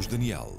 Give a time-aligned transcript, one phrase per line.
[0.00, 0.56] Carlos Daniel.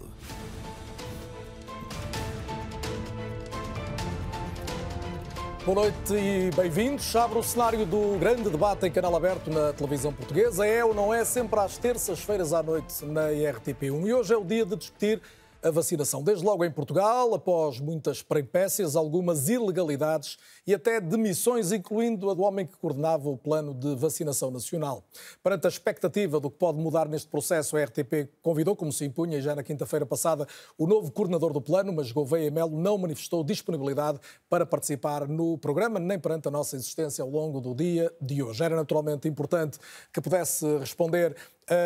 [5.66, 7.16] Boa noite e bem-vindos.
[7.16, 10.66] Abre o cenário do grande debate em canal aberto na televisão portuguesa.
[10.66, 14.08] É ou não é sempre às terças-feiras à noite na RTP1.
[14.08, 15.22] E hoje é o dia de discutir
[15.62, 16.24] a vacinação.
[16.24, 22.42] Desde logo em Portugal, após muitas peripécias, algumas ilegalidades e até demissões, incluindo a do
[22.42, 25.04] homem que coordenava o plano de vacinação nacional.
[25.44, 29.40] Perante a expectativa do que pode mudar neste processo, a RTP convidou, como se impunha
[29.42, 34.20] já na quinta-feira passada, o novo coordenador do plano, mas Gouveia Melo não manifestou disponibilidade
[34.50, 38.64] para participar no programa, nem perante a nossa existência ao longo do dia de hoje.
[38.64, 39.78] Era naturalmente importante
[40.12, 41.36] que pudesse responder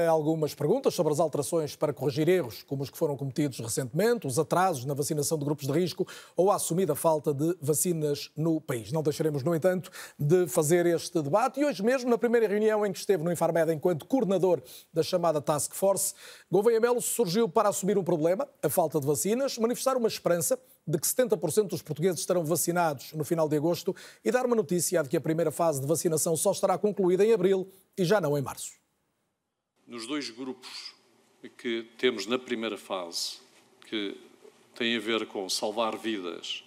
[0.08, 4.40] algumas perguntas sobre as alterações para corrigir erros, como os que foram cometidos recentemente, os
[4.40, 8.92] atrasos na vacinação de grupos de risco ou a assumida falta de vacinas no país.
[8.92, 12.92] Não deixaremos, no entanto, de fazer este debate e hoje mesmo, na primeira reunião em
[12.92, 16.16] que esteve no Infarmed enquanto coordenador da chamada Task Force,
[16.52, 20.58] Gouveia Melo surgiu para assumir um problema, a falta de vacinas, manifestar uma esperança
[20.88, 25.02] de que 70% dos portugueses estarão vacinados no final de agosto e dar uma notícia
[25.04, 27.68] de que a primeira fase de vacinação só estará concluída em abril
[27.98, 28.85] e já não em março
[29.88, 30.94] nos dois grupos
[31.58, 33.38] que temos na primeira fase,
[33.88, 34.18] que
[34.74, 36.64] têm a ver com salvar vidas,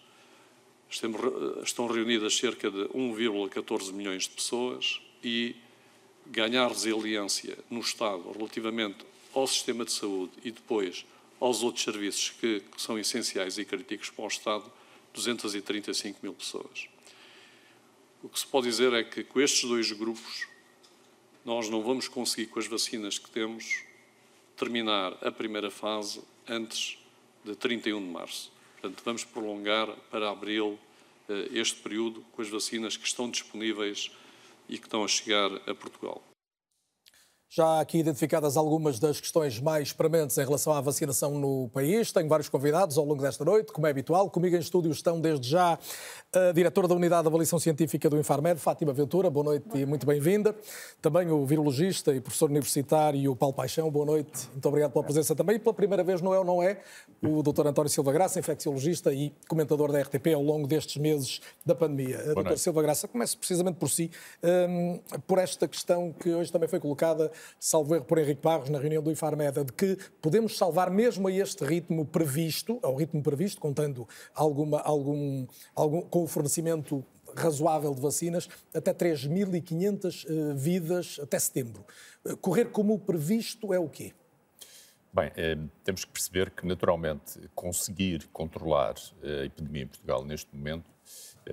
[0.90, 5.56] estão reunidas cerca de 1,14 milhões de pessoas e
[6.26, 11.04] ganhar resiliência no Estado relativamente ao sistema de saúde e depois
[11.40, 14.72] aos outros serviços que são essenciais e críticos para o Estado,
[15.14, 16.88] 235 mil pessoas.
[18.22, 20.46] O que se pode dizer é que com estes dois grupos
[21.48, 23.82] nós não vamos conseguir, com as vacinas que temos,
[24.54, 26.98] terminar a primeira fase antes
[27.42, 28.52] de 31 de março.
[28.74, 30.78] Portanto, vamos prolongar para abril
[31.26, 34.10] eh, este período com as vacinas que estão disponíveis
[34.68, 36.22] e que estão a chegar a Portugal.
[37.50, 42.12] Já aqui identificadas algumas das questões mais prementes em relação à vacinação no país.
[42.12, 44.28] Tenho vários convidados ao longo desta noite, como é habitual.
[44.28, 45.78] Comigo em estúdio estão desde já
[46.30, 49.30] a diretora da Unidade de Avaliação Científica do Infarmed, Fátima Ventura.
[49.30, 50.54] Boa noite e muito bem-vinda.
[51.00, 53.90] Também o virologista e professor universitário Paulo Paixão.
[53.90, 54.46] Boa noite.
[54.52, 55.56] Muito obrigado pela presença também.
[55.56, 56.82] E pela primeira vez no É ou Não É,
[57.22, 57.66] o Dr.
[57.66, 62.18] António Silva Graça, infecciologista e comentador da RTP ao longo destes meses da pandemia.
[62.34, 62.58] Dr.
[62.58, 64.10] Silva Graça, começo precisamente por si,
[64.42, 68.78] um, por esta questão que hoje também foi colocada salvo erro por Henrique Barros na
[68.78, 73.60] reunião do Infarmed, de que podemos salvar mesmo a este ritmo previsto, ao ritmo previsto,
[73.60, 77.04] contando alguma, algum, algum, com o fornecimento
[77.36, 81.84] razoável de vacinas, até 3.500 uh, eh, vidas até setembro.
[82.24, 84.12] Uh, correr como previsto é o quê?
[85.12, 90.84] Bem, eh, temos que perceber que, naturalmente, conseguir controlar a epidemia em Portugal neste momento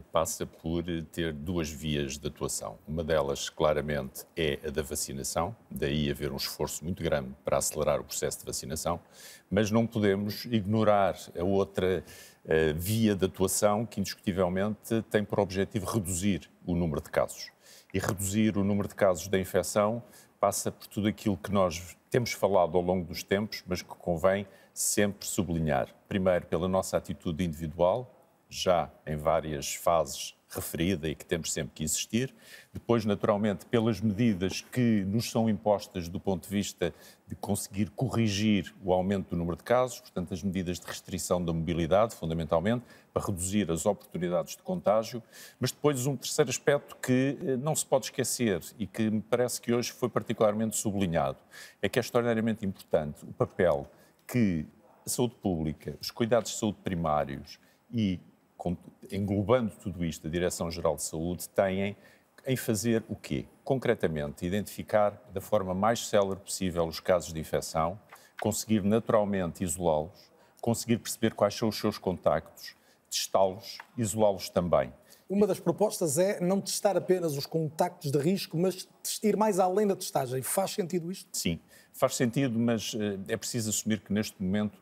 [0.02, 2.78] passa por ter duas vias de atuação.
[2.88, 8.00] Uma delas, claramente, é a da vacinação, daí haver um esforço muito grande para acelerar
[8.00, 9.00] o processo de vacinação,
[9.50, 12.04] mas não podemos ignorar a outra
[12.46, 17.52] uh, via de atuação que, indiscutivelmente, tem por objetivo reduzir o número de casos.
[17.94, 20.04] E reduzir o número de casos da infecção
[20.40, 24.48] passa por tudo aquilo que nós temos falado ao longo dos tempos, mas que convém
[24.74, 25.88] sempre sublinhar.
[26.08, 28.15] Primeiro, pela nossa atitude individual,
[28.50, 32.34] já em várias fases referida e que temos sempre que insistir.
[32.74, 36.94] Depois, naturalmente, pelas medidas que nos são impostas do ponto de vista
[37.28, 41.52] de conseguir corrigir o aumento do número de casos, portanto, as medidas de restrição da
[41.52, 45.22] mobilidade, fundamentalmente, para reduzir as oportunidades de contágio.
[45.60, 49.62] Mas depois, um terceiro aspecto que eh, não se pode esquecer e que me parece
[49.62, 51.38] que hoje foi particularmente sublinhado
[51.82, 53.90] é que é extraordinariamente importante o papel
[54.28, 54.66] que
[55.06, 57.60] a saúde pública, os cuidados de saúde primários
[57.94, 58.20] e
[59.12, 61.96] englobando tudo isto, a Direção-Geral de Saúde têm
[62.46, 63.46] em fazer o quê?
[63.64, 68.00] Concretamente, identificar da forma mais célere possível os casos de infecção,
[68.40, 72.76] conseguir naturalmente isolá-los, conseguir perceber quais são os seus contactos,
[73.10, 74.94] testá-los, isolá-los também.
[75.28, 78.88] Uma das propostas é não testar apenas os contactos de risco, mas
[79.24, 80.42] ir mais além da testagem.
[80.44, 81.28] Faz sentido isto?
[81.34, 81.60] Sim,
[81.92, 84.80] faz sentido, mas eh, é preciso assumir que neste momento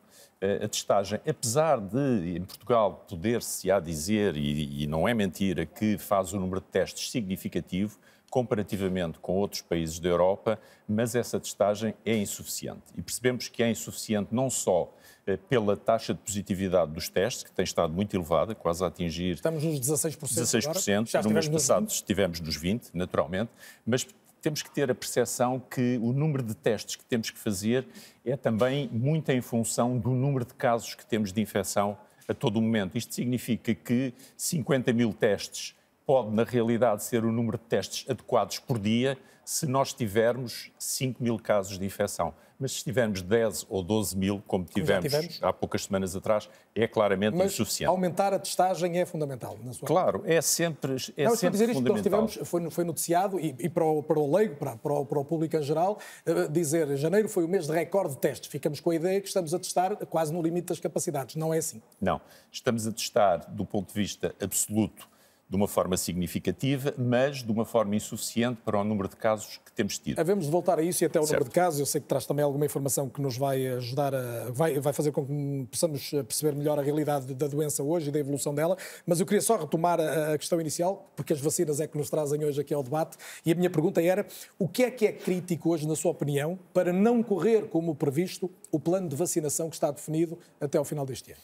[0.64, 5.98] a testagem, apesar de em Portugal poder-se a dizer, e, e não é mentira, que
[5.98, 7.98] faz o número de testes significativo,
[8.30, 10.58] comparativamente com outros países da Europa,
[10.88, 12.82] mas essa testagem é insuficiente.
[12.96, 14.92] E percebemos que é insuficiente não só
[15.24, 19.34] eh, pela taxa de positividade dos testes, que tem estado muito elevada, quase a atingir...
[19.34, 20.18] Estamos nos 16%.
[20.18, 21.28] 16%, agora?
[21.28, 23.50] no mês passado estivemos nos 20%, naturalmente,
[23.86, 24.04] mas
[24.44, 27.88] temos que ter a percepção que o número de testes que temos que fazer
[28.22, 31.96] é também muito em função do número de casos que temos de infecção
[32.28, 32.98] a todo momento.
[32.98, 35.74] Isto significa que 50 mil testes
[36.04, 41.22] pode, na realidade, ser o número de testes adequados por dia se nós tivermos 5
[41.22, 42.34] mil casos de infecção.
[42.58, 45.42] Mas se tivermos 10 ou 12 mil, como tivemos, tivemos.
[45.42, 47.88] há poucas semanas atrás, é claramente Mas insuficiente.
[47.88, 51.74] aumentar a testagem é fundamental, na sua Claro, é sempre, é Não, sempre dizer isto,
[51.82, 52.20] fundamental.
[52.22, 55.04] Nós tivemos, foi, foi noticiado, e, e para, o, para o leigo, para, para, o,
[55.04, 58.48] para o público em geral, uh, dizer janeiro foi o mês de recorde de testes.
[58.48, 61.34] Ficamos com a ideia que estamos a testar quase no limite das capacidades.
[61.34, 61.82] Não é assim.
[62.00, 62.20] Não.
[62.52, 65.08] Estamos a testar, do ponto de vista absoluto,
[65.48, 69.70] de uma forma significativa, mas de uma forma insuficiente para o número de casos que
[69.72, 70.18] temos tido.
[70.18, 71.80] Havemos de voltar a isso e até ao número de casos.
[71.80, 74.50] Eu sei que traz também alguma informação que nos vai ajudar a.
[74.50, 78.18] vai, vai fazer com que possamos perceber melhor a realidade da doença hoje e da
[78.18, 78.76] evolução dela.
[79.06, 82.08] Mas eu queria só retomar a, a questão inicial, porque as vacinas é que nos
[82.08, 83.16] trazem hoje aqui ao debate.
[83.44, 84.26] E a minha pergunta era:
[84.58, 88.50] o que é que é crítico hoje, na sua opinião, para não correr como previsto
[88.72, 91.40] o plano de vacinação que está definido até ao final deste ano?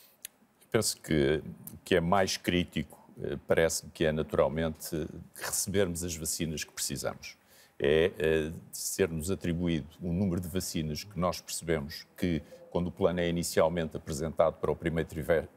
[0.70, 1.42] Penso que
[1.74, 2.99] o que é mais crítico eh,
[3.46, 7.36] parece-me que é naturalmente recebermos as vacinas que precisamos.
[7.78, 13.20] É, é ser-nos atribuído um número de vacinas que nós percebemos que, quando o plano
[13.20, 15.08] é inicialmente apresentado para o primeiro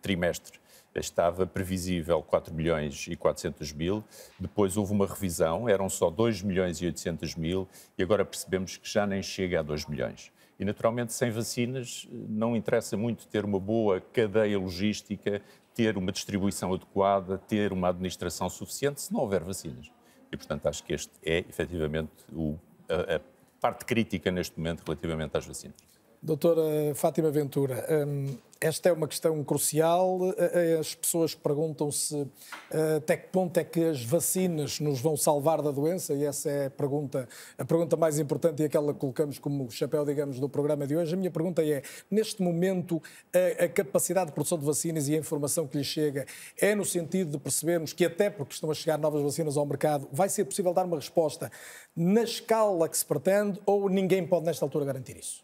[0.01, 0.60] trimestre,
[0.95, 4.04] estava previsível 4 milhões e 400 mil,
[4.39, 7.68] depois houve uma revisão, eram só 2 milhões e 800 mil,
[7.98, 10.31] e agora percebemos que já nem chega a 2 milhões.
[10.59, 15.42] E, naturalmente, sem vacinas, não interessa muito ter uma boa cadeia logística,
[15.74, 19.92] ter uma distribuição adequada, ter uma administração suficiente, se não houver vacinas.
[20.31, 22.58] E, portanto, acho que este é, efetivamente, o,
[22.90, 23.22] a, a
[23.60, 25.78] parte crítica neste momento relativamente às vacinas.
[26.25, 30.34] Doutora Fátima Ventura, hum, esta é uma questão crucial.
[30.38, 32.25] Eh, as pessoas perguntam-se
[32.72, 36.50] eh, até que ponto é que as vacinas nos vão salvar da doença, e essa
[36.50, 37.28] é a pergunta,
[37.58, 41.14] a pergunta mais importante e aquela que colocamos como chapéu, digamos, do programa de hoje.
[41.14, 43.04] A minha pergunta é: neste momento,
[43.34, 46.26] a, a capacidade de produção de vacinas e a informação que lhe chega
[46.58, 50.08] é no sentido de percebermos que, até porque estão a chegar novas vacinas ao mercado,
[50.10, 51.52] vai ser possível dar uma resposta
[51.94, 55.44] na escala que se pretende, ou ninguém pode, nesta altura, garantir isso?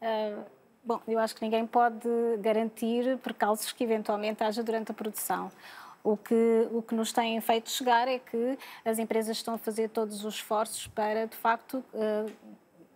[0.00, 0.44] Uh,
[0.84, 2.08] bom, eu acho que ninguém pode
[2.40, 5.50] garantir percalços que eventualmente haja durante a produção.
[6.02, 9.88] O que, o que nos tem feito chegar é que as empresas estão a fazer
[9.88, 12.32] todos os esforços para, de facto, uh,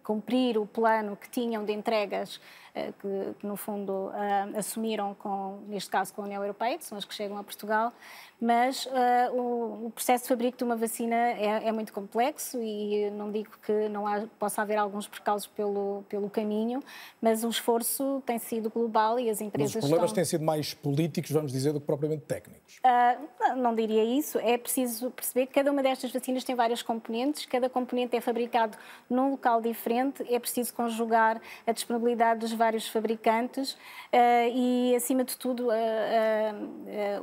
[0.03, 2.41] cumprir o plano que tinham de entregas
[2.75, 4.11] que, que, no fundo,
[4.57, 7.93] assumiram, com, neste caso, com a União Europeia, que são as que chegam a Portugal,
[8.43, 8.91] mas uh,
[9.35, 13.51] o, o, processo de fabrico de uma vacina é, é, muito complexo e não digo
[13.65, 16.83] que não há, possa haver alguns percalços pelo, pelo caminho,
[17.21, 20.15] mas o esforço tem sido global e as empresas mas os problemas estão...
[20.17, 22.79] têm sido mais políticos, vamos dizer, do que propriamente técnicos.
[22.79, 24.41] Uh, não, não diria isso.
[24.41, 28.77] É preciso perceber que cada uma destas vacinas tem várias componentes, cada componente é fabricado
[29.09, 33.77] num local diferente, é preciso conjugar a disponibilidade dos vários fabricantes uh,
[34.55, 35.69] e, acima de tudo,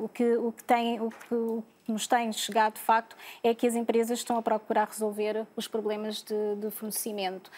[0.02, 3.54] o, que, o que tem o que, o que nos tem chegado de facto é
[3.54, 7.50] que as empresas estão a procurar resolver os problemas de, de fornecimento,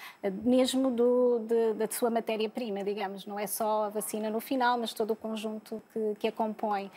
[0.43, 3.25] mesmo do, de, da sua matéria-prima, digamos.
[3.25, 6.91] Não é só a vacina no final, mas todo o conjunto que, que a compõe.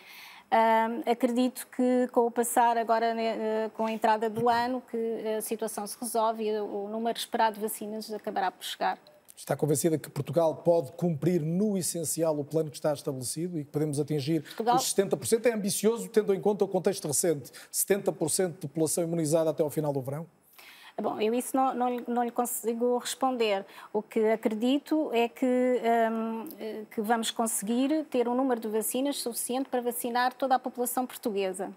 [1.10, 5.84] Acredito que com o passar agora uh, com a entrada do ano que a situação
[5.86, 8.98] se resolve e o número esperado de vacinas acabará por chegar.
[9.36, 13.70] Está convencida que Portugal pode cumprir no essencial o plano que está estabelecido e que
[13.70, 14.76] podemos atingir Portugal...
[14.76, 15.46] os 70%?
[15.46, 19.92] É ambicioso, tendo em conta o contexto recente, 70% de população imunizada até ao final
[19.92, 20.26] do verão?
[21.00, 23.66] Bom, eu isso não, não, não, lhe consigo responder.
[23.92, 25.80] O que acredito é que,
[26.12, 31.04] um, que vamos conseguir ter um número de vacinas suficiente para vacinar toda a população
[31.04, 31.72] portuguesa.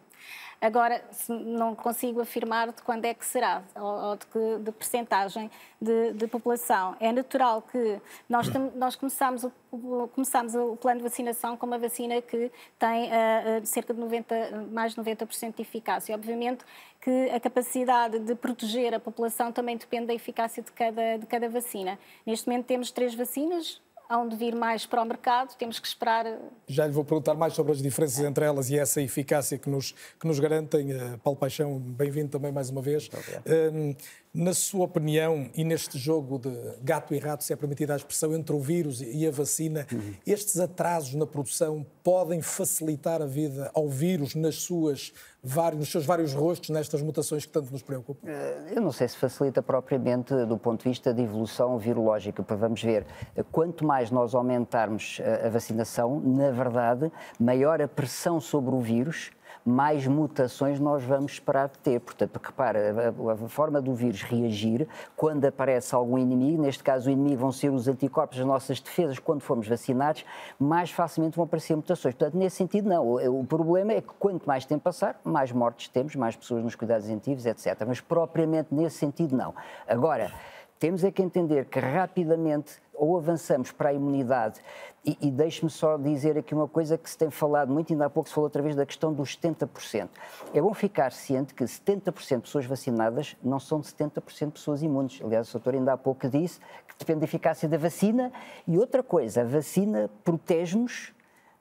[0.59, 6.13] Agora, não consigo afirmar de quando é que será, ou, de que de percentagem de,
[6.13, 6.95] de, população.
[6.99, 12.19] É natural que nós, nós começamos, o, começamos o plano de vacinação com uma vacina
[12.23, 16.15] que tem uh, cerca de 90, mais de 90% de eficácia.
[16.15, 16.65] Obviamente
[16.99, 21.47] que a capacidade de proteger a população também depende da eficácia de cada, de cada
[21.47, 21.99] vacina.
[22.25, 26.25] Neste momento temos três vacinas, hão de vir mais para o mercado, temos que esperar.
[26.67, 29.93] Já lhe vou perguntar mais sobre as diferenças entre elas e essa eficácia que nos,
[30.19, 30.93] que nos garantem.
[30.93, 33.07] Uh, Paulo Paixão, bem-vindo também mais uma vez.
[33.07, 33.95] Uh,
[34.33, 36.49] na sua opinião, e neste jogo de
[36.83, 40.13] gato e rato, se é permitida a expressão, entre o vírus e a vacina, uhum.
[40.25, 46.05] estes atrasos na produção podem facilitar a vida ao vírus nas suas vários, nos seus
[46.05, 48.27] vários rostos, nestas mutações que tanto nos preocupam?
[48.27, 52.83] Eh, eu não sei se facilita propriamente do ponto de vista de evolução virológica, vamos
[52.83, 53.05] ver,
[53.51, 59.31] quanto mais nós aumentarmos a vacinação, na verdade, maior a pressão sobre o vírus
[59.67, 61.99] mais mutações nós vamos esperar ter.
[61.99, 67.09] Portanto, porque repara, a, a, forma do vírus reagir quando aparece algum inimigo, neste caso
[67.09, 70.23] o inimigo vão ser os anticorpos, as nossas defesas, quando formos vacinados,
[70.57, 72.15] mais facilmente vão aparecer mutações.
[72.15, 73.05] Portanto, nesse sentido, não.
[73.05, 76.73] O, o problema é que quanto mais tempo passar, mais mortes temos, mais pessoas nos
[76.73, 77.83] cuidados intensivos, etc.
[77.85, 79.53] Mas propriamente nesse sentido, não.
[79.85, 80.31] Agora,
[80.79, 84.59] temos é que entender que rapidamente ou avançamos para a imunidade,
[85.05, 88.09] e, e deixe-me só dizer aqui uma coisa que se tem falado muito, ainda há
[88.09, 90.09] pouco se falou outra vez da questão dos 70%.
[90.53, 94.83] É bom ficar ciente que 70% de pessoas vacinadas não são de 70% de pessoas
[94.83, 95.21] imunes.
[95.23, 98.31] Aliás, o doutor ainda há pouco disse que depende da eficácia da vacina.
[98.67, 101.13] E outra coisa, a vacina protege-nos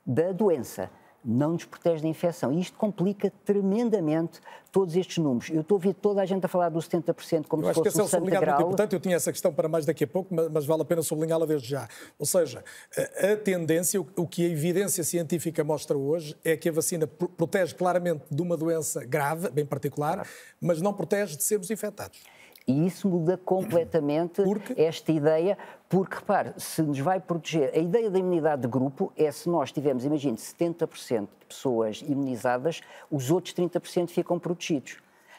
[0.04, 0.90] da doença
[1.26, 2.52] não nos protege da infecção.
[2.52, 4.40] E isto complica tremendamente
[4.70, 5.50] todos estes números.
[5.50, 7.82] Eu estou a ouvir toda a gente a falar dos 70% como eu se fosse
[7.82, 10.06] que esse é um sublinhado muito importante, eu tinha essa questão para mais daqui a
[10.06, 11.88] pouco, mas vale a pena sublinhá-la desde já.
[12.18, 12.62] Ou seja,
[12.96, 18.24] a tendência, o que a evidência científica mostra hoje é que a vacina protege claramente
[18.30, 20.26] de uma doença grave, bem particular,
[20.60, 22.20] mas não protege de sermos infectados.
[22.66, 24.74] E isso muda completamente porque?
[24.80, 25.56] esta ideia,
[25.88, 29.70] porque, repare, se nos vai proteger, a ideia da imunidade de grupo é se nós
[29.70, 32.80] tivermos, imagine, 70% de pessoas imunizadas,
[33.10, 34.98] os outros 30% ficam protegidos.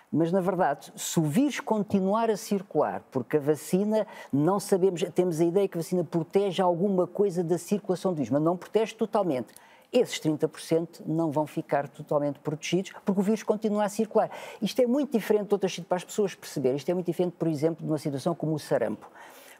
[0.10, 5.42] Mas, na verdade, se o vírus continuar a circular, porque a vacina, não sabemos, temos
[5.42, 8.96] a ideia que a vacina protege alguma coisa da circulação do vírus, mas não protege
[8.96, 9.54] totalmente
[9.92, 14.30] esses 30% não vão ficar totalmente protegidos porque o vírus continua a circular.
[14.62, 16.78] Isto é muito diferente de outras situações, para as pessoas perceberem.
[16.78, 19.10] Isto é muito diferente, por exemplo, de uma situação como o sarampo.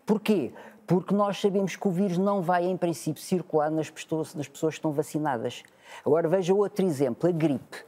[0.06, 0.52] Porquê?
[0.86, 4.76] Porque nós sabemos que o vírus não vai, em princípio, circular nas pessoas, nas pessoas
[4.76, 5.64] que estão vacinadas.
[6.06, 7.86] Agora veja outro exemplo, a gripe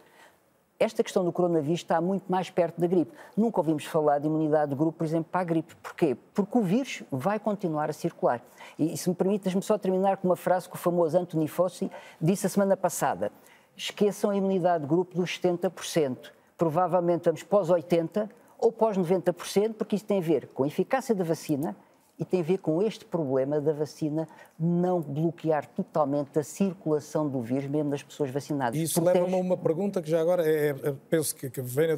[0.79, 3.11] esta questão do coronavírus está muito mais perto da gripe.
[3.35, 5.75] Nunca ouvimos falar de imunidade de grupo, por exemplo, para a gripe.
[5.75, 6.15] Porquê?
[6.33, 8.41] Porque o vírus vai continuar a circular.
[8.77, 11.91] E, se me permite, deixe-me só terminar com uma frase que o famoso Anthony Fauci
[12.21, 13.29] disse a semana passada.
[13.75, 16.31] Esqueçam a imunidade de grupo dos 70%.
[16.57, 21.13] Provavelmente vamos pós 80% ou pós 90%, porque isso tem a ver com a eficácia
[21.13, 21.75] da vacina,
[22.19, 24.27] e tem a ver com este problema da vacina
[24.59, 28.77] não bloquear totalmente a circulação do vírus, mesmo das pessoas vacinadas.
[28.77, 31.95] E isso leva-me a uma pergunta que já agora é, é, penso que, que vem,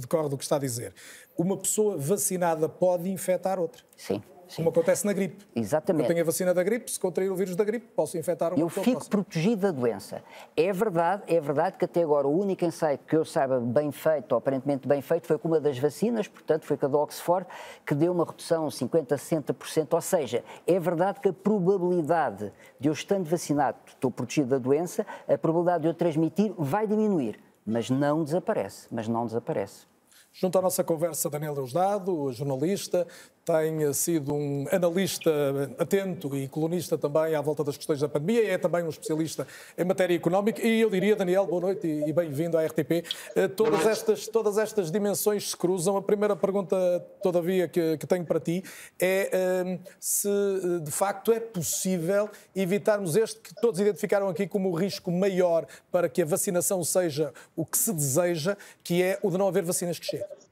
[0.00, 0.92] decorre do que está a dizer.
[1.38, 3.82] Uma pessoa vacinada pode infectar outra?
[3.96, 4.20] Sim.
[4.56, 5.46] Como acontece na gripe.
[5.54, 6.02] Exatamente.
[6.02, 8.60] Eu tenho a vacina da gripe, se contrair o vírus da gripe, posso infectar uma
[8.60, 10.22] Eu fico protegido da doença.
[10.56, 14.32] É verdade, é verdade que até agora o único ensaio que eu saiba bem feito,
[14.32, 17.46] ou aparentemente bem feito, foi com uma das vacinas, portanto foi com a do Oxford,
[17.86, 19.94] que deu uma redução de 50% a 60%.
[19.94, 25.06] Ou seja, é verdade que a probabilidade de eu estando vacinado, estou protegido da doença,
[25.28, 29.90] a probabilidade de eu transmitir vai diminuir, mas não desaparece, mas não desaparece.
[30.32, 33.06] Junto à nossa conversa, Daniel Eusdado, jornalista,
[33.44, 35.30] tem sido um analista
[35.78, 39.84] atento e colunista também à volta das questões da pandemia, é também um especialista em
[39.84, 43.04] matéria económica e eu diria, Daniel, boa noite e bem-vindo à RTP.
[43.34, 45.96] Eh, todas estas, todas estas dimensões se cruzam.
[45.96, 46.76] A primeira pergunta,
[47.22, 48.62] todavia, que, que tenho para ti
[49.00, 54.70] é eh, se eh, de facto é possível evitarmos este que todos identificaram aqui como
[54.70, 59.30] o risco maior para que a vacinação seja o que se deseja, que é o
[59.30, 60.49] de não haver vacinas que cheguem.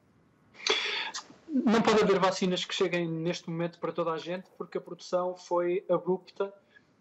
[1.65, 5.37] Não pode haver vacinas que cheguem neste momento para toda a gente, porque a produção
[5.37, 6.47] foi abrupta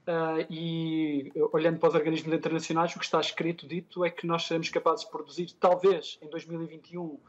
[0.07, 4.45] uh, e, olhando para os organismos internacionais, o que está escrito, dito, é que nós
[4.45, 7.19] seremos capazes de produzir, talvez em 2021,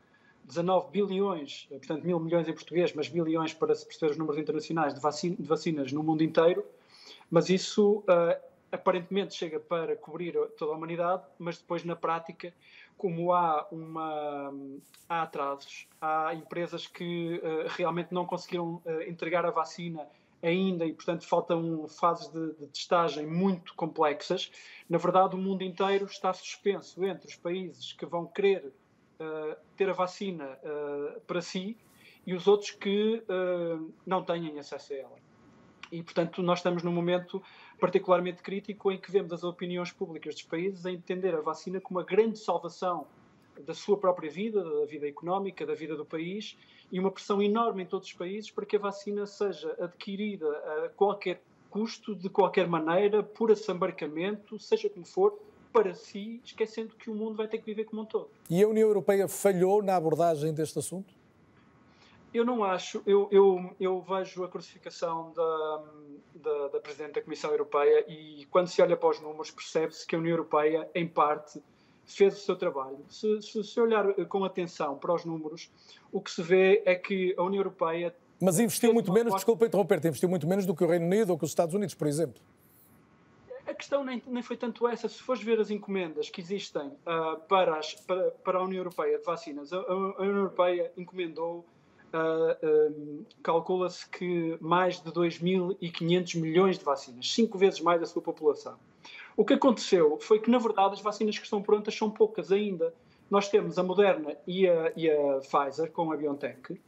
[0.44, 4.94] 19 bilhões, portanto mil milhões em português, mas bilhões para se perceber os números internacionais
[4.94, 6.64] de, de vacinas no mundo inteiro,
[7.30, 8.40] mas isso uh,
[8.72, 12.52] aparentemente chega para cobrir toda a humanidade, mas depois na prática
[12.98, 14.52] como há, uma,
[15.08, 20.06] há atrasos, há empresas que uh, realmente não conseguiram uh, entregar a vacina
[20.42, 24.50] ainda e, portanto, faltam fases de, de, testagem muito complexas.
[24.88, 28.66] Na verdade, o mundo inteiro está suspenso entre os países que vão querer
[29.20, 30.58] uh, ter a vacina
[31.26, 31.76] para si
[32.26, 33.22] e os outros que
[34.04, 35.16] não têm acesso a ela.
[35.90, 37.42] E, portanto, nós estamos num momento
[37.78, 41.98] particularmente crítico em que vemos as opiniões públicas dos países a entender a vacina como
[41.98, 43.06] uma grande salvação
[43.64, 46.56] da sua própria vida, da vida económica, da vida do país
[46.90, 50.88] e uma pressão enorme em todos os países para que a vacina seja adquirida a
[50.90, 55.38] qualquer custo, de qualquer maneira, por assambarcamento, seja como for,
[55.72, 58.30] para si, esquecendo que o mundo vai ter que viver como um todo.
[58.48, 61.12] E a União Europeia falhou na abordagem deste assunto?
[62.32, 63.02] Eu não acho.
[63.06, 65.84] Eu, eu, eu vejo a crucificação da,
[66.42, 70.14] da, da, Presidente da Comissão Europeia e quando se olha para os números percebe-se que
[70.14, 71.62] a União Europeia, em parte,
[72.06, 72.98] fez o seu trabalho.
[73.08, 75.70] Se, se, se olhar com atenção para os números,
[76.10, 78.14] o que se vê é que a União Europeia...
[78.40, 81.38] Mas investiu muito menos, desculpa interromper, investiu muito menos do que o Reino Unido ou
[81.38, 82.40] que os Estados Unidos, por exemplo.
[83.78, 85.08] questão nem, nem, foi tanto essa.
[85.08, 89.18] Se fores ver as encomendas que existem uh, para, as, para, para, a União Europeia
[89.18, 91.64] de vacinas, a, a União Europeia encomendou,
[92.12, 98.22] uh, um, calcula-se que mais de 2.500 milhões de vacinas, cinco vezes mais da sua
[98.22, 98.76] população.
[99.36, 102.92] O que aconteceu foi que, na verdade, as vacinas que estão prontas são poucas ainda.
[103.30, 106.80] Nós temos a Moderna e a, e a Pfizer com a BioNTech,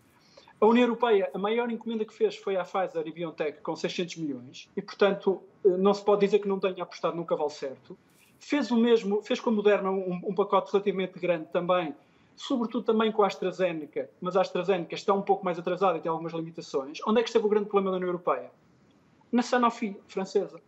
[0.60, 4.16] a União Europeia, a maior encomenda que fez foi à Pfizer e BioNTech com 600
[4.16, 7.96] milhões e, portanto, eh, não se pode dizer que não tenha apostado no cavalo certo.
[8.38, 11.94] Fez o mesmo, fez com a Moderna um, um pacote relativamente grande também,
[12.40, 16.10] sobretudo também com a AstraZeneca, mas a AstraZeneca está um pouco mais atrasada e tem
[16.10, 16.98] algumas limitações.
[17.06, 18.50] Onde é que esteve o grande problema da União Europeia?
[19.30, 20.58] Na Sanofi, francesa.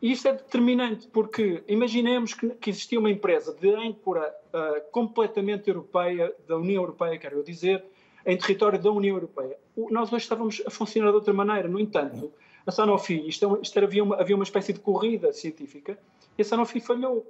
[0.00, 5.68] E isto é determinante porque imaginemos que, que existia uma empresa de âncora uh, completamente
[5.68, 7.84] europeia, da União Europeia, quero dizer,
[8.24, 9.58] em território da União Europeia.
[9.90, 11.66] Nós hoje estávamos a funcionar de outra maneira.
[11.66, 12.32] No entanto,
[12.64, 15.98] a Sanofi, isto, é isto havia, uma, havia uma espécie de corrida científica
[16.38, 17.26] e a Sanofi falhou.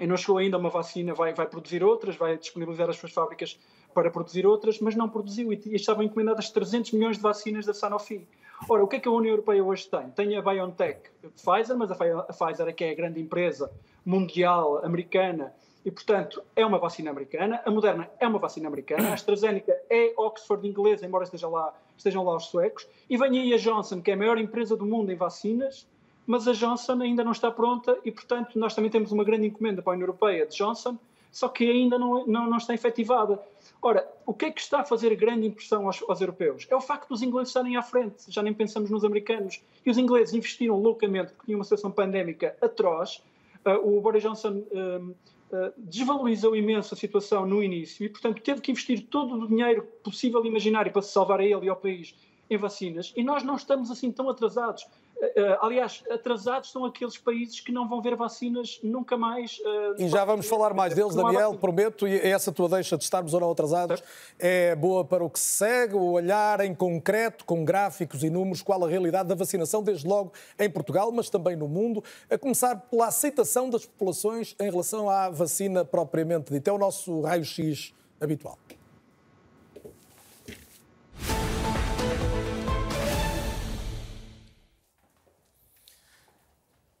[0.00, 3.58] E não chegou ainda uma vacina, vai, vai produzir outras, vai disponibilizar as suas fábricas
[3.92, 7.74] para produzir outras, mas não produziu e, e estavam encomendadas 300 milhões de vacinas da
[7.74, 8.26] Sanofi.
[8.68, 10.10] Ora, o que é que a União Europeia hoje tem?
[10.10, 13.70] Tem a BioNTech Pfizer, mas a Pfizer é que é a grande empresa
[14.04, 15.52] mundial americana
[15.84, 17.62] e, portanto, é uma vacina americana.
[17.64, 19.10] A Moderna é uma vacina americana.
[19.10, 22.86] A AstraZeneca é Oxford inglesa, embora esteja lá, estejam lá os suecos.
[23.08, 25.88] E vem aí a Johnson, que é a maior empresa do mundo em vacinas,
[26.26, 29.82] mas a Johnson ainda não está pronta e, portanto, nós também temos uma grande encomenda
[29.82, 30.96] para a União Europeia de Johnson,
[31.30, 33.40] só que ainda não, não, não está efetivada.
[33.80, 36.66] Ora, o que é que está a fazer grande impressão aos, aos, europeus?
[36.68, 39.62] É o facto dos ingleses estarem à frente, já nem pensamos nos americanos.
[39.84, 43.22] E os ingleses investiram loucamente, porque tinha uma situação pandémica atroz.
[43.64, 45.14] Uh, o Boris Johnson uh,
[45.52, 49.82] eh, desvalorizou imenso a situação no início e, portanto, teve que investir todo o dinheiro
[50.04, 52.14] possível e imaginário para se salvar a ele e ao país
[52.48, 53.12] em vacinas.
[53.16, 54.86] E nós não estamos assim tão atrasados.
[55.20, 59.58] Uh, aliás, atrasados são aqueles países que não vão ver vacinas nunca mais.
[59.58, 63.34] Uh, e já vamos falar mais deles, Daniel, prometo, e essa tua deixa de estarmos
[63.34, 64.02] ou não atrasados
[64.38, 68.62] é boa para o que se segue, o olhar em concreto, com gráficos e números,
[68.62, 72.76] qual a realidade da vacinação, desde logo em Portugal, mas também no mundo, a começar
[72.76, 76.70] pela aceitação das populações em relação à vacina propriamente dita.
[76.70, 78.58] É o nosso raio-x habitual.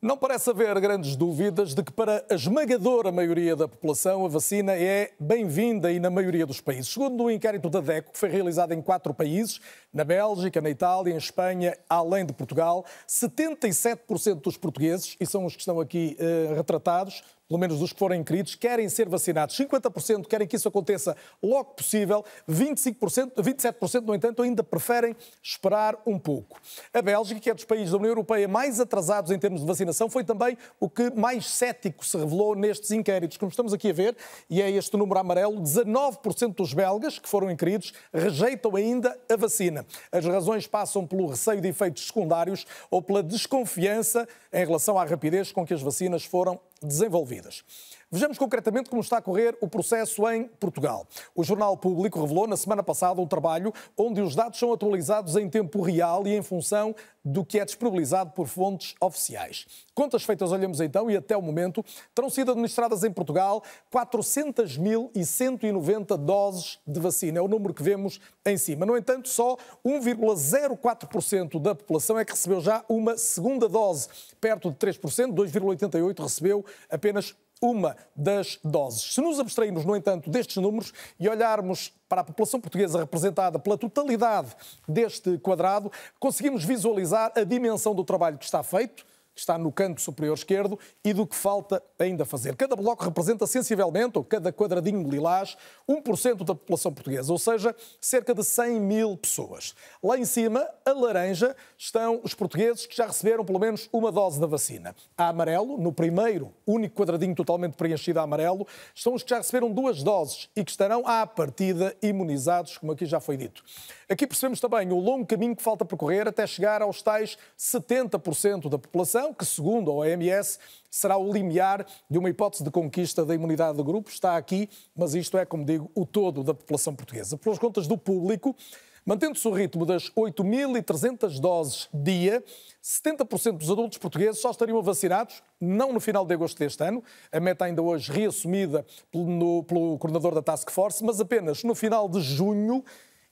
[0.02, 4.72] Não parece haver grandes dúvidas de que, para a esmagadora maioria da população, a vacina
[4.72, 6.90] é bem-vinda e na maioria dos países.
[6.90, 9.60] Segundo o inquérito da DECO, que foi realizado em quatro países,
[9.92, 15.54] na Bélgica, na Itália, em Espanha, além de Portugal, 77% dos portugueses, e são os
[15.54, 19.56] que estão aqui uh, retratados, pelo menos dos que forem inscritos, querem ser vacinados.
[19.56, 26.16] 50% querem que isso aconteça logo possível, 25%, 27%, no entanto, ainda preferem esperar um
[26.16, 26.60] pouco.
[26.94, 30.08] A Bélgica, que é dos países da União Europeia mais atrasados em termos de vacinação,
[30.08, 33.36] foi também o que mais cético se revelou nestes inquéritos.
[33.36, 34.16] Como estamos aqui a ver,
[34.48, 39.84] e é este número amarelo, 19% dos belgas que foram inscritos rejeitam ainda a vacina.
[40.12, 45.50] As razões passam pelo receio de efeitos secundários ou pela desconfiança em relação à rapidez
[45.50, 47.64] com que as vacinas foram desenvolvidas.
[48.12, 51.06] Vejamos concretamente como está a correr o processo em Portugal.
[51.32, 55.48] O Jornal Público revelou na semana passada um trabalho onde os dados são atualizados em
[55.48, 56.92] tempo real e em função
[57.24, 59.64] do que é disponibilizado por fontes oficiais.
[59.94, 63.62] Contas feitas, olhamos então, e até o momento terão sido administradas em Portugal
[63.94, 67.38] 400.190 doses de vacina.
[67.38, 68.84] É o número que vemos em cima.
[68.84, 74.08] No entanto, só 1,04% da população é que recebeu já uma segunda dose.
[74.40, 79.14] Perto de 3%, 2,88% recebeu apenas uma das doses.
[79.14, 83.76] Se nos abstrairmos, no entanto, destes números e olharmos para a população portuguesa representada pela
[83.76, 84.56] totalidade
[84.88, 89.04] deste quadrado, conseguimos visualizar a dimensão do trabalho que está feito
[89.40, 92.56] está no canto superior esquerdo, e do que falta ainda fazer.
[92.56, 95.56] Cada bloco representa sensivelmente, ou cada quadradinho lilás,
[95.88, 99.74] 1% da população portuguesa, ou seja, cerca de 100 mil pessoas.
[100.02, 104.40] Lá em cima, a laranja, estão os portugueses que já receberam pelo menos uma dose
[104.40, 104.94] da vacina.
[105.16, 109.70] A amarelo, no primeiro, único quadradinho totalmente preenchido a amarelo, estão os que já receberam
[109.70, 113.62] duas doses e que estarão à partida imunizados, como aqui já foi dito.
[114.10, 118.76] Aqui percebemos também o longo caminho que falta percorrer até chegar aos tais 70% da
[118.76, 120.58] população, que, segundo a OMS,
[120.90, 124.10] será o limiar de uma hipótese de conquista da imunidade do grupo.
[124.10, 127.38] Está aqui, mas isto é, como digo, o todo da população portuguesa.
[127.38, 128.56] Pelas contas do público,
[129.02, 132.44] Mantendo-se o ritmo das 8.300 doses dia,
[132.82, 137.40] 70% dos adultos portugueses só estariam vacinados, não no final de agosto deste ano, a
[137.40, 142.20] meta ainda hoje reassumida pelo, pelo coordenador da Task Force, mas apenas no final de
[142.20, 142.84] junho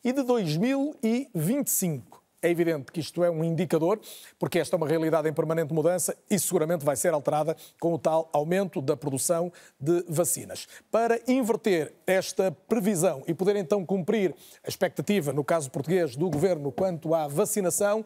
[0.04, 2.18] e de 2025.
[2.40, 4.00] É evidente que isto é um indicador,
[4.38, 7.98] porque esta é uma realidade em permanente mudança e seguramente vai ser alterada com o
[7.98, 10.68] tal aumento da produção de vacinas.
[10.88, 14.32] Para inverter esta previsão e poder então cumprir
[14.64, 18.04] a expectativa, no caso português, do governo quanto à vacinação,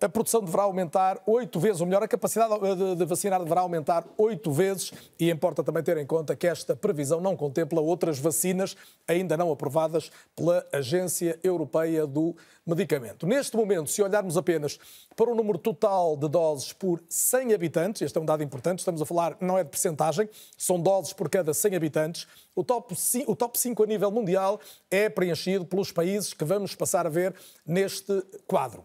[0.00, 2.52] a produção deverá aumentar oito vezes, ou melhor, a capacidade
[2.96, 7.20] de vacinar deverá aumentar oito vezes e importa também ter em conta que esta previsão
[7.20, 8.76] não contempla outras vacinas
[9.08, 13.26] ainda não aprovadas pela Agência Europeia do Medicamento.
[13.26, 14.78] Neste momento, se olharmos apenas
[15.14, 19.00] para o número total de doses por 100 habitantes, este é um dado importante, estamos
[19.00, 20.28] a falar não é de percentagem,
[20.58, 22.94] são doses por cada 100 habitantes, o top,
[23.26, 27.34] o top 5 a nível mundial é preenchido pelos países que vamos passar a ver
[27.64, 28.84] neste quadro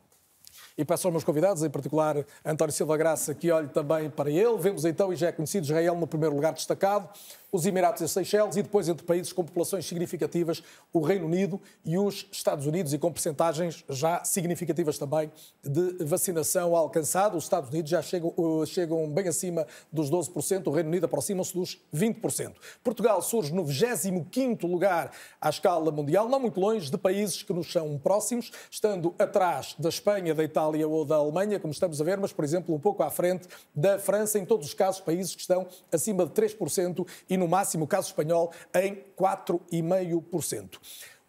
[0.82, 4.58] e peço aos meus convidados, em particular António Silva Graça, que olhe também para ele.
[4.58, 7.08] Vemos então, e já é conhecido, Israel no primeiro lugar destacado,
[7.52, 11.98] os Emirados e Seychelles e depois entre países com populações significativas, o Reino Unido e
[11.98, 15.30] os Estados Unidos e com percentagens já significativas também
[15.62, 17.36] de vacinação alcançada.
[17.36, 21.54] Os Estados Unidos já chegam, uh, chegam bem acima dos 12%, o Reino Unido aproxima-se
[21.54, 22.54] dos 20%.
[22.84, 25.12] Portugal surge no 25º lugar
[25.42, 29.90] à escala mundial, não muito longe de países que nos são próximos, estando atrás da
[29.90, 33.04] Espanha, da Itália ou da Alemanha, como estamos a ver, mas, por exemplo, um pouco
[33.04, 37.41] à frente da França, em todos os casos, países que estão acima de 3% e
[37.42, 40.80] no máximo caso espanhol em 4,5%.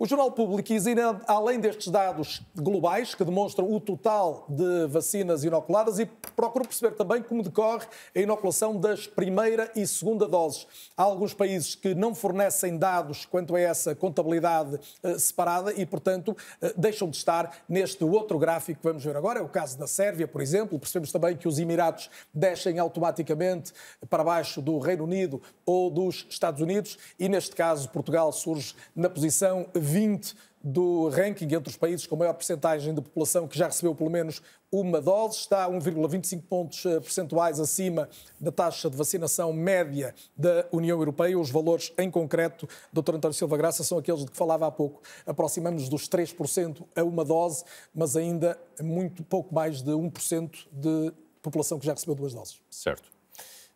[0.03, 6.01] O Jornal Público examina, além destes dados globais, que demonstram o total de vacinas inoculadas,
[6.01, 10.67] e procura perceber também como decorre a inoculação das primeira e segunda doses.
[10.97, 16.37] Há alguns países que não fornecem dados quanto a essa contabilidade eh, separada e, portanto,
[16.61, 19.39] eh, deixam de estar neste outro gráfico que vamos ver agora.
[19.39, 20.81] É o caso da Sérvia, por exemplo.
[20.81, 23.73] Percebemos também que os Emirados descem automaticamente
[24.11, 29.09] para baixo do Reino Unido ou dos Estados Unidos e, neste caso, Portugal surge na
[29.09, 29.92] posição 20
[30.63, 34.41] do ranking entre os países com maior percentagem de população que já recebeu pelo menos
[34.71, 38.09] uma dose, está 1,25 pontos eh, percentuais acima
[38.41, 41.39] da taxa de vacinação média da União Europeia.
[41.39, 43.17] Os valores em concreto, Dr.
[43.17, 45.03] António Silva Graça, são aqueles de que falava há pouco.
[45.27, 51.79] Aproximamos dos 3% a uma dose, mas ainda muito pouco mais de 1% de população
[51.79, 52.61] que já recebeu duas doses.
[52.71, 53.12] Certo.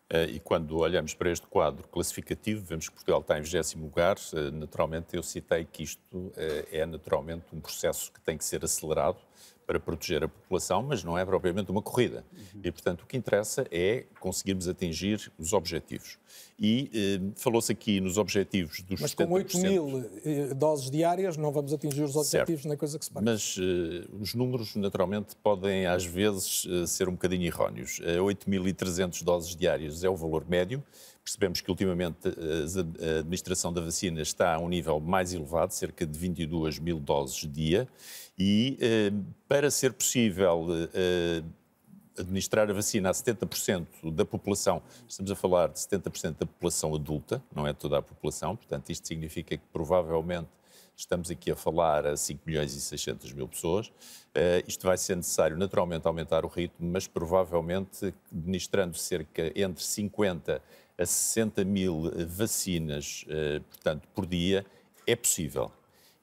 [0.09, 4.15] Eh, e quando olhamos para este quadro classificativo, vemos que Portugal está em 20 lugar.
[4.33, 8.63] Eh, naturalmente, eu citei que isto eh, é naturalmente um processo que tem que ser
[8.63, 9.17] acelerado
[9.65, 12.23] para proteger a população, mas não é propriamente uma corrida.
[12.31, 12.61] Uhum.
[12.63, 16.17] E, portanto, o que interessa é conseguirmos atingir os objetivos.
[16.59, 21.51] E eh, falou-se aqui nos objetivos dos Mas com 8 mil eh, doses diárias não
[21.51, 22.67] vamos atingir os objetivos certo.
[22.67, 23.31] na coisa que se parece.
[23.31, 27.99] Mas eh, os números, naturalmente, podem às vezes eh, ser um bocadinho erróneos.
[27.99, 30.83] 8.300 doses diárias é o valor médio.
[31.27, 36.05] Percebemos que ultimamente eh, a administração da vacina está a um nível mais elevado, cerca
[36.05, 37.85] de 22 mil doses dia,
[38.39, 39.11] e eh,
[39.45, 41.43] para ser possível eh,
[42.17, 47.41] administrar a vacina a 70% da população, estamos a falar de 70% da população adulta,
[47.53, 50.49] não é toda a população, portanto isto significa que provavelmente
[50.95, 53.87] estamos aqui a falar a 5 milhões e 600 mil pessoas.
[53.87, 60.61] Uh, isto vai ser necessário naturalmente aumentar o ritmo, mas provavelmente administrando cerca entre 50
[60.97, 64.65] a 60 mil vacinas, eh, portanto, por dia,
[65.05, 65.71] é possível.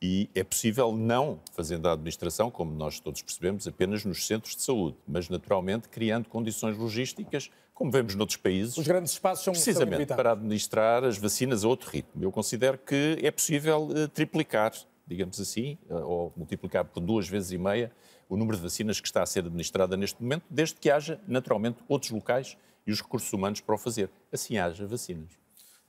[0.07, 4.61] E é possível não fazendo a administração, como nós todos percebemos, apenas nos centros de
[4.61, 8.77] saúde, mas naturalmente criando condições logísticas, como vemos noutros países.
[8.77, 12.23] Os grandes espaços são precisamente são para administrar as vacinas a outro ritmo.
[12.23, 14.75] Eu considero que é possível uh, triplicar,
[15.07, 17.90] digamos assim, uh, ou multiplicar por duas vezes e meia
[18.29, 21.79] o número de vacinas que está a ser administrada neste momento, desde que haja naturalmente
[21.88, 24.11] outros locais e os recursos humanos para o fazer.
[24.31, 25.44] Assim haja vacinas.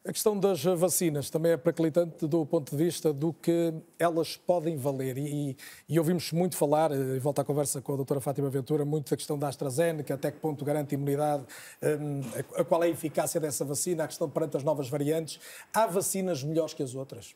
[0.08, 4.78] A questão das vacinas também é perclitante do ponto de vista do que elas podem
[4.78, 5.18] valer.
[5.18, 5.58] E,
[5.90, 9.18] e ouvimos muito falar, e volto à conversa com a doutora Fátima Ventura, muito da
[9.18, 11.44] questão da AstraZeneca, até que ponto garante imunidade,
[11.82, 12.22] um,
[12.56, 15.40] a, a qual é a eficácia dessa vacina, a questão perante as novas variantes.
[15.74, 17.36] Há vacinas melhores que as outras?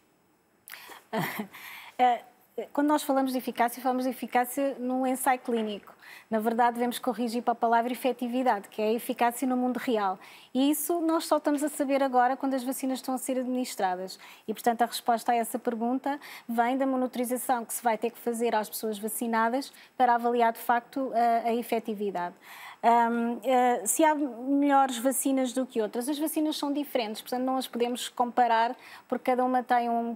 [2.74, 5.93] Quando nós falamos de eficácia, falamos de eficácia num ensaio clínico.
[6.30, 10.19] Na verdade, devemos corrigir para a palavra efetividade, que é a eficácia no mundo real.
[10.54, 14.19] E isso nós só estamos a saber agora quando as vacinas estão a ser administradas.
[14.48, 18.19] E, portanto, a resposta a essa pergunta vem da monitorização que se vai ter que
[18.19, 22.36] fazer às pessoas vacinadas para avaliar, de facto, a, a efetividade.
[22.82, 27.44] Um, uh, eh, se há melhores vacinas do que outras, as vacinas são diferentes, portanto
[27.44, 28.74] não as podemos comparar
[29.06, 30.15] porque cada uma tem um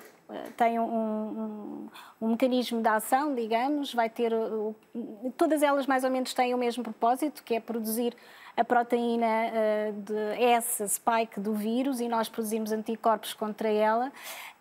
[0.56, 1.90] tem um, um,
[2.22, 4.32] um, mecanismo de ação, digamos, vai ter.
[5.38, 8.16] Todas elas mais ou menos têm o mesmo propósito, que é produzir
[8.56, 14.12] a proteína uh, de S, spike do vírus, e nós produzimos anticorpos contra ela.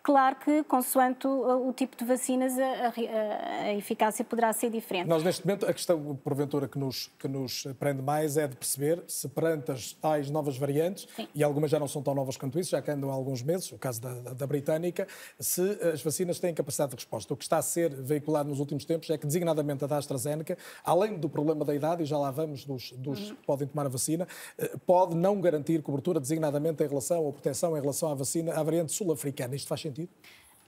[0.03, 5.07] Claro que, consoante o, o tipo de vacinas, a, a, a, eficácia poderá ser diferente.
[5.07, 9.01] Nós, neste momento, a questão, porventura, que nos, que nos prende mais é de perceber
[9.07, 11.25] se perante as tais novas variantes, Sim.
[11.33, 13.71] e algumas já não são tão novas quanto isso, já que andam há alguns meses,
[13.71, 15.07] o caso da, da, da britânica,
[15.39, 17.33] se as vacinas têm capacidade de resposta.
[17.33, 20.57] O que está a ser veiculado nos últimos tempos é que, designadamente a da AstraZeneca,
[20.83, 23.35] além do problema da idade, e já lá vamos dos, dos uhum.
[23.37, 27.77] que podem tomar a vacina, eh, pode não garantir cobertura designadamente em relação ou proteção
[27.77, 29.55] em relação à vacina, à variante sul-africana.
[29.55, 29.92] Isto faz sentido?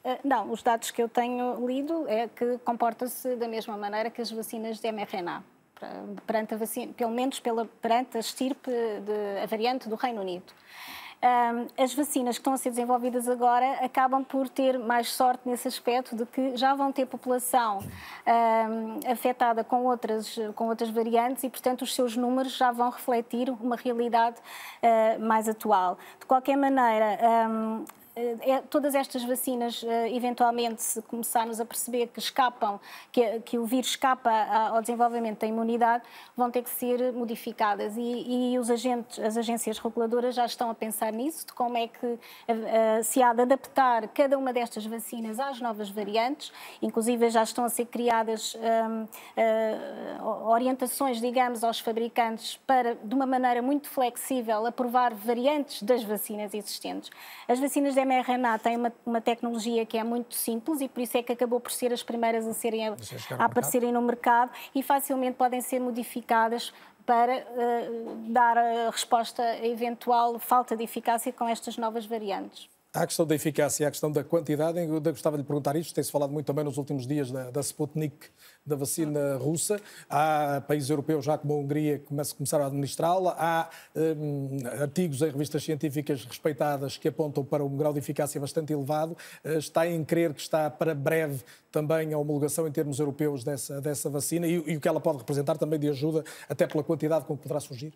[0.04, 4.22] Eh, não, os dados que eu tenho lido é que comporta-se da mesma maneira que
[4.22, 5.44] as vacinas de mRNA,
[6.28, 10.54] perante a vacina, pelo menos pela, perante a estirpe, de, a variante do Reino Unido.
[11.26, 15.68] Um, as vacinas que estão a ser desenvolvidas agora acabam por ter mais sorte nesse
[15.68, 21.50] aspecto de que já vão ter população um, afetada com outras, com outras variantes e,
[21.50, 25.98] portanto, os seus números já vão refletir uma realidade uh, mais atual.
[26.20, 27.18] De qualquer maneira,
[27.50, 27.86] um,
[28.70, 32.80] todas estas vacinas, eh, eventualmente, se começarmos a perceber que escapam,
[33.12, 34.32] que, que o vírus escapa
[34.70, 36.04] ao desenvolvimento da imunidade,
[36.36, 37.96] vão ter que ser modificadas.
[37.98, 41.88] E, e os agentes, as agências reguladoras já estão a pensar nisso, de como é
[41.88, 42.20] que
[43.04, 46.52] se há de adaptar cada uma destas vacinas às novas variantes.
[46.82, 53.26] Inclusive, já estão a ser criadas um, uh, orientações, digamos, aos fabricantes para, de uma
[53.26, 57.10] maneira muito flexível, aprovar variantes das vacinas existentes.
[57.48, 61.24] As vacinas mRNA tem uma, uma, tecnologia que é muito simples e por isso é
[61.24, 62.96] que acabou por ser as primeiras a, serem, a,
[63.38, 66.74] a aparecerem no mercado e facilmente podem ser modificadas
[67.06, 72.75] para uh, dar a resposta a eventual falta de eficácia com estas novas variantes.
[72.96, 75.94] A questão da eficácia e a questão da quantidade, eu gostava de lhe perguntar isto,
[75.94, 78.30] tem-se falado muito também nos últimos dias da, da Sputnik,
[78.66, 79.82] da vacina russa.
[80.10, 83.36] Há países europeus, já como a Hungria, que começaram a administrá-la.
[83.38, 88.72] Há um, artigos em revistas científicas respeitadas que apontam para um grau de eficácia bastante
[88.72, 89.18] elevado.
[89.44, 93.82] Uh, está em crer que está para breve também a homologação em termos europeus dessa,
[93.82, 97.26] dessa vacina e, e o que ela pode representar também de ajuda, até pela quantidade
[97.26, 97.94] com que poderá surgir?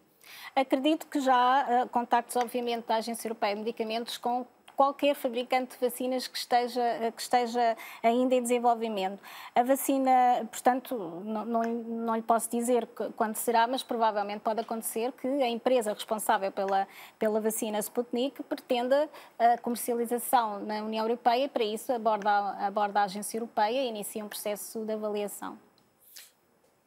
[0.53, 4.45] Acredito que já há uh, contactos, obviamente, da Agência Europeia de Medicamentos com
[4.79, 6.81] qualquer fabricante de vacinas que esteja,
[7.13, 9.19] que esteja ainda em desenvolvimento.
[9.53, 12.87] A vacina, portanto, não, não, não lhe posso dizer
[13.17, 16.87] quando será, mas provavelmente pode acontecer que a empresa responsável pela,
[17.19, 22.31] pela vacina Sputnik pretenda a comercialização na União Europeia e, para isso, aborda,
[22.65, 25.59] aborda a agência europeia e inicia um processo de avaliação.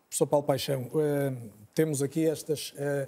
[0.08, 3.06] Professor Paulo Paixão, uh, temos aqui estas uh,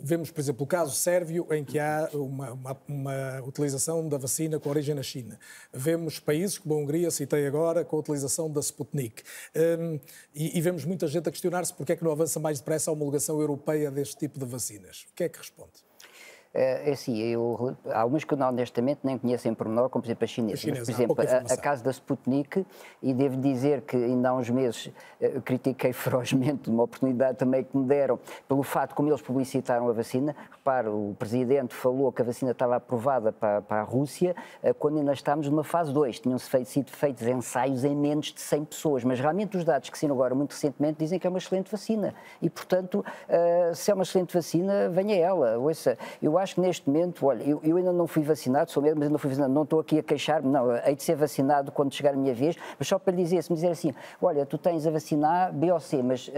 [0.00, 4.58] Vemos, por exemplo, o caso sérvio, em que há uma, uma, uma, utilização da vacina
[4.58, 5.38] com origem na China.
[5.72, 9.22] Vemos países como a Hungria, citei agora, com a utilização da Sputnik.
[9.54, 10.00] Um,
[10.34, 12.92] e, e, vemos muita gente a questionar-se porque é que não avança mais depressa a
[12.92, 15.06] homologação europeia deste tipo de vacinas.
[15.10, 15.91] O que é que responde?
[16.54, 20.24] É, é assim, eu, há algumas que honestamente nem conheço em pormenor, como por exemplo
[20.24, 20.54] a chinesa.
[20.54, 22.66] A chinesa Mas, por exemplo, a, a casa da Sputnik,
[23.02, 24.86] e devo dizer que ainda há uns meses
[25.20, 29.92] uh, critiquei ferozmente uma oportunidade também que me deram pelo fato como eles publicitaram a
[29.92, 30.36] vacina.
[30.50, 34.98] Repare, o Presidente falou que a vacina estava aprovada para, para a Rússia uh, quando
[34.98, 36.20] ainda estávamos numa fase 2.
[36.20, 39.96] Tinham-se feito, sido feitos ensaios em menos de 100 pessoas, mas realmente os dados que
[39.96, 42.14] saíram agora muito recentemente dizem que é uma excelente vacina.
[42.40, 43.04] E, portanto,
[43.74, 45.58] se é uma excelente vacina, venha ela.
[45.58, 48.98] Ouça, eu acho que neste momento, olha, eu, eu, ainda não fui vacinado, sou mesmo,
[48.98, 51.70] mas ainda não fui vacinado, não estou aqui a queixar-me, não, hei de ser vacinado
[51.70, 54.44] quando chegar a minha vez, mas só para lhe dizer, se me dizer assim, olha,
[54.44, 56.32] tu tens a vacinar B ou C, mas uh,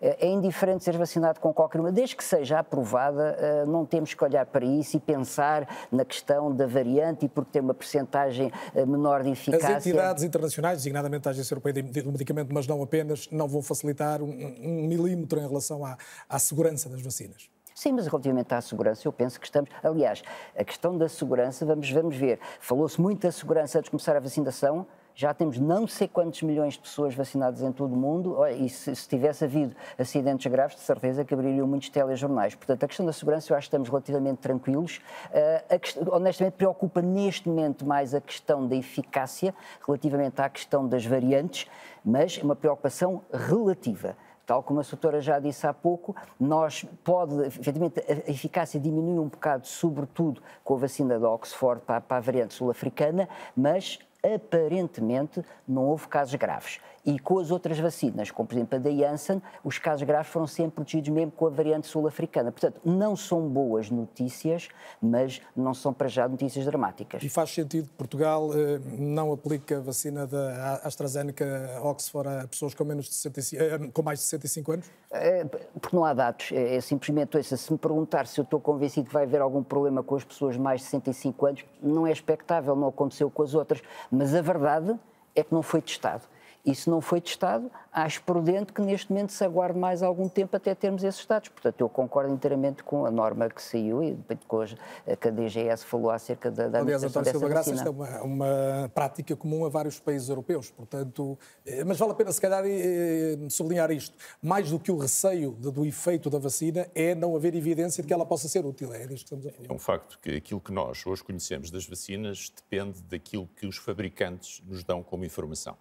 [0.00, 4.24] é indiferente ser vacinado com qualquer uma, desde que seja aprovada, uh, não temos que
[4.24, 9.22] olhar para isso e pensar na questão da variante e porque tem uma percentagem menor
[9.22, 9.76] de eficácia.
[9.76, 14.22] As entidades internacionais, designadamente a Agência Europeia do Medicamento, mas não apenas, não vão facilitar
[14.22, 15.96] um, um milímetro em relação à,
[16.28, 17.48] à segurança das vacinas.
[17.82, 19.68] Sim, mas relativamente à segurança, eu penso que estamos.
[19.82, 20.22] Aliás,
[20.56, 22.38] a questão da segurança, vamos, vamos ver.
[22.60, 24.86] Falou-se muito da segurança antes de começar a vacinação.
[25.16, 28.94] Já temos não sei quantos milhões de pessoas vacinadas em todo o mundo, e se,
[28.94, 32.54] se tivesse havido acidentes graves, de certeza que abririam muitos telejornais.
[32.54, 35.00] Portanto, a questão da segurança, eu acho que estamos relativamente tranquilos.
[35.32, 39.52] Uh, honestamente, preocupa neste momento mais a questão da eficácia,
[39.84, 41.66] relativamente à questão das variantes,
[42.04, 44.16] mas é uma preocupação relativa.
[44.46, 49.28] Tal como a doutora já disse há pouco, nós pode, efetivamente, a eficácia diminui um
[49.28, 56.06] bocado, sobretudo com a vacina de Oxford para a variante sul-africana, mas aparentemente não houve
[56.06, 56.80] casos graves.
[57.04, 60.46] E com as outras vacinas, como por exemplo a da Janssen, os casos graves foram
[60.46, 62.52] sempre protegidos mesmo com a variante sul-africana.
[62.52, 64.68] Portanto, não são boas notícias,
[65.00, 67.22] mas não são para já notícias dramáticas.
[67.22, 72.72] E faz sentido que Portugal eh, não aplique a vacina da AstraZeneca Oxford a pessoas
[72.72, 74.90] com, menos de 65, eh, com mais de 65 anos?
[75.10, 76.50] É, porque não há dados.
[76.52, 79.62] É, é simplesmente, ouça, se me perguntar se eu estou convencido que vai haver algum
[79.62, 83.54] problema com as pessoas mais de 65 anos, não é expectável, não aconteceu com as
[83.54, 83.82] outras.
[84.10, 84.96] Mas a verdade
[85.34, 86.22] é que não foi testado.
[86.64, 90.72] Isso não foi testado, acho prudente que neste momento se aguarde mais algum tempo até
[90.76, 91.48] termos esses dados.
[91.48, 94.76] Portanto, eu concordo inteiramente com a norma que saiu e depois
[95.20, 98.90] que a DGS falou acerca da, da Aliás, António Silva Graça, isto é uma, uma,
[98.94, 103.36] prática comum a vários países europeus, portanto, eh, mas vale a pena se calhar eh,
[103.48, 104.16] sublinhar isto.
[104.40, 108.14] Mais do que o receio do efeito da vacina é não haver evidência de que
[108.14, 108.94] ela possa ser útil.
[108.94, 109.68] É disto que estamos a falar.
[109.68, 113.76] É um facto que aquilo que nós hoje conhecemos das vacinas depende daquilo que os
[113.76, 115.76] fabricantes nos dão como informação.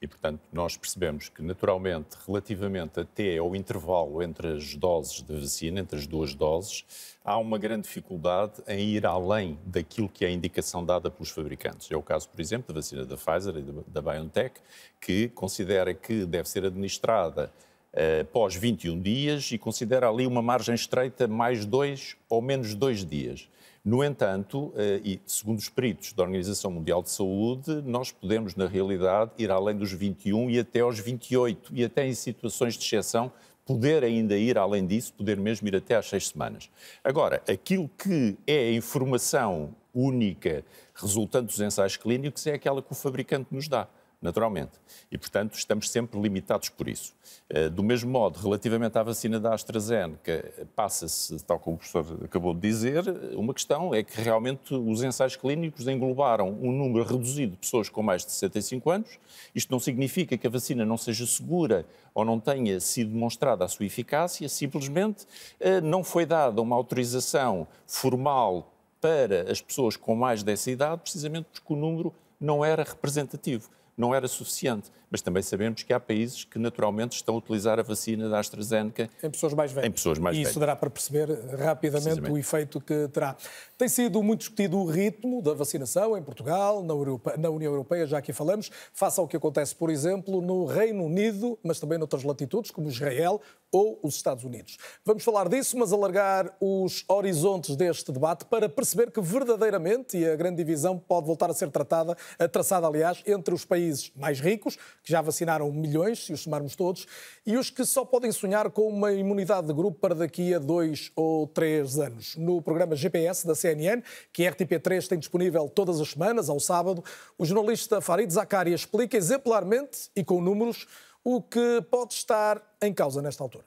[0.00, 5.80] E, portanto, nós percebemos que, naturalmente, relativamente até ao intervalo entre as doses de vacina,
[5.80, 6.84] entre as duas doses,
[7.24, 11.90] há uma grande dificuldade em ir além daquilo que é a indicação dada pelos fabricantes.
[11.90, 14.60] É o caso, por exemplo, da vacina da Pfizer e da BioNTech,
[15.00, 17.52] que considera que deve ser administrada
[17.92, 23.04] uh, após 21 dias e considera ali uma margem estreita mais dois ou menos dois
[23.04, 23.48] dias.
[23.88, 28.66] No entanto, eh, e segundo os peritos da Organização Mundial de Saúde, nós podemos, na
[28.66, 33.32] realidade, ir além dos 21 e até aos 28, e até em situações de exceção,
[33.64, 36.68] poder ainda ir além disso, poder mesmo ir até às seis semanas.
[37.02, 40.62] Agora, aquilo que é a informação única
[40.94, 43.88] resultante dos ensaios clínicos é aquela que o fabricante nos dá
[44.20, 44.72] naturalmente.
[45.10, 47.14] E, portanto, estamos sempre limitados por isso.
[47.48, 52.52] Eh, do mesmo modo, relativamente à vacina da AstraZeneca, passa-se, tal como o professor acabou
[52.52, 53.04] de dizer,
[53.34, 58.02] uma questão é que realmente os ensaios clínicos englobaram um número reduzido de pessoas com
[58.02, 59.18] mais de 65 anos.
[59.54, 63.68] Isto não significa que a vacina não seja segura ou não tenha sido demonstrada a
[63.68, 65.26] sua eficácia, simplesmente
[65.60, 71.46] eh, não foi dada uma autorização formal para as pessoas com mais dessa idade, precisamente
[71.52, 74.90] porque o número não era representativo não era suficiente.
[75.10, 79.08] Mas também sabemos que há países que naturalmente estão a utilizar a vacina da AstraZeneca
[79.22, 79.88] em pessoas mais velhas.
[79.88, 80.50] Em pessoas mais e velhas.
[80.50, 83.36] isso dará para perceber rapidamente o efeito que terá.
[83.76, 88.06] Tem sido muito discutido o ritmo da vacinação em Portugal, na, Europa, na União Europeia,
[88.06, 92.24] já aqui falamos, face ao que acontece, por exemplo, no Reino Unido, mas também noutras
[92.24, 93.40] latitudes, como Israel
[93.70, 94.78] ou os Estados Unidos.
[95.04, 100.36] Vamos falar disso, mas alargar os horizontes deste debate para perceber que verdadeiramente, e a
[100.36, 102.16] grande divisão pode voltar a ser tratada,
[102.50, 107.06] traçada, aliás, entre os países mais ricos, que já vacinaram milhões, se os somarmos todos,
[107.46, 111.10] e os que só podem sonhar com uma imunidade de grupo para daqui a dois
[111.16, 112.36] ou três anos.
[112.36, 114.02] No programa GPS da CNN,
[114.34, 117.02] que a RTP3 tem disponível todas as semanas, ao sábado,
[117.38, 120.86] o jornalista Farid Zakaria explica exemplarmente e com números
[121.24, 123.64] o que pode estar em causa nesta altura.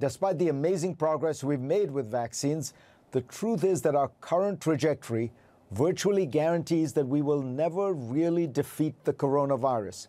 [0.00, 2.74] Despite the amazing progress we've made with vaccines,
[3.12, 5.30] the truth is that our current trajectory
[5.70, 10.08] virtually guarantees that we will never really defeat the coronavirus.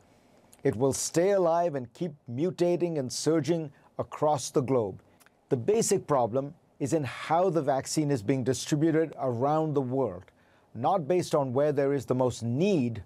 [0.63, 5.01] It will stay alive and keep mutating and surging across the globe.
[5.49, 10.23] The basic problem is in how the vaccine is being distributed around the world,
[10.73, 13.03] not based on where there is the most need,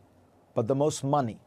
[0.54, 1.39] but the most money.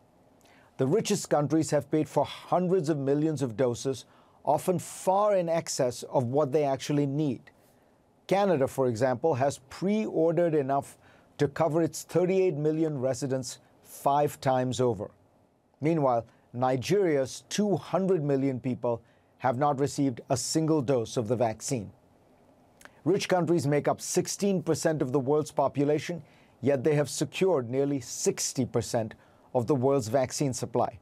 [0.77, 4.05] The richest countries have paid for hundreds of millions of doses,
[4.45, 7.51] often far in excess of what they actually need.
[8.29, 10.99] Canada, for example, has pre ordered enough
[11.39, 15.11] to cover its 38 million residents five times over.
[15.81, 19.03] Meanwhile, Nigeria's 200 million people
[19.39, 21.91] have not received a single dose of the vaccine.
[23.05, 26.23] Rich countries make up 16% of the world's population,
[26.61, 29.13] yet they have secured nearly 60%
[29.55, 30.99] of the world's vaccine supply.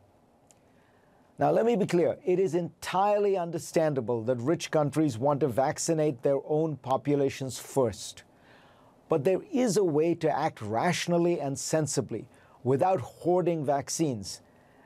[1.38, 6.22] Now, let me be clear it is entirely understandable that rich countries want to vaccinate
[6.22, 8.22] their own populations first.
[9.08, 12.26] But there is a way to act rationally and sensibly
[12.64, 14.40] without hoarding vaccines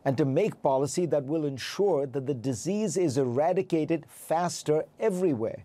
[0.04, 5.64] and to make policy that will ensure that the disease is eradicated faster everywhere.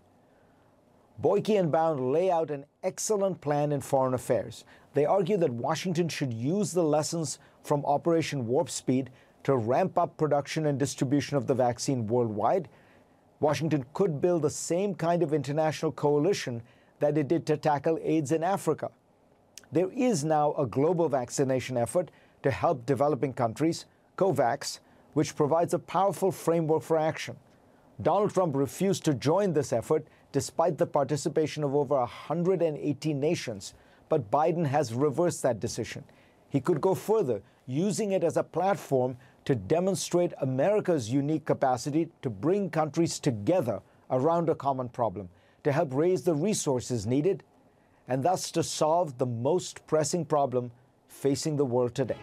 [1.18, 4.64] Boyke and Bound lay out an excellent plan in foreign affairs.
[4.94, 9.10] They argue that Washington should use the lessons from Operation Warp Speed
[9.46, 12.68] to ramp up production and distribution of the vaccine worldwide.
[13.38, 16.60] Washington could build the same kind of international coalition
[16.98, 18.90] that it did to tackle AIDS in Africa.
[19.70, 22.10] There is now a global vaccination effort
[22.42, 23.86] to help developing countries,
[24.18, 24.80] COVAX,
[25.12, 27.36] which provides a powerful framework for action.
[28.02, 33.74] Donald Trump refused to join this effort despite the participation of over 180 nations.
[34.08, 36.02] But Biden has reversed that decision.
[36.48, 42.28] He could go further, using it as a platform to demonstrate America's unique capacity to
[42.28, 45.28] bring countries together around a common problem,
[45.62, 47.42] to help raise the resources needed,
[48.08, 50.70] and thus to solve the most pressing problem
[51.08, 52.18] facing the world today.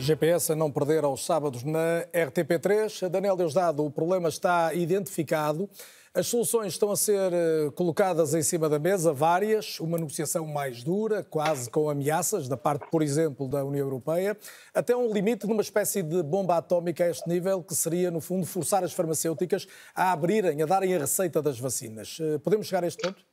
[0.00, 3.08] GPS a não perder aos sábados na RTP3.
[3.08, 5.70] Daniel Deusdado, o problema está identificado.
[6.14, 10.84] As soluções estão a ser eh, colocadas em cima da mesa, várias, uma negociação mais
[10.84, 14.36] dura, quase com ameaças, da parte, por exemplo, da União Europeia,
[14.74, 18.20] até um limite de uma espécie de bomba atómica a este nível, que seria, no
[18.20, 22.18] fundo, forçar as farmacêuticas a abrirem, a darem a receita das vacinas.
[22.20, 23.24] Eh, podemos chegar a este ponto?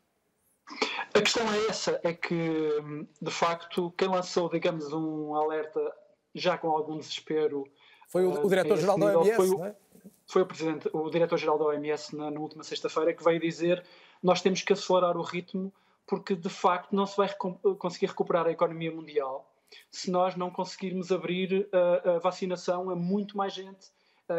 [1.13, 2.71] A questão é essa, é que,
[3.21, 5.81] de facto, quem lançou, digamos, um alerta
[6.33, 7.65] já com algum desespero...
[8.07, 9.75] Foi o, o eh, diretor-geral da OMS, foi o, não é?
[10.29, 13.83] Foi o presidente, o diretor-geral da OMS na, na última sexta-feira que veio dizer
[14.21, 15.73] nós temos que acelerar o ritmo
[16.05, 17.29] porque de facto não se vai
[17.77, 19.51] conseguir recuperar a economia mundial
[19.91, 23.91] se nós não conseguirmos abrir a, a vacinação a muito mais gente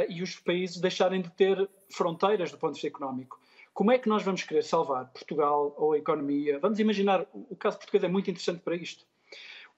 [0.08, 3.40] e os países deixarem de ter fronteiras do ponto de vista económico.
[3.74, 6.58] Como é que nós vamos querer salvar Portugal ou a economia?
[6.58, 9.04] Vamos imaginar, o caso português é muito interessante para isto.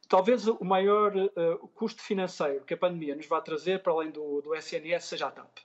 [0.09, 4.43] Talvez o maior uh, custo financeiro que a pandemia nos vai trazer, para além do,
[4.43, 5.61] do SNS, seja a TAP.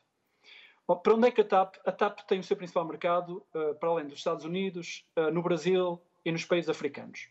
[0.88, 1.76] Bom, para onde é que a TAP?
[1.86, 5.42] A TAP tem o seu principal mercado, uh, para além dos Estados Unidos, uh, no
[5.42, 7.28] Brasil e nos países africanos.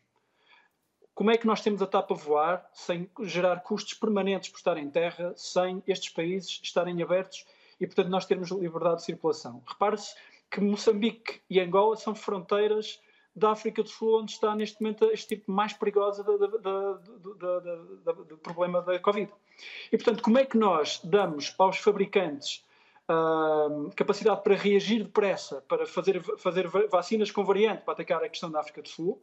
[1.14, 4.76] Como é que nós temos a TAP a voar sem gerar custos permanentes por estar
[4.76, 7.46] em terra, sem estes países estarem abertos
[7.80, 9.62] e, portanto, nós termos liberdade de circulação?
[9.66, 10.14] Repare-se
[10.50, 13.00] que Moçambique e Angola são fronteiras
[13.34, 16.36] da África do Sul, onde está neste momento a tipo mais perigosa do
[18.42, 19.32] problema da Covid.
[19.90, 22.65] E, portanto, como é que nós damos aos fabricantes
[23.94, 28.60] capacidade para reagir depressa, para fazer, fazer vacinas com variante para atacar a questão da
[28.60, 29.20] África do Sul.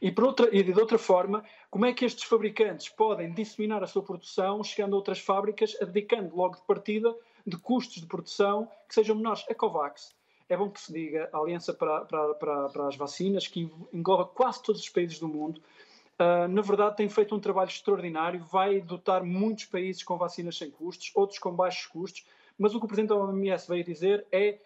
[0.00, 3.86] E, por outra, e de outra forma, como é que estes fabricantes podem disseminar a
[3.86, 7.14] sua produção, chegando a outras fábricas, abdicando logo de partida
[7.46, 9.44] de custos de produção que sejam menores?
[9.48, 10.14] A COVAX,
[10.48, 14.26] é bom que se diga, a Aliança para, para, para, para as Vacinas, que engloba
[14.26, 15.60] quase todos os países do mundo,
[16.20, 20.70] uh, na verdade tem feito um trabalho extraordinário, vai dotar muitos países com vacinas sem
[20.70, 22.24] custos, outros com baixos custos,
[22.58, 24.58] mas o que o Presidente da OMS veio dizer é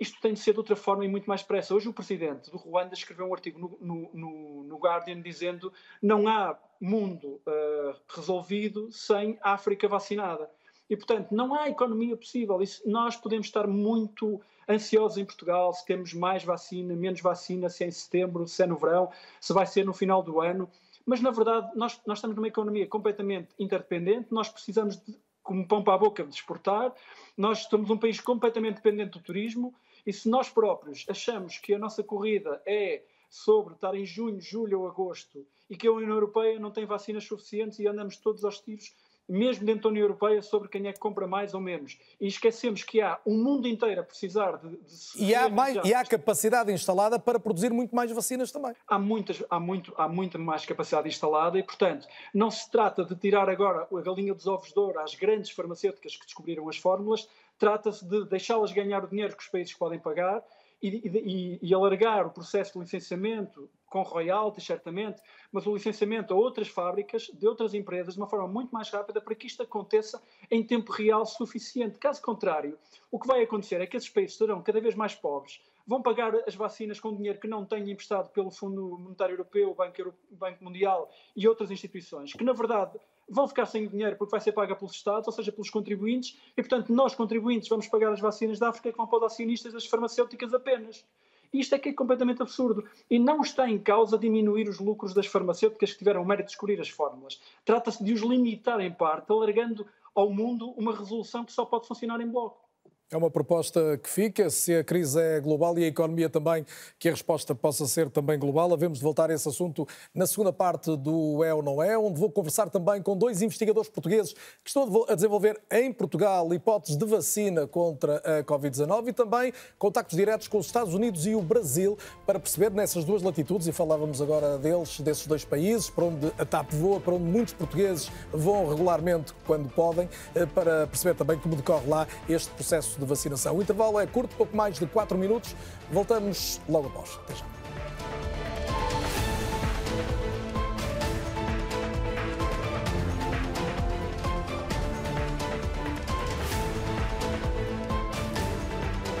[0.00, 1.74] isto tem de ser de outra forma e muito mais pressa.
[1.74, 6.56] Hoje o Presidente do Ruanda escreveu um artigo no, no, no Guardian dizendo não há
[6.80, 10.48] mundo uh, resolvido sem África vacinada.
[10.88, 12.62] E, portanto, não há economia possível.
[12.62, 17.84] Isso, nós podemos estar muito ansiosos em Portugal se temos mais vacina, menos vacina, se
[17.84, 20.70] é em setembro, se é no verão, se vai ser no final do ano.
[21.04, 25.18] Mas, na verdade, nós, nós estamos numa economia completamente interdependente, nós precisamos de
[25.48, 26.94] como pão para a boca de exportar.
[27.34, 29.74] Nós somos um país completamente dependente do turismo
[30.06, 34.80] e se nós próprios achamos que a nossa corrida é sobre estar em junho, julho
[34.80, 38.60] ou agosto e que a União Europeia não tem vacinas suficientes e andamos todos aos
[38.60, 38.94] tiros
[39.28, 41.98] mesmo dentro da União Europeia, sobre quem é que compra mais ou menos.
[42.20, 44.70] E esquecemos que há um mundo inteiro a precisar de.
[44.70, 44.78] de
[45.16, 48.72] e, há mais, e há capacidade instalada para produzir muito mais vacinas também.
[48.86, 53.14] Há, muitas, há, muito, há muita mais capacidade instalada e, portanto, não se trata de
[53.14, 57.28] tirar agora a galinha dos ovos de ouro às grandes farmacêuticas que descobriram as fórmulas,
[57.58, 60.42] trata-se de deixá-las ganhar o dinheiro que os países podem pagar
[60.82, 65.20] e, e, e, alargar o processo de licenciamento com royalties, certamente,
[65.50, 69.20] mas o licenciamento a outras fábricas de outras empresas de uma forma muito mais rápida
[69.20, 71.98] para que isto aconteça em tempo real suficiente.
[71.98, 72.78] Caso contrário,
[73.10, 76.34] o que vai acontecer é que esses países serão cada vez mais pobres, vão pagar
[76.46, 80.36] as vacinas com dinheiro que não têm emprestado pelo Fundo Monetário Europeu, Banco, Europeu, o
[80.36, 84.52] Banco Mundial e outras instituições, que na verdade vão ficar sem dinheiro porque vai ser
[84.52, 88.58] paga pelos Estados, ou seja, pelos contribuintes, e portanto nós, contribuintes, vamos pagar as vacinas
[88.58, 91.06] da África que vão para os acionistas das farmacêuticas apenas.
[91.52, 92.84] Isto é que é completamente absurdo.
[93.10, 96.52] E não está em causa diminuir os lucros das farmacêuticas que tiveram o mérito de
[96.52, 97.40] descobrir as fórmulas.
[97.64, 102.20] Trata-se de os limitar em parte, alargando ao mundo uma resolução que só pode funcionar
[102.20, 102.67] em bloco.
[103.10, 106.66] É uma proposta que fica, se a crise é global e a economia também,
[106.98, 108.70] que a resposta possa ser também global.
[108.70, 112.20] Havemos de voltar a esse assunto na segunda parte do É ou Não É, onde
[112.20, 117.06] vou conversar também com dois investigadores portugueses que estão a desenvolver em Portugal hipóteses de
[117.06, 121.96] vacina contra a Covid-19 e também contactos diretos com os Estados Unidos e o Brasil
[122.26, 126.44] para perceber nessas duas latitudes, e falávamos agora deles, desses dois países, para onde a
[126.44, 131.56] TAP voa, para onde muitos portugueses vão regularmente quando podem, eh, para perceber também como
[131.56, 133.56] decorre lá este processo de vacinação.
[133.56, 135.54] O intervalo é curto, pouco mais de 4 minutos.
[135.90, 137.18] Voltamos logo após.
[137.24, 137.58] Até já.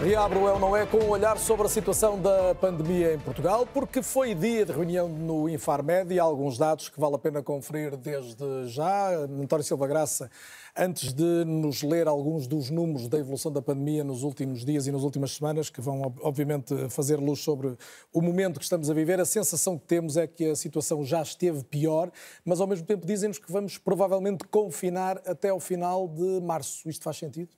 [0.08, 4.00] Reabro é não é com um olhar sobre a situação da pandemia em Portugal, porque
[4.00, 7.96] foi dia de reunião no Infarmed e há alguns dados que vale a pena conferir
[7.96, 9.10] desde já.
[9.10, 10.30] António Silva Graça,
[10.78, 14.92] antes de nos ler alguns dos números da evolução da pandemia nos últimos dias e
[14.92, 17.76] nas últimas semanas, que vão obviamente fazer luz sobre
[18.12, 21.20] o momento que estamos a viver, a sensação que temos é que a situação já
[21.20, 22.12] esteve pior,
[22.44, 26.88] mas ao mesmo tempo dizem-nos que vamos provavelmente confinar até ao final de março.
[26.88, 27.50] Isto faz sentido?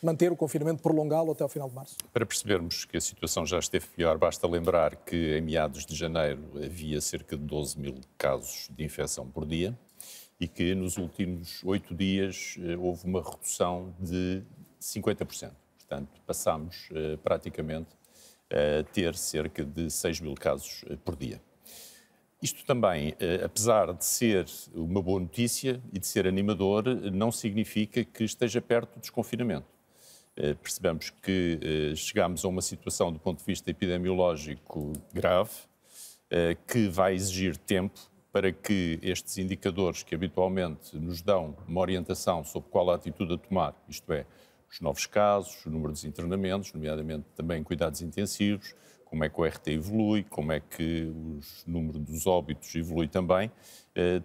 [0.00, 1.96] manter o confinamento, prolongá-lo até ao final de março?
[2.12, 6.40] Para percebermos que a situação já esteve pior, basta lembrar que em meados de janeiro
[6.54, 9.76] havia cerca de 12 mil casos de infecção por dia
[10.40, 14.42] e que nos últimos oito dias eh, houve uma redução de
[14.80, 15.50] 50%.
[15.78, 17.88] Portanto, passámos eh, praticamente
[18.50, 21.40] a ter cerca de 6 mil casos eh, por dia.
[22.40, 28.22] Isto também, apesar de ser uma boa notícia e de ser animador, não significa que
[28.22, 29.66] esteja perto do desconfinamento.
[30.62, 31.58] Percebemos que
[31.96, 35.50] chegámos a uma situação do ponto de vista epidemiológico grave,
[36.68, 37.98] que vai exigir tempo
[38.32, 43.38] para que estes indicadores que habitualmente nos dão uma orientação sobre qual a atitude a
[43.38, 44.26] tomar, isto é,
[44.70, 48.74] os novos casos, o número de internamentos, nomeadamente também cuidados intensivos,
[49.06, 53.50] como é que o RT evolui, como é que o número dos óbitos evolui também,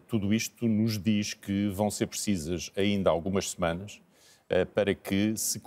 [0.07, 4.12] tudo isto nos diz que vão ser precisas ainda algumas semanas eh,
[4.73, 5.61] para que se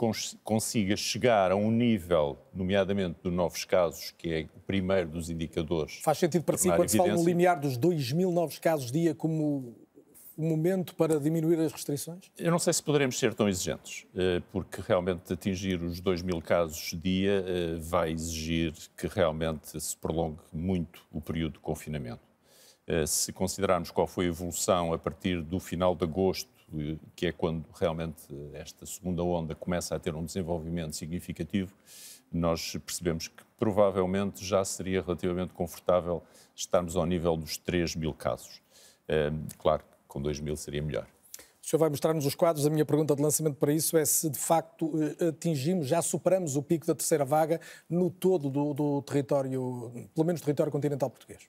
[0.44, 6.00] consiga chegar a um nível, nomeadamente de novos casos, que é o primeiro dos indicadores.
[6.02, 9.14] Faz sentido para si quando se fala no limiar dos 2 mil novos casos dia
[9.14, 9.76] como
[10.36, 12.30] o momento para diminuir as restrições?
[12.36, 16.42] Eu não sei se poderemos ser tão exigentes, eh, porque realmente atingir os 2 mil
[16.42, 22.26] casos dia eh, vai exigir que realmente se prolongue muito o período de confinamento.
[23.08, 26.55] Se considerarmos qual foi a evolução a partir do final de agosto
[27.14, 31.72] que é quando realmente esta segunda onda começa a ter um desenvolvimento significativo,
[32.32, 36.22] nós percebemos que provavelmente já seria relativamente confortável
[36.54, 38.60] estarmos ao nível dos 3 mil casos.
[39.58, 41.06] Claro que com 2 mil seria melhor.
[41.62, 42.64] O senhor vai mostrar-nos os quadros.
[42.64, 46.54] A minha pergunta de lançamento para isso é se de facto eh, atingimos, já superamos
[46.54, 47.60] o pico da terceira vaga
[47.90, 51.48] no todo do, do território, pelo menos território continental português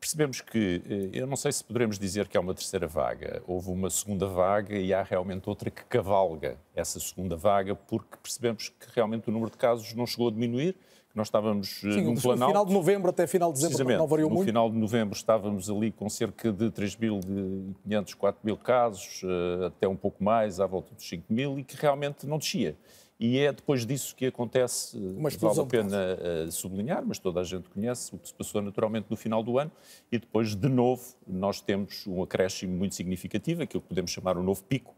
[0.00, 3.42] percebemos que, eh, eu não sei se poderemos dizer que há uma terceira vaga.
[3.46, 8.70] Houve uma segunda vaga e há realmente outra que cavalga essa segunda vaga, porque percebemos
[8.70, 10.72] que realmente o número de casos não chegou a diminuir,
[11.10, 14.06] que nós estávamos eh, Sim, num plano final de novembro até final de dezembro não
[14.06, 14.46] variou no muito.
[14.46, 19.96] No final de novembro estávamos ali com cerca de 3.500, 4.000 casos, eh, até um
[19.96, 22.76] pouco mais, à volta dos 5.000, e que realmente não descia.
[23.20, 24.98] E é depois disso que acontece,
[25.38, 25.98] vale a pena
[26.46, 29.58] uh, sublinhar, mas toda a gente conhece o que se passou naturalmente no final do
[29.58, 29.70] ano,
[30.10, 34.40] e depois, de novo, nós temos um acréscimo muito significativo, aquilo que podemos chamar o
[34.40, 34.94] um novo pico,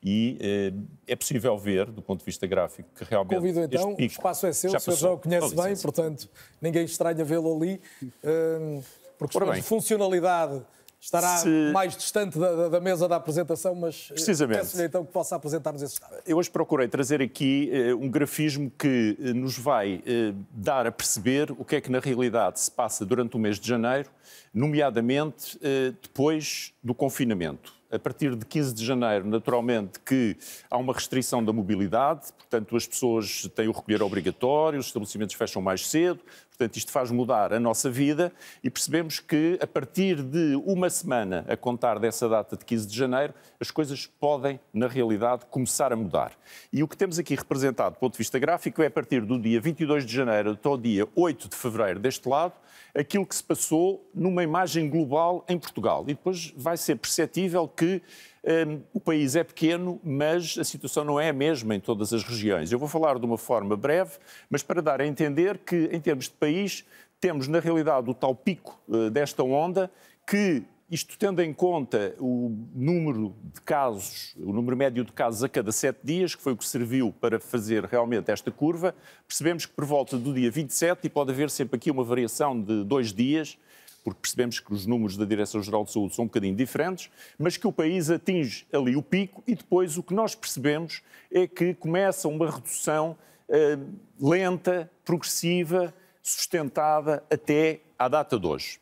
[0.00, 0.38] e
[0.72, 3.34] uh, é possível ver, do ponto de vista gráfico, que realmente.
[3.34, 6.30] Convido então, pico o espaço é seu, já o senhor já o conhece bem, portanto,
[6.62, 8.84] ninguém estranha vê-lo ali, uh,
[9.18, 10.62] porque por funcionalidade
[11.04, 11.48] estará se...
[11.72, 15.94] mais distante da, da, mesa da apresentação, mas eh, peço-lhe então que possa apresentar-nos esse
[15.94, 16.14] estado.
[16.26, 20.02] Eu hoje procurei trazer aqui uh, um grafismo que uh, nos vai
[20.50, 23.68] dar a perceber o que é que na realidade se passa durante o mês de
[23.68, 24.08] janeiro,
[24.52, 25.58] nomeadamente
[26.00, 30.36] depois do confinamento a partir de 15 de janeiro, naturalmente, que
[30.68, 35.62] há uma restrição da mobilidade, portanto, as pessoas têm o recolher obrigatório, os estabelecimentos fecham
[35.62, 36.18] mais cedo,
[36.56, 38.32] portanto, isto faz mudar a nossa vida
[38.62, 42.96] e percebemos que, a partir de uma semana a contar dessa data de 15 de
[42.96, 46.32] janeiro, as coisas podem, na realidade, começar a mudar.
[46.72, 49.38] E o que temos aqui representado do ponto de vista gráfico é a partir do
[49.38, 52.52] dia 22 de janeiro até o dia 8 de fevereiro deste lado,
[52.94, 56.04] aquilo que se passou numa imagem global em Portugal.
[56.04, 58.00] E depois vai ser perceptível que
[58.44, 62.22] um, o país é pequeno, mas a situação não é a mesma em todas as
[62.22, 62.70] regiões.
[62.70, 64.12] Eu vou falar de uma forma breve,
[64.50, 66.84] mas para dar a entender que, em termos de país,
[67.20, 69.90] temos na realidade o tal pico uh, desta onda
[70.26, 75.48] que isto tendo em conta o número de casos, o número médio de casos a
[75.48, 78.94] cada sete dias, que foi o que serviu para fazer realmente esta curva,
[79.26, 82.84] percebemos que por volta do dia 27, e pode haver sempre aqui uma variação de
[82.84, 83.58] dois dias,
[84.04, 87.66] porque percebemos que os números da Direção-Geral de Saúde são um bocadinho diferentes, mas que
[87.66, 91.02] o país atinge ali o pico e depois o que nós percebemos
[91.32, 93.16] é que começa uma redução
[93.48, 95.92] uh, lenta, progressiva,
[96.22, 98.78] sustentada até à data de hoje.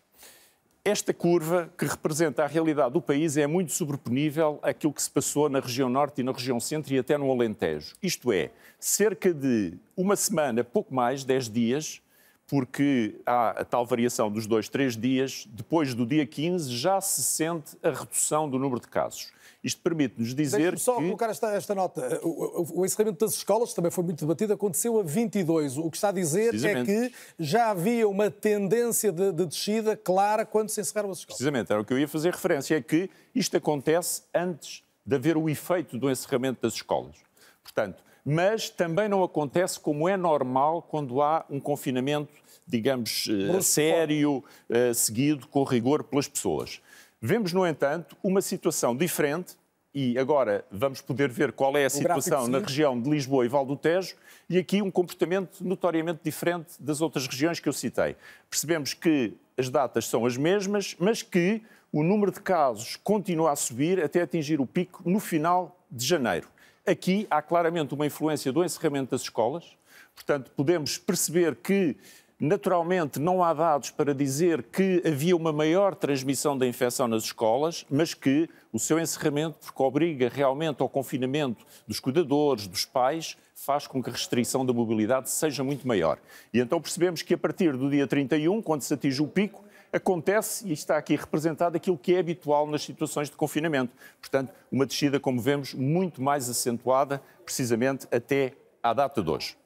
[0.84, 5.48] Esta curva, que representa a realidade do país, é muito sobreponível àquilo que se passou
[5.48, 7.94] na região norte e na região centro e até no Alentejo.
[8.02, 8.50] Isto é,
[8.80, 12.02] cerca de uma semana, pouco mais, dez dias,
[12.46, 17.22] porque há a tal variação dos dois, três dias, depois do dia 15 já se
[17.22, 19.32] sente a redução do número de casos.
[19.62, 21.04] Isto permite-nos dizer só que...
[21.04, 22.20] colocar esta, esta nota.
[22.22, 25.78] O, o, o, encerramento das escolas também foi muito debatido, aconteceu a 22.
[25.78, 30.44] O que está a dizer é que já havia uma tendência de, de, descida clara
[30.44, 31.36] quando se encerraram as escolas.
[31.36, 35.36] Precisamente, era o que eu ia fazer referência, é que isto acontece antes de haver
[35.36, 37.16] o efeito do encerramento das escolas.
[37.62, 42.32] Portanto, mas também não acontece como é normal quando há um confinamento,
[42.66, 46.80] digamos, uh, sério, uh, seguido com rigor pelas pessoas.
[47.20, 49.56] Vemos, no entanto, uma situação diferente
[49.94, 53.66] e agora vamos poder ver qual é a situação na região de Lisboa e Val
[53.66, 54.16] do Tejo
[54.48, 58.16] e aqui um comportamento notoriamente diferente das outras regiões que eu citei.
[58.48, 61.62] Percebemos que as datas são as mesmas, mas que
[61.92, 66.48] o número de casos continua a subir até atingir o pico no final de janeiro.
[66.86, 69.76] Aqui há claramente uma influência do encerramento das escolas,
[70.14, 71.96] portanto, podemos perceber que
[72.44, 77.86] Naturalmente, não há dados para dizer que havia uma maior transmissão da infecção nas escolas,
[77.88, 83.86] mas que o seu encerramento, porque obriga realmente ao confinamento dos cuidadores, dos pais, faz
[83.86, 86.18] com que a restrição da mobilidade seja muito maior.
[86.52, 89.62] E então percebemos que a partir do dia 31, quando se atinge o pico,
[89.92, 93.92] acontece, e está aqui representado, aquilo que é habitual nas situações de confinamento.
[94.20, 99.61] Portanto, uma descida, como vemos, muito mais acentuada, precisamente até à data de hoje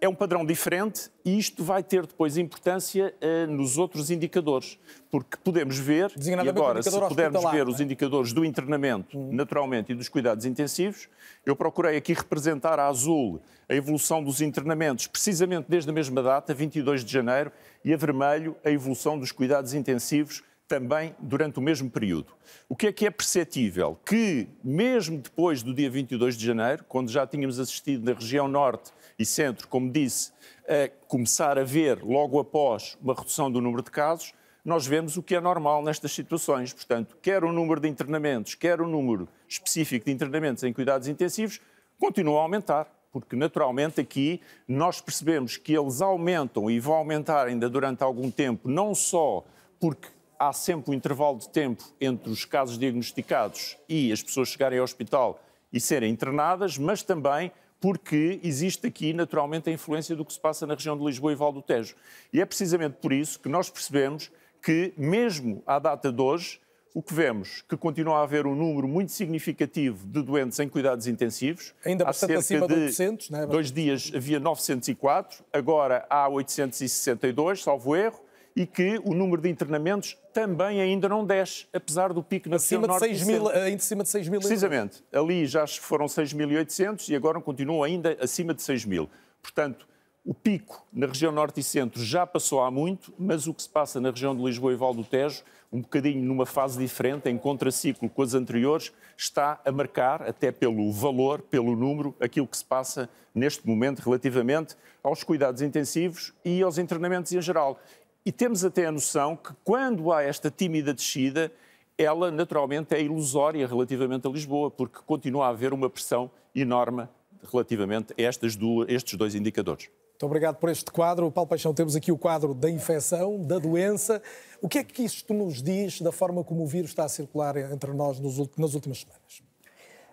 [0.00, 4.78] é um padrão diferente e isto vai ter depois importância uh, nos outros indicadores,
[5.10, 9.32] porque podemos ver, e agora, se pudermos ver os indicadores do internamento, uhum.
[9.32, 11.08] naturalmente, e dos cuidados intensivos,
[11.44, 16.54] eu procurei aqui representar a azul a evolução dos internamentos, precisamente desde a mesma data,
[16.54, 17.52] 22 de janeiro,
[17.84, 22.32] e a vermelho a evolução dos cuidados intensivos, também durante o mesmo período.
[22.68, 23.98] O que é que é perceptível?
[24.04, 28.92] Que, mesmo depois do dia 22 de janeiro, quando já tínhamos assistido na região norte
[29.18, 30.32] e centro, como disse,
[30.68, 34.32] a começar a ver, logo após, uma redução do número de casos,
[34.64, 36.72] nós vemos o que é normal nestas situações.
[36.72, 41.60] Portanto, quer o número de internamentos, quer o número específico de internamentos em cuidados intensivos,
[41.98, 42.86] continua a aumentar.
[43.10, 48.68] Porque, naturalmente, aqui nós percebemos que eles aumentam e vão aumentar ainda durante algum tempo,
[48.68, 49.44] não só
[49.80, 50.08] porque
[50.38, 54.84] há sempre um intervalo de tempo entre os casos diagnosticados e as pessoas chegarem ao
[54.84, 55.40] hospital
[55.72, 57.50] e serem internadas, mas também
[57.80, 61.34] porque existe aqui, naturalmente, a influência do que se passa na região de Lisboa e
[61.34, 61.94] Val do Tejo.
[62.32, 64.30] E é precisamente por isso que nós percebemos
[64.62, 66.60] que, mesmo à data de hoje,
[66.94, 71.06] o que vemos que continua a haver um número muito significativo de doentes em cuidados
[71.06, 71.72] intensivos.
[71.84, 73.46] Ainda bastante acima de 800, não é?
[73.46, 78.20] Dois dias havia 904, agora há 862, salvo erro
[78.58, 82.88] e que o número de internamentos também ainda não desce, apesar do pico na acima
[82.88, 84.40] de 6 mil, ainda acima de 6 mil.
[84.40, 85.04] Precisamente.
[85.12, 89.08] Ali já foram 6.800 e agora continuam ainda acima de 6 mil.
[89.40, 89.86] Portanto,
[90.24, 93.68] o pico na região norte e centro já passou há muito, mas o que se
[93.68, 97.38] passa na região de Lisboa e Val do Tejo, um bocadinho numa fase diferente, em
[97.38, 102.64] contraciclo com as anteriores, está a marcar, até pelo valor, pelo número, aquilo que se
[102.64, 107.80] passa neste momento relativamente aos cuidados intensivos e aos internamentos em geral.
[108.24, 111.52] E temos até a noção que quando há esta tímida descida,
[111.96, 117.08] ela naturalmente é ilusória relativamente a Lisboa, porque continua a haver uma pressão enorme
[117.50, 119.88] relativamente a estas duas, estes dois indicadores.
[120.10, 121.30] Muito obrigado por este quadro.
[121.30, 124.20] Paulo Paixão, temos aqui o quadro da infecção, da doença.
[124.60, 127.56] O que é que isto nos diz da forma como o vírus está a circular
[127.56, 129.47] entre nós nas últimas semanas?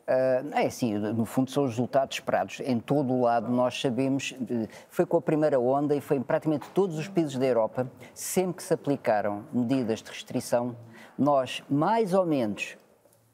[0.08, 2.60] Uh, é assim, no fundo são os resultados esperados.
[2.60, 4.36] Em todo o lado nós sabemos,
[4.88, 8.58] foi com a primeira onda e foi em praticamente todos os países da Europa, sempre
[8.58, 10.76] que se aplicaram medidas de restrição,
[11.18, 12.78] nós mais ou menos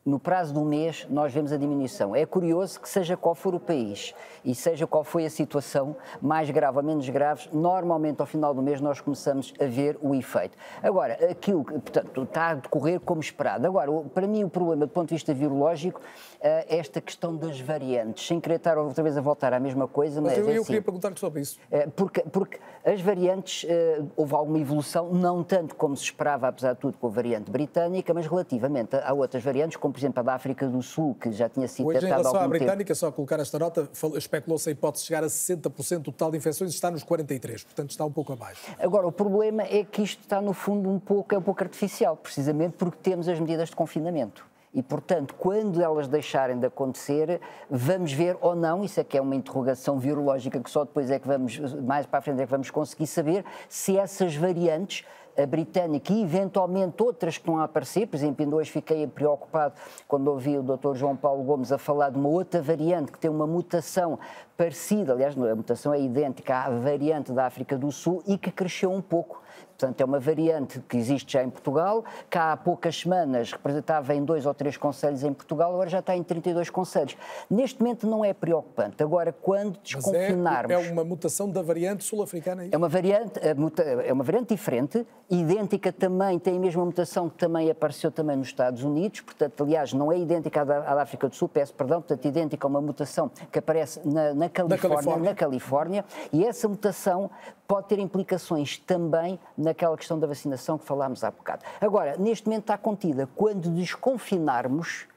[0.06, 2.16] no prazo de um mês nós vemos a diminuição.
[2.16, 6.50] É curioso que seja qual for o país e seja qual foi a situação, mais
[6.50, 10.58] grave ou menos grave, normalmente ao final do mês nós começamos a ver o efeito.
[10.82, 13.66] Agora, aquilo portanto, está a decorrer como esperado.
[13.68, 16.02] Agora, para mim o problema do ponto de vista virológico
[16.40, 20.20] é esta questão das variantes, sem querer estar outra vez a voltar à mesma coisa,
[20.20, 21.60] mas, mas eu, é eu queria perguntar-lhe sobre isso.
[21.70, 26.74] É, porque, porque as variantes, eh, houve alguma evolução, não tanto como se esperava, apesar
[26.74, 30.24] de tudo, com a variante britânica, mas relativamente a outras variantes, como por exemplo a
[30.24, 32.96] da África do Sul, que já tinha sido Hoje, em relação à britânica, tempo.
[32.96, 36.72] só colocar esta nota, especulou-se a hipótese de chegar a 60% do total de infecções,
[36.72, 38.62] está nos 43%, portanto está um pouco abaixo.
[38.80, 42.16] Agora, o problema é que isto está no fundo um pouco, é um pouco artificial,
[42.16, 44.52] precisamente porque temos as medidas de confinamento.
[44.74, 49.22] E, portanto, quando elas deixarem de acontecer, vamos ver ou não, isso é que é
[49.22, 52.52] uma interrogação virológica que só depois é que vamos, mais para a frente é que
[52.52, 58.08] vamos conseguir saber, se essas variantes a britânica e eventualmente outras que vão aparecer.
[58.08, 59.74] Por exemplo, ainda hoje fiquei preocupado
[60.08, 60.96] quando ouvi o Dr.
[60.96, 64.20] João Paulo Gomes a falar de uma outra variante que tem uma mutação
[64.58, 68.92] parecida, aliás, a mutação é idêntica à variante da África do Sul e que cresceu
[68.92, 69.42] um pouco.
[69.82, 74.24] Portanto, é uma variante que existe já em Portugal, que há poucas semanas representava em
[74.24, 77.18] dois ou três conselhos em Portugal, agora já está em 32 conselhos.
[77.50, 79.02] Neste momento não é preocupante.
[79.02, 80.76] Agora, quando desconfinarmos...
[80.76, 82.66] Mas é, é uma mutação da variante sul-africana?
[82.66, 87.38] É, é uma variante, é uma variante diferente, idêntica também, tem a mesma mutação que
[87.38, 91.02] também apareceu também nos Estados Unidos, portanto, aliás, não é idêntica à da, à da
[91.02, 94.90] África do Sul, peço perdão, portanto, idêntica a uma mutação que aparece na, na, Califórnia,
[94.90, 95.30] Califórnia.
[95.30, 97.32] na Califórnia, e essa mutação
[97.72, 101.64] pode ter implicações também naquela questão da vacinação que falámos há bocado.
[101.80, 103.30] Agora, neste momento está contida.
[103.34, 105.08] Quando desconfinarmos,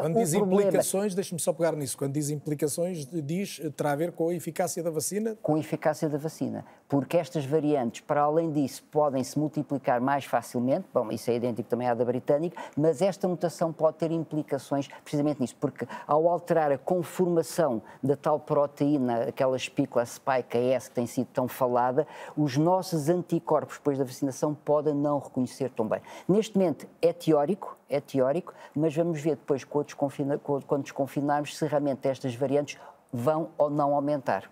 [0.00, 0.62] quando diz problema...
[0.62, 4.82] implicações, deixe-me só pegar nisso, quando diz implicações, diz terá a ver com a eficácia
[4.82, 5.36] da vacina?
[5.42, 10.24] Com a eficácia da vacina, porque estas variantes, para além disso, podem se multiplicar mais
[10.24, 14.88] facilmente, bom, isso é idêntico também à da britânica, mas esta mutação pode ter implicações
[15.02, 20.94] precisamente nisso, porque ao alterar a conformação da tal proteína, aquela espícula spike S que
[20.94, 22.06] tem sido tão falada,
[22.36, 26.00] os nossos anticorpos depois da vacinação podem não reconhecer tão bem.
[26.28, 32.34] Neste momento é teórico, é teórico, mas vamos ver depois quando desconfinarmos se realmente estas
[32.34, 32.78] variantes
[33.12, 34.50] vão ou não aumentar.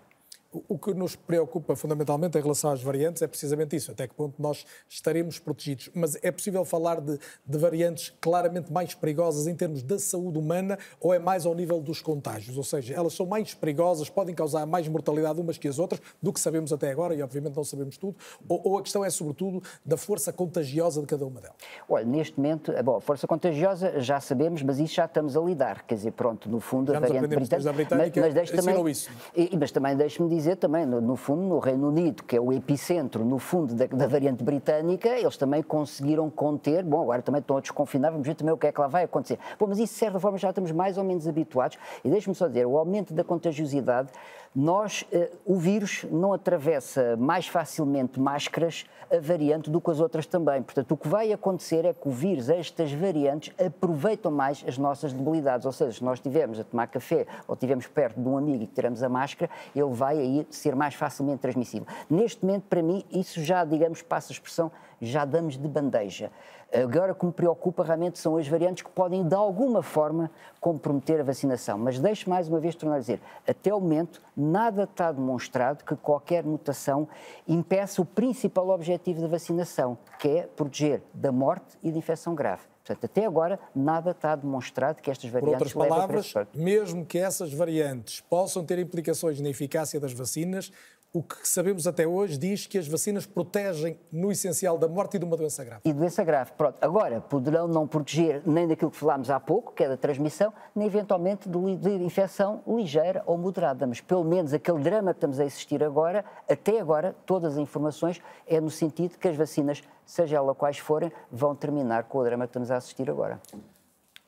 [0.67, 4.41] O que nos preocupa fundamentalmente em relação às variantes é precisamente isso, até que ponto
[4.41, 5.89] nós estaremos protegidos.
[5.93, 10.77] Mas é possível falar de, de, variantes claramente mais perigosas em termos da saúde humana
[10.99, 12.57] ou é mais ao nível dos contágios?
[12.57, 16.33] Ou seja, elas são mais perigosas, podem causar mais mortalidade umas que as outras, do
[16.33, 19.63] que sabemos até agora, e obviamente não sabemos tudo, ou, ou a questão é sobretudo
[19.85, 21.55] da força contagiosa de cada uma delas?
[21.87, 25.85] Olha, neste momento, bom, a força contagiosa já sabemos, mas isso já estamos a lidar.
[25.85, 29.09] Quer dizer, pronto, no fundo, já a variante britânica, britânica mas, mas também, isso.
[29.33, 32.41] E, mas também deixe-me dizer dizer também, no, no, fundo, no Reino Unido, que é
[32.41, 36.83] o epicentro, no fundo, da, da, variante britânica, eles também conseguiram conter.
[36.83, 39.03] Bom, agora também estão a desconfinar, vamos ver também o que é que lá vai
[39.03, 39.39] acontecer.
[39.59, 41.77] Bom, mas isso, de certa forma, já estamos mais ou menos habituados.
[42.03, 44.09] E deixe-me só dizer, o aumento da contagiosidade
[44.53, 50.25] nós, eh, o vírus não atravessa mais facilmente máscaras a variante do que as outras
[50.25, 50.61] também.
[50.61, 55.13] Portanto, o que vai acontecer é que o vírus, estas variantes, aproveitam mais as nossas
[55.13, 55.65] debilidades.
[55.65, 58.67] Ou seja, se nós estivermos a tomar café ou estivermos perto de um amigo e
[58.67, 61.87] tiramos a máscara, ele vai aí ser mais facilmente transmissível.
[62.09, 64.71] Neste momento, para mim, isso já, digamos, passa a expressão,
[65.01, 66.29] já damos de bandeja.
[66.73, 71.19] Agora, o que me preocupa realmente são as variantes que podem, de alguma forma, comprometer
[71.19, 71.77] a vacinação.
[71.77, 75.95] Mas deixe mais uma vez tornar a dizer: até o momento, nada está demonstrado que
[75.97, 77.09] qualquer mutação
[77.45, 82.61] impeça o principal objetivo da vacinação, que é proteger da morte e da infecção grave.
[82.83, 85.73] Portanto, até agora, nada está demonstrado que estas variantes.
[85.73, 90.71] Por outras palavras, mesmo que essas variantes possam ter implicações na eficácia das vacinas,
[91.13, 95.19] o que sabemos até hoje diz que as vacinas protegem, no essencial, da morte e
[95.19, 95.81] de uma doença grave.
[95.83, 96.77] E doença grave, pronto.
[96.79, 100.87] Agora, poderão não proteger nem daquilo que falámos há pouco, que é da transmissão, nem
[100.87, 103.85] eventualmente de infecção ligeira ou moderada.
[103.85, 108.21] Mas pelo menos aquele drama que estamos a assistir agora, até agora, todas as informações
[108.47, 112.45] é no sentido que as vacinas, seja elas quais forem, vão terminar com o drama
[112.45, 113.41] que estamos a assistir agora.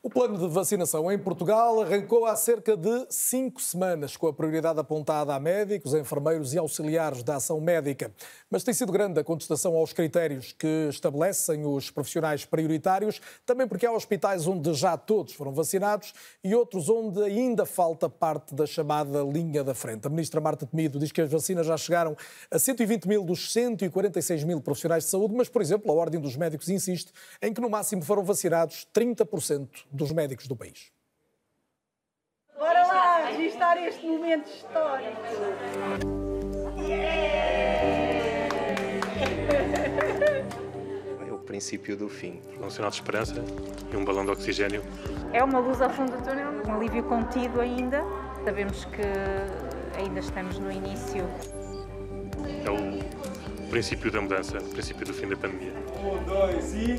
[0.06, 4.78] O plano de vacinação em Portugal arrancou há cerca de cinco semanas, com a prioridade
[4.78, 8.12] apontada a médicos, enfermeiros e auxiliares da ação médica.
[8.50, 13.86] Mas tem sido grande a contestação aos critérios que estabelecem os profissionais prioritários, também porque
[13.86, 16.12] há hospitais onde já todos foram vacinados
[16.44, 20.06] e outros onde ainda falta parte da chamada linha da frente.
[20.06, 22.14] A ministra Marta Temido diz que as vacinas já chegaram
[22.50, 26.36] a 120 mil dos 146 mil profissionais de saúde, mas, por exemplo, a Ordem dos
[26.36, 30.92] Médicos insiste em que no máximo foram vacinados 30% dos médicos do país.
[32.58, 35.22] Bora lá registrar este momento histórico.
[41.26, 42.42] É o princípio do fim.
[42.60, 43.44] Um sinal de esperança
[43.92, 44.82] e um balão de oxigênio.
[45.32, 48.02] É uma luz ao fundo do túnel, um alívio contido ainda.
[48.44, 49.02] Sabemos que
[49.96, 51.24] ainda estamos no início.
[52.64, 55.72] É o princípio da mudança, o princípio do fim da pandemia.
[56.02, 56.96] Um, dois e.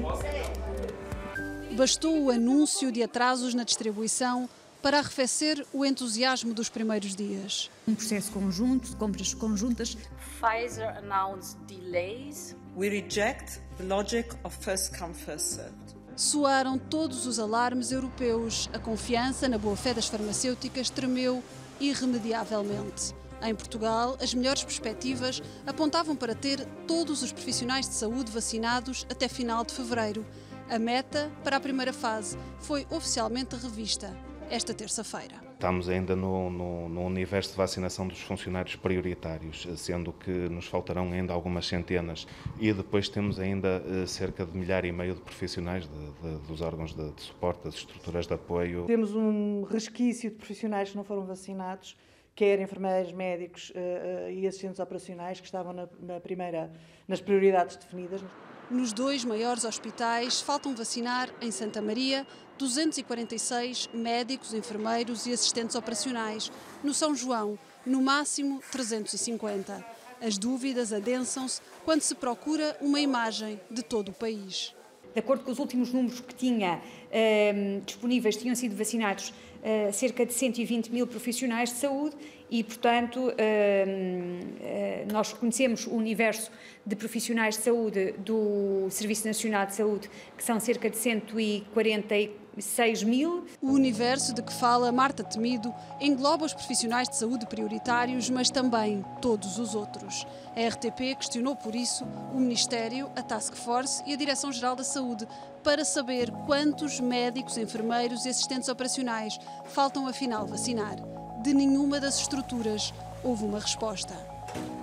[1.76, 4.48] Bastou o anúncio de atrasos na distribuição
[4.82, 7.70] para arrefecer o entusiasmo dos primeiros dias.
[7.86, 9.98] Um processo conjunto, de compras conjuntas.
[10.40, 12.56] Pfizer announced delays.
[12.78, 15.76] We reject the logic of first come, first served.
[16.16, 18.70] Soaram todos os alarmes europeus.
[18.72, 21.44] A confiança na boa-fé das farmacêuticas tremeu
[21.82, 23.14] irremediavelmente.
[23.42, 29.28] Em Portugal, as melhores perspectivas apontavam para ter todos os profissionais de saúde vacinados até
[29.28, 30.26] final de fevereiro.
[30.68, 34.18] A meta para a primeira fase foi oficialmente revista
[34.50, 35.36] esta terça-feira.
[35.54, 41.12] Estamos ainda no, no, no, universo de vacinação dos funcionários prioritários, sendo que nos faltarão
[41.12, 42.28] ainda algumas centenas
[42.60, 46.62] e depois temos ainda eh, cerca de milhar e meio de profissionais de, de, dos
[46.62, 48.86] órgãos de, de suporte, das estruturas de apoio.
[48.86, 51.96] Temos um resquício de profissionais que não foram vacinados,
[52.36, 56.72] quer enfermeiros, médicos uh, uh, e assistentes operacionais que estavam na, na primeira,
[57.08, 58.22] nas prioridades definidas.
[58.70, 62.26] Nos dois maiores hospitais faltam vacinar em Santa Maria
[62.58, 66.52] 246 médicos, enfermeiros e assistentes operacionais.
[66.84, 69.86] No São João, no máximo 350.
[70.20, 74.74] As dúvidas adensam-se quando se procura uma imagem de todo o país.
[75.14, 79.32] De acordo com os últimos números que tinha eh, disponíveis, tinham sido vacinados
[79.68, 82.16] eh, cerca de 120 mil profissionais de saúde
[82.52, 86.52] e, portanto, eh, nós conhecemos o universo
[86.86, 90.08] de profissionais de saúde do Serviço Nacional de Saúde,
[90.38, 92.16] que são cerca de 140
[92.62, 93.46] 6 mil.
[93.60, 99.04] O universo de que fala Marta Temido engloba os profissionais de saúde prioritários, mas também
[99.22, 100.26] todos os outros.
[100.56, 105.28] A RTP questionou por isso o Ministério, a Task Force e a Direção-Geral da Saúde
[105.66, 110.96] para saber quantos médicos, enfermeiros e assistentes operacionais faltam afinal vacinar.
[111.42, 112.94] De nenhuma das estruturas
[113.24, 114.14] houve uma resposta.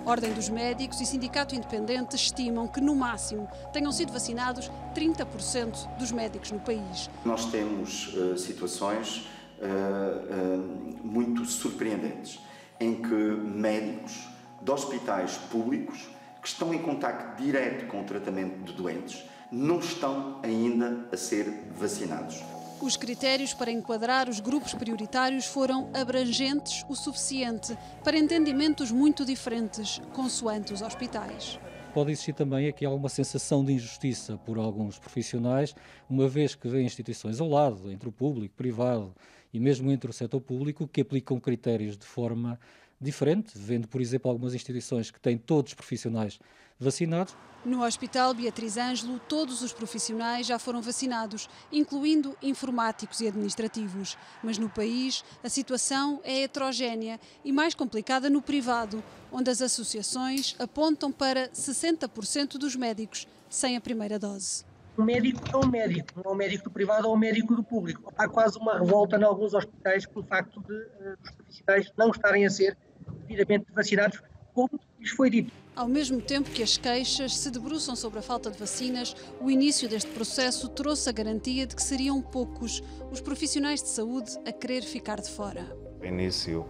[0.05, 6.11] Ordem dos Médicos e Sindicato Independente estimam que, no máximo, tenham sido vacinados 30% dos
[6.11, 7.09] médicos no país.
[7.23, 9.29] Nós temos uh, situações
[9.59, 12.41] uh, uh, muito surpreendentes
[12.77, 14.27] em que médicos
[14.61, 16.09] de hospitais públicos
[16.41, 19.23] que estão em contacto direto com o tratamento de doentes
[19.53, 21.45] não estão ainda a ser
[21.77, 22.41] vacinados.
[22.81, 30.01] Os critérios para enquadrar os grupos prioritários foram abrangentes o suficiente para entendimentos muito diferentes,
[30.11, 31.59] consoante os hospitais.
[31.93, 35.75] Pode existir também aqui alguma sensação de injustiça por alguns profissionais,
[36.09, 39.13] uma vez que vêm instituições ao lado, entre o público, privado
[39.53, 42.59] e mesmo entre o setor público, que aplicam critérios de forma
[42.99, 46.39] diferente, vendo, por exemplo, algumas instituições que têm todos os profissionais
[46.79, 47.35] vacinados.
[47.65, 54.17] No Hospital Beatriz Ângelo, todos os profissionais já foram vacinados, incluindo informáticos e administrativos.
[54.43, 59.01] Mas no país, a situação é heterogénea e mais complicada no privado,
[59.31, 64.65] onde as associações apontam para 60% dos médicos sem a primeira dose.
[64.97, 67.63] O médico é um médico, não é um médico do privado ou um médico do
[67.63, 68.11] público.
[68.17, 72.45] Há quase uma revolta em alguns hospitais pelo facto de uh, os profissionais não estarem
[72.45, 72.77] a ser
[73.25, 74.21] devidamente vacinados,
[74.53, 75.62] como lhes foi dito.
[75.75, 79.89] Ao mesmo tempo que as queixas se debruçam sobre a falta de vacinas, o início
[79.89, 84.83] deste processo trouxe a garantia de que seriam poucos os profissionais de saúde a querer
[84.83, 85.75] ficar de fora.
[85.99, 86.67] No início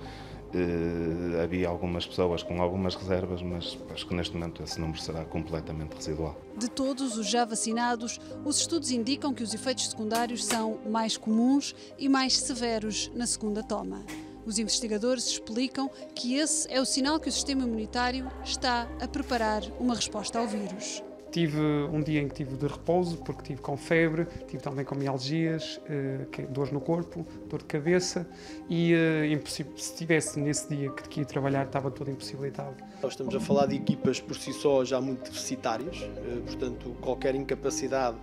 [0.53, 5.25] eh, havia algumas pessoas com algumas reservas, mas acho que neste momento esse número será
[5.25, 6.39] completamente residual.
[6.57, 11.75] De todos os já vacinados, os estudos indicam que os efeitos secundários são mais comuns
[11.99, 14.05] e mais severos na segunda toma.
[14.45, 19.63] Os investigadores explicam que esse é o sinal que o sistema imunitário está a preparar
[19.79, 21.01] uma resposta ao vírus.
[21.33, 24.93] Tive um dia em que tive de repouso, porque tive com febre, tive também com
[24.93, 28.27] mialgias, uh, dor no corpo, dor de cabeça
[28.69, 32.75] e uh, se estivesse nesse dia que ia trabalhar estava todo impossibilitado.
[33.01, 37.33] Nós estamos a falar de equipas por si só já muito deficitárias, uh, portanto qualquer
[37.33, 38.17] incapacidade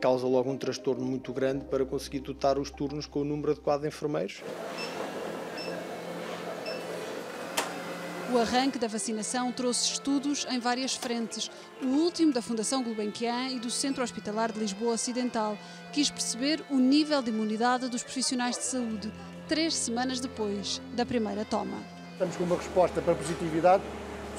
[0.00, 3.80] causa logo um transtorno muito grande para conseguir dotar os turnos com o número adequado
[3.80, 4.42] de enfermeiros.
[8.32, 11.50] O arranque da vacinação trouxe estudos em várias frentes.
[11.82, 15.58] O último da Fundação Gulbenkian e do Centro Hospitalar de Lisboa Ocidental
[15.92, 19.12] quis perceber o nível de imunidade dos profissionais de saúde,
[19.48, 21.76] três semanas depois da primeira toma.
[22.12, 23.82] Estamos com uma resposta para positividade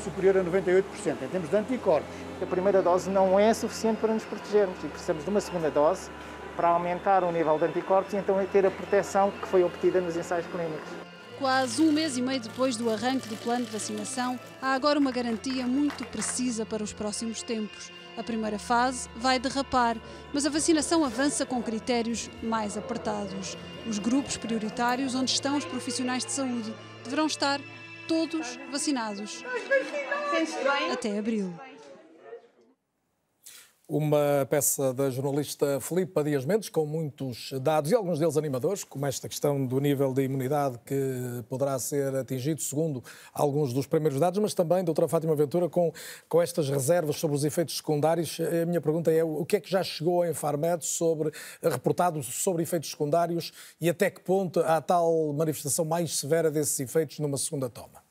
[0.02, 0.86] superior a 98%
[1.24, 2.16] em termos de anticorpos.
[2.42, 6.10] A primeira dose não é suficiente para nos protegermos e precisamos de uma segunda dose
[6.56, 10.16] para aumentar o nível de anticorpos e então ter a proteção que foi obtida nos
[10.16, 11.01] ensaios clínicos.
[11.42, 15.10] Quase um mês e meio depois do arranque do plano de vacinação, há agora uma
[15.10, 17.92] garantia muito precisa para os próximos tempos.
[18.16, 19.98] A primeira fase vai derrapar,
[20.32, 23.58] mas a vacinação avança com critérios mais apertados.
[23.88, 26.72] Os grupos prioritários onde estão os profissionais de saúde
[27.04, 27.60] deverão estar
[28.08, 29.44] todos vacinados
[30.94, 31.52] até abril.
[33.94, 39.06] Uma peça da jornalista Filipa Dias Mendes, com muitos dados e alguns deles animadores, como
[39.06, 44.40] esta questão do nível de imunidade que poderá ser atingido, segundo alguns dos primeiros dados,
[44.40, 45.92] mas também, doutora Fátima Ventura, com,
[46.30, 48.40] com estas reservas sobre os efeitos secundários.
[48.40, 51.30] A minha pergunta é o que é que já chegou a Infarmed sobre,
[51.62, 57.20] reportado sobre efeitos secundários e até que ponto há tal manifestação mais severa desses efeitos
[57.20, 58.02] numa segunda toma?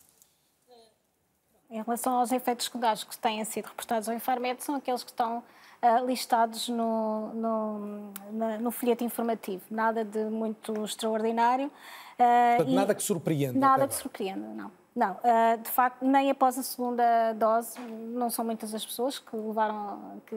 [1.70, 5.42] Em relação aos efeitos secundários que têm sido reportados ao Infarmed, são aqueles que estão
[5.82, 9.62] uh, listados no, no, na, no folheto informativo.
[9.70, 11.66] Nada de muito extraordinário.
[11.66, 13.58] Uh, Portanto, nada que surpreenda.
[13.58, 14.70] Nada que surpreenda, não.
[14.94, 19.36] Não, uh, de facto, nem após a segunda dose, não são muitas as pessoas que
[19.36, 20.36] levaram, que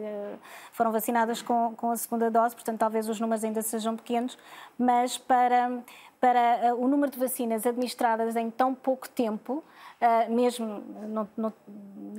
[0.72, 4.38] foram vacinadas com, com a segunda dose, portanto, talvez os números ainda sejam pequenos,
[4.78, 5.82] mas para,
[6.22, 9.64] para o número de vacinas administradas em tão pouco tempo,
[10.30, 10.66] mesmo
[11.08, 11.54] no, no,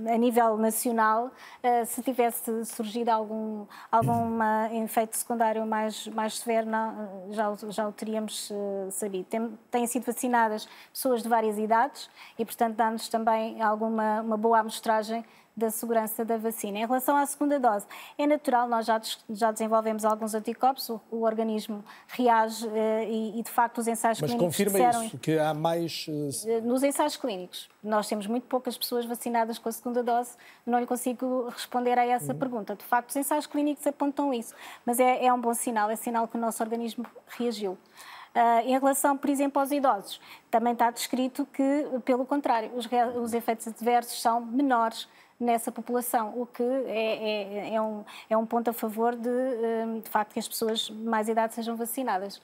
[0.08, 4.42] a nível nacional, uh, se tivesse surgido algum algum
[4.82, 9.24] efeito secundário mais, mais severo, não, já, já o teríamos uh, sabido.
[9.24, 14.60] Tem, têm sido vacinadas pessoas de várias idades e, portanto, dá-nos também alguma uma boa
[14.60, 15.24] amostragem
[15.56, 16.78] da segurança da vacina.
[16.78, 17.86] Em relação à segunda dose,
[18.18, 19.00] é natural, nós já,
[19.30, 24.20] já desenvolvemos alguns anticorpos, o, o organismo reage eh, e, e, de facto, os ensaios
[24.20, 25.04] Mas clínicos confirma disseram...
[25.04, 26.06] isso, que há mais...
[26.46, 30.36] Eh, nos ensaios clínicos, nós temos muito poucas pessoas vacinadas com a segunda dose,
[30.66, 32.38] não lhe consigo responder a essa uhum.
[32.38, 32.74] pergunta.
[32.74, 36.26] De facto, os ensaios clínicos apontam isso, mas é, é um bom sinal, é sinal
[36.26, 37.78] que o nosso organismo reagiu.
[38.34, 42.88] Uh, em relação, por exemplo, aos idosos, também está descrito que, pelo contrário, os,
[43.22, 45.08] os efeitos adversos são menores
[45.38, 50.00] nessa população, o que é, é, é, um, é um ponto a favor de, hum,
[50.00, 52.40] de facto, que as pessoas de mais idade sejam vacinadas.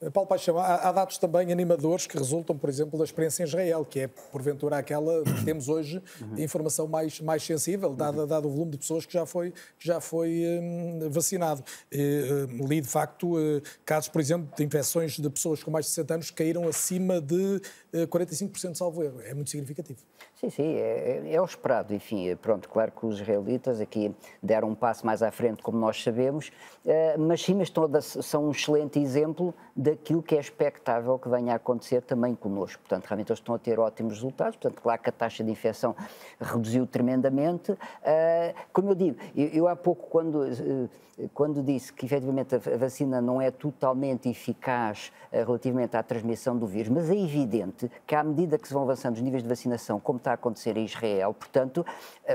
[0.00, 3.46] Eh, Paulo Paixão, há, há, dados também animadores que resultam, por exemplo, da experiência em
[3.46, 6.02] Israel, que é, porventura, aquela que temos hoje
[6.34, 9.86] de informação mais, mais sensível, dado, dado o volume de pessoas que já foi, que
[9.86, 11.64] já foi hum, vacinado.
[11.90, 15.86] E, hum, li, de facto, eh, casos, por exemplo, de infecções de pessoas com mais
[15.86, 17.60] de 60 anos que caíram acima de
[18.08, 19.20] 45% de salvo erro.
[19.22, 20.00] É muito significativo.
[20.44, 21.94] Sim, sim, é, é, é, o esperado.
[21.94, 26.02] Enfim, pronto, claro que os israelitas aqui deram um passo mais à frente, como nós
[26.02, 26.50] sabemos,
[26.84, 31.54] eh, mas sim, mas todas são um excelente exemplo daquilo que é expectável que venha
[31.54, 32.82] a acontecer também connosco.
[32.82, 35.96] Portanto, realmente eles estão a ter ótimos resultados, portanto, claro que a taxa de infecção
[36.38, 37.74] reduziu tremendamente.
[38.02, 42.76] Eh, como eu digo, eu, eu há pouco, quando, eh, quando disse que efetivamente a
[42.76, 48.22] vacina não é totalmente eficaz relativamente à transmissão do vírus, mas é evidente que à
[48.22, 51.32] medida que se vão avançando os níveis de vacinação, como está a acontecer em Israel,
[51.32, 51.84] portanto,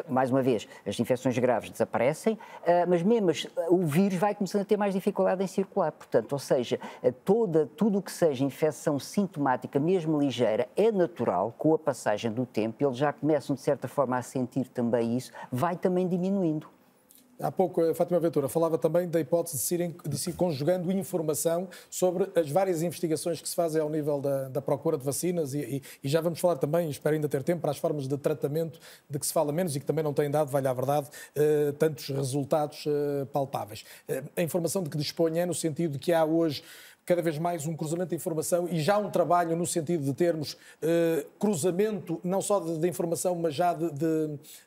[0.07, 2.39] mais uma vez, as infecções graves desaparecem,
[2.87, 3.29] mas mesmo
[3.69, 5.91] o vírus vai começando a ter mais dificuldade em circular.
[5.91, 6.79] Portanto, ou seja,
[7.23, 12.45] toda, tudo o que seja infecção sintomática, mesmo ligeira, é natural, com a passagem do
[12.45, 16.67] tempo, eles já começam, de certa forma, a sentir também isso, vai também diminuindo.
[17.41, 20.33] Há pouco a Fátima Ventura falava também da hipótese de se, ir, de se ir
[20.33, 25.05] conjugando informação sobre as várias investigações que se fazem ao nível da, da procura de
[25.05, 28.09] vacinas e, e, e, já vamos falar também, espero ainda ter tempo, para as formas
[28.09, 28.77] de tratamento
[29.09, 31.71] de que se fala menos e que também não têm dado, valha a verdade, eh,
[31.79, 33.85] tantos resultados eh, palpáveis.
[34.09, 36.61] Eh, a informação de que dispõe é no sentido de que há hoje
[37.09, 40.53] cada vez mais um cruzamento de informação e já um trabalho no sentido de termos
[40.53, 43.89] uh, cruzamento não só de, de informação, mas já de,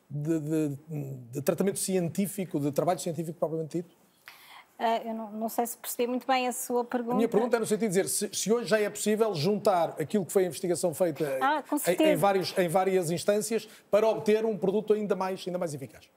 [0.09, 0.77] de,
[1.31, 3.95] de, tratamento científico, de trabalho científico propriamente dito?
[4.77, 7.13] Uh, eu não, não, sei se percebi muito bem a sua pergunta.
[7.13, 9.95] A minha pergunta é no sentido de dizer se, se hoje já é possível juntar
[9.97, 14.43] aquilo que foi a investigação feita ah, em, em, vários, em várias instâncias para obter
[14.43, 16.09] um produto ainda mais, ainda mais eficaz.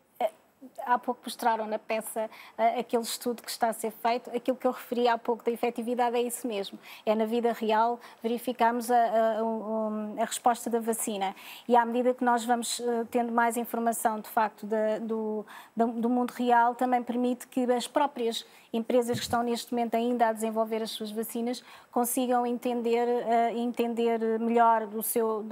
[0.87, 2.30] Há pouco mostraram na peça
[2.78, 4.30] aquele estudo que está a ser feito.
[4.30, 6.78] Aquilo que eu referi há pouco da efetividade é isso mesmo.
[7.05, 11.34] É na vida real verificarmos a, a, a resposta da vacina.
[11.66, 14.64] E à medida que nós vamos uh, tendo mais informação, de facto,
[15.03, 15.45] do,
[15.76, 20.32] do mundo real, também permite que as próprias empresas que estão neste momento ainda a
[20.32, 21.64] desenvolver as suas vacinas
[21.97, 25.42] consigam entender, uh, entender melhor do seu,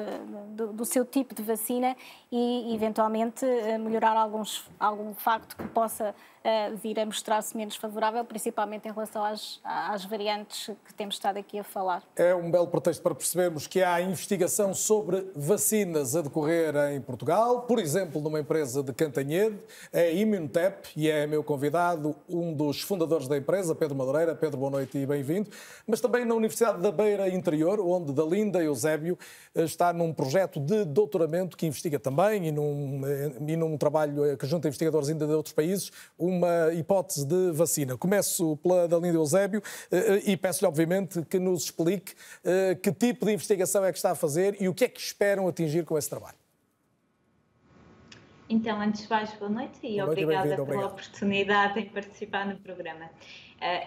[0.55, 1.97] do, do, seu tipo de vacina
[2.30, 6.14] e, eventualmente, uh, melhorar alguns, algum facto que possa
[6.76, 11.59] vir a mostrar-se menos favorável, principalmente em relação às, às variantes que temos estado aqui
[11.59, 12.03] a falar.
[12.16, 17.62] É um belo pretexto para percebermos que há investigação sobre vacinas a decorrer em Portugal,
[17.62, 19.59] por exemplo, numa empresa de Cantanhede,
[19.92, 24.34] a Immunotep, e é meu convidado um dos fundadores da empresa, Pedro Madureira.
[24.34, 25.49] Pedro, boa noite e bem-vindo.
[25.86, 29.18] Mas também na Universidade da Beira Interior, onde Dalinda Eusébio
[29.55, 34.36] eh, está num projeto de doutoramento que investiga também, e num, eh, e num trabalho
[34.36, 37.97] que junta investigadores ainda de outros países, um uma hipótese de vacina.
[37.97, 42.14] Começo pela Dalinda Eusébio eh, eh, e peço-lhe, obviamente, que nos explique
[42.45, 45.01] eh, que tipo de investigação é que está a fazer e o que é que
[45.01, 46.37] esperam atingir com esse trabalho.
[48.49, 52.57] Então, antes de mais, boa noite e boa noite obrigada pela oportunidade em participar no
[52.57, 53.11] programa.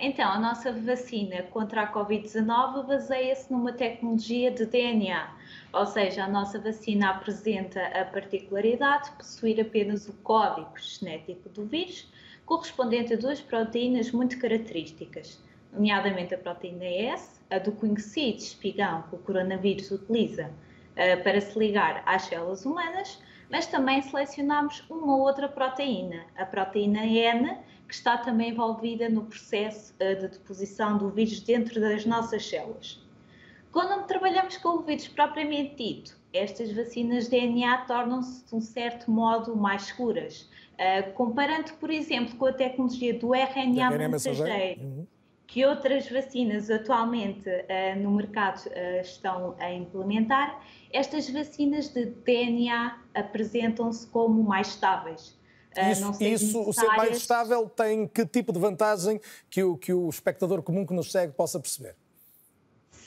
[0.01, 5.29] Então, a nossa vacina contra a Covid-19 baseia-se numa tecnologia de DNA,
[5.71, 11.63] ou seja, a nossa vacina apresenta a particularidade de possuir apenas o código genético do
[11.63, 12.07] vírus,
[12.47, 15.39] correspondente a duas proteínas muito características,
[15.71, 21.59] nomeadamente a proteína S, a do conhecido espigão que o coronavírus utiliza uh, para se
[21.59, 23.21] ligar às células humanas,
[23.51, 29.93] mas também selecionamos uma outra proteína, a proteína N, que está também envolvida no processo
[29.95, 33.05] uh, de deposição do vírus dentro das nossas células.
[33.73, 39.11] Quando trabalhamos com o vírus propriamente dito, estas vacinas de DNA tornam-se de um certo
[39.11, 40.49] modo mais seguras.
[40.77, 45.07] Uh, comparando, por exemplo, com a tecnologia do RNA, RNA mensageiro, uhum.
[45.47, 50.61] que outras vacinas atualmente uh, no mercado uh, estão a implementar,
[50.91, 55.35] estas vacinas de DNA apresentam-se como mais estáveis.
[55.91, 59.19] Isso, isso o ser mais estável tem que tipo de vantagem
[59.49, 61.95] que o, que o espectador comum que nos segue possa perceber?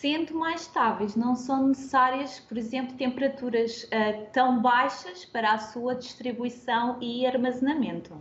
[0.00, 5.94] Sendo mais estáveis, não são necessárias, por exemplo, temperaturas uh, tão baixas para a sua
[5.94, 8.16] distribuição e armazenamento.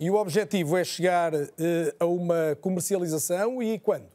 [0.00, 1.48] E o objetivo é chegar uh,
[2.00, 4.06] a uma comercialização e quando?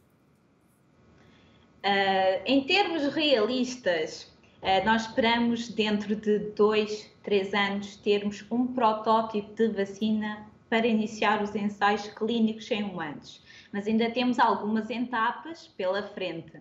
[1.86, 4.36] Uh, em termos realistas,
[4.84, 11.56] nós esperamos dentro de dois, três anos termos um protótipo de vacina para iniciar os
[11.56, 13.42] ensaios clínicos em humanos
[13.72, 16.60] mas ainda temos algumas etapas pela frente.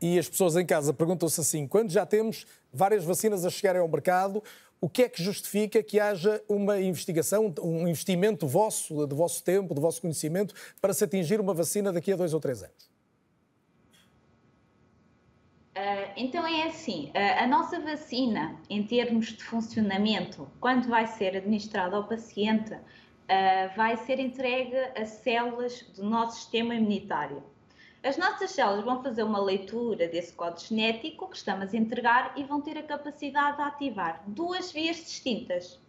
[0.00, 3.88] E as pessoas em casa perguntam-se assim: quando já temos várias vacinas a chegarem ao
[3.88, 4.42] mercado,
[4.80, 9.74] o que é que justifica que haja uma investigação, um investimento vosso, do vosso tempo,
[9.74, 12.96] do vosso conhecimento, para se atingir uma vacina daqui a dois ou três anos?
[15.76, 21.36] Uh, então é assim, uh, a nossa vacina, em termos de funcionamento, quando vai ser
[21.36, 22.74] administrada ao paciente,
[23.26, 27.42] uh, vai ser entregue a células do nosso sistema imunitário.
[28.02, 32.44] As nossas células vão fazer uma leitura desse código genético que estamos a entregar e
[32.44, 35.80] vão ter a capacidade de ativar duas vias distintas.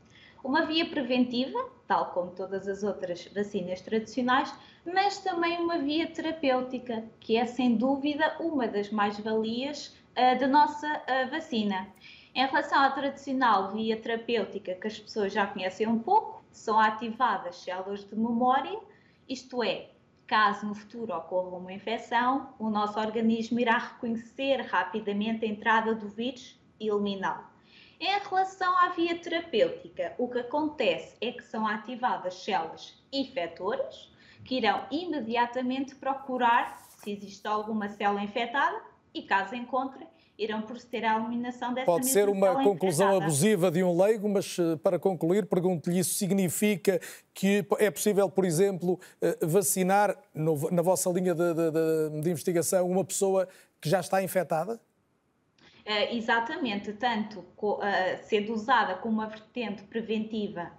[0.44, 4.52] Uma via preventiva, tal como todas as outras vacinas tradicionais,
[4.86, 10.88] mas também uma via terapêutica, que é sem dúvida uma das mais-valias uh, da nossa
[10.88, 11.88] uh, vacina.
[12.34, 17.58] Em relação à tradicional via terapêutica, que as pessoas já conhecem um pouco, são ativadas
[17.58, 18.80] células de memória,
[19.28, 19.92] isto é,
[20.26, 26.10] caso no futuro ocorra uma infecção, o nosso organismo irá reconhecer rapidamente a entrada do
[26.10, 27.46] vírus e eliminá-lo.
[28.00, 34.12] Em relação à via terapêutica, o que acontece é que são ativadas células infectoras
[34.46, 38.82] que irão imediatamente procurar se existe alguma célula infectada
[39.14, 40.08] e, caso encontrem,
[40.38, 44.76] irão proceder à eliminação dessa Pode ser uma conclusão abusiva de um leigo, mas eh,
[44.78, 47.00] para concluir, pergunto-lhe: isso significa
[47.34, 53.04] que é possível, por exemplo, eh, vacinar, na vossa linha de, de, de, investigação, uma
[53.04, 53.48] pessoa
[53.82, 54.80] que já está infectada?
[55.86, 57.80] Uh, exatamente, tanto uh,
[58.24, 60.70] sendo usada como uma vertente preventiva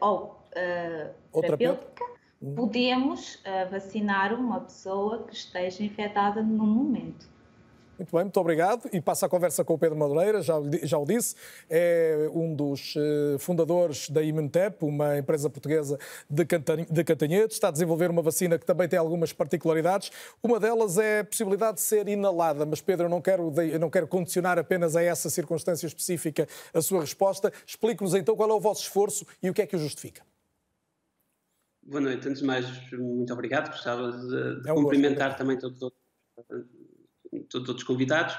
[0.00, 0.42] uh, ou
[1.42, 2.04] terapêutica,
[2.40, 2.54] uhum.
[2.54, 7.33] podemos vacinar uma pessoa que esteja infectada no momento.
[7.96, 8.88] Muito bem, muito obrigado.
[8.92, 11.36] E passo a conversa com o Pedro Madureira, já, já o disse,
[11.70, 15.96] é um dos eh, fundadores da Imuntep, uma empresa portuguesa
[16.28, 17.54] de, de Cantanhete.
[17.54, 20.10] Está a desenvolver uma vacina que também tem algumas particularidades.
[20.42, 23.90] Uma delas é a possibilidade de ser inalada, mas Pedro, eu não quero, eu não
[23.90, 27.52] quero condicionar apenas a essa circunstância específica a sua resposta.
[27.64, 30.22] Explique-nos então qual é o vosso esforço e o que é que o justifica.
[31.80, 32.26] Boa noite.
[32.26, 33.70] Antes de mais, muito obrigado.
[33.70, 35.38] Gostava de, de é um cumprimentar gosto.
[35.38, 35.92] também todos os
[37.40, 38.34] todos os convidados.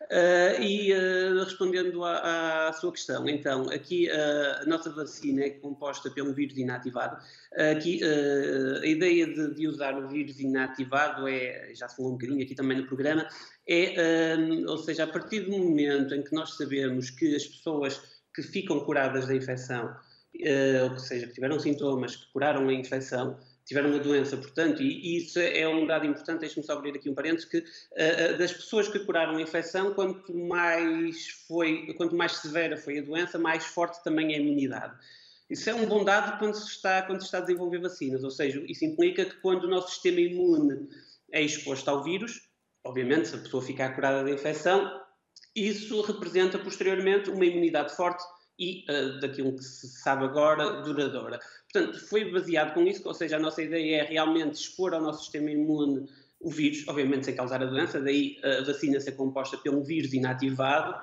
[0.00, 6.10] Uh, e uh, respondendo à, sua questão, então, aqui uh, a nossa vacina é composta
[6.10, 7.18] pelo vírus inativado.
[7.70, 8.00] aqui
[8.82, 12.54] a ideia de, de, usar o vírus inativado é, já se falou um bocadinho aqui
[12.54, 13.28] também no programa,
[13.68, 13.94] é,
[14.66, 18.00] ou seja, a partir do momento em que nós sabemos que as pessoas
[18.34, 19.94] que ficam curadas da infecção,
[20.90, 23.38] ou seja, que tiveram sintomas, que curaram a infecção,
[23.70, 27.14] tiveram a doença, portanto, e, isso é um dado importante, deixe-me só abrir aqui um
[27.14, 32.76] parênteses, que uh, das pessoas que curaram a infecção, quanto mais, foi, quanto mais severa
[32.76, 34.92] foi a doença, mais forte também é a imunidade.
[35.48, 38.30] Isso é um bom dado quando se está, quando se está a desenvolver vacinas, ou
[38.32, 40.88] seja, isso implica que quando o nosso sistema imune
[41.30, 42.48] é exposto ao vírus,
[42.82, 45.00] obviamente, se a pessoa ficar curada da infecção,
[45.54, 48.24] isso representa posteriormente uma imunidade forte
[48.60, 51.40] e uh, daquilo que se sabe agora, duradoura.
[51.72, 55.22] Portanto, foi baseado com isso, ou seja, a nossa ideia é realmente expor ao nosso
[55.22, 56.06] sistema imune
[56.38, 60.94] o vírus, obviamente sem causar a doença, daí a vacina ser composta pelo vírus inativado.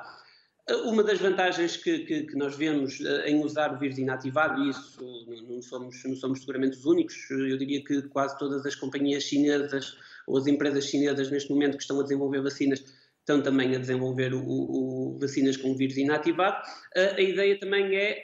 [0.68, 4.70] Eh, uma das vantagens que, que, que, nós vemos em usar o vírus inativado, e
[4.70, 5.04] isso
[5.48, 9.98] não somos, não somos seguramente os únicos, eu diria que quase todas as companhias chinesas
[10.28, 12.84] ou as empresas chinesas neste momento que estão a desenvolver vacinas
[13.28, 16.66] estão também a desenvolver o, o vacinas com vírus inativado.
[16.96, 18.24] A ideia também é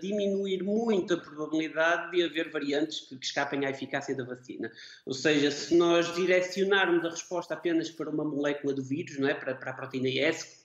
[0.00, 4.70] diminuir muito a probabilidade de haver variantes que, que, escapem à eficácia da vacina.
[5.04, 9.34] Ou seja, se nós direcionarmos a resposta apenas para uma molécula do vírus, não é?
[9.34, 10.63] para, para a proteína S,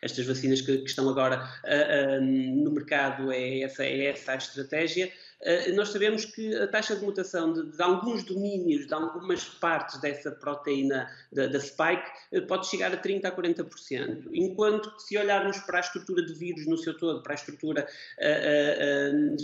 [0.00, 5.10] estas vacinas que, que estão agora uh, no mercado, é essa, é essa a estratégia.
[5.40, 10.00] Uh, nós sabemos que a taxa de mutação de, de, alguns domínios, de algumas partes
[10.00, 12.10] dessa proteína da, da spike,
[12.48, 16.66] pode chegar a 30% a 40%, enquanto que se olharmos para a estrutura do vírus
[16.66, 17.86] no seu todo, para a estrutura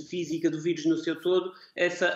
[0.08, 2.14] física do vírus no seu todo, essa,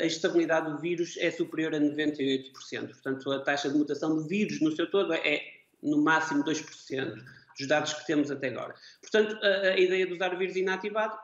[0.00, 2.52] a estabilidade do vírus é superior a 98%.
[2.88, 5.53] Portanto, a taxa de mutação do vírus no seu todo é
[5.84, 7.14] no máximo 2%
[7.58, 8.74] dos dados que temos até agora.
[9.00, 11.16] Portanto, a, a ideia de usar o vírus inativado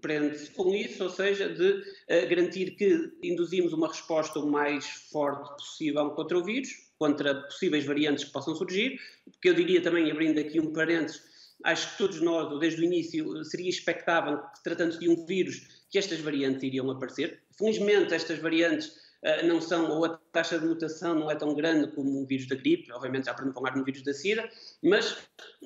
[0.00, 5.48] prende-se com isso, ou seja, de uh, garantir que induzimos uma resposta o mais forte
[5.56, 8.98] possível contra o vírus, contra possíveis variantes que possam surgir,
[9.30, 11.22] porque eu diria também, abrindo aqui um parênteses,
[11.64, 15.98] acho que todos nós, desde o início, seria expectável que, tratando-se de um vírus, que
[15.98, 17.42] estas variantes iriam aparecer.
[17.56, 19.03] Felizmente, estas variantes eh,
[19.44, 22.56] não são, ou a taxa de mutação não é tão grande como o vírus da
[22.56, 24.48] gripe, obviamente já para não falar no vírus da SIDA,
[24.82, 25.16] mas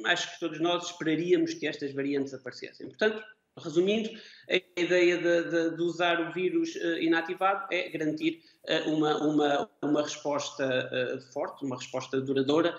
[0.07, 2.87] acho que todos nós esperaríamos que estas variantes aparecessem.
[2.87, 3.23] Portanto,
[3.59, 4.11] resumindo,
[4.49, 8.43] a ideia de, de, de usar o vírus uh, inativado é garantir
[8.87, 12.77] uma, uma, uma resposta uh, forte, uma resposta duradoura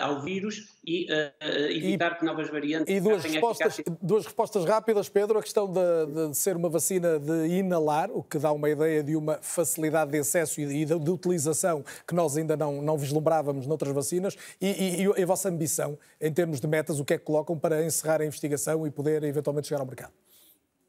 [0.00, 1.06] ao vírus e
[1.70, 2.94] evitar e, que novas variantes.
[2.94, 5.38] E duas respostas, duas respostas rápidas, Pedro.
[5.38, 9.14] A questão de, de, ser uma vacina de inalar, o que dá uma ideia de
[9.14, 13.92] uma facilidade de acesso e de, de utilização que nós ainda não, não vislumbrávamos noutras
[13.92, 17.24] vacinas, e, e, e a vossa ambição em termos de metas, o que é que
[17.24, 20.12] colocam para encerrar a investigação e poder eventualmente chegar ao mercado?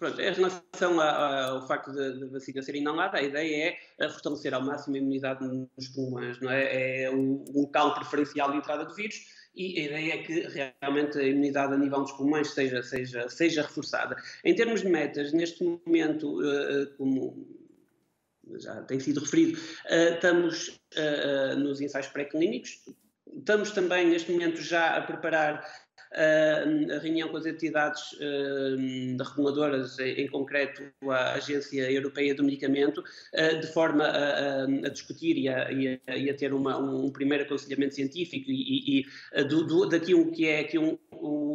[0.04, 4.98] Pronto, em relação ao facto da vacina ser inalada, a ideia é fortalecer ao máximo
[4.98, 7.04] a imunidade nos pulmões, não é?
[7.04, 9.16] É o local preferencial de entrada do vírus
[9.56, 10.42] e a ideia é que
[10.82, 14.18] realmente a imunidade a nível dos pulmões seja, seja, seja reforçada.
[14.44, 17.48] Em termos de metas, neste momento, eh, eh, como
[18.58, 20.82] já tem sido referido, eh, estamos
[21.60, 22.84] nos ensaios pré-clínicos,
[23.38, 25.66] estamos também neste momento já a preparar
[26.16, 28.16] a reunião com as entidades
[29.36, 33.04] reguladoras, em concreto a Agência Europeia do Medicamento,
[33.36, 37.96] ah, de forma a, a discutir e a, e a, ter uma, um primeiro aconselhamento
[37.96, 40.98] científico e, e ah, do, do, daquilo que é aqui um,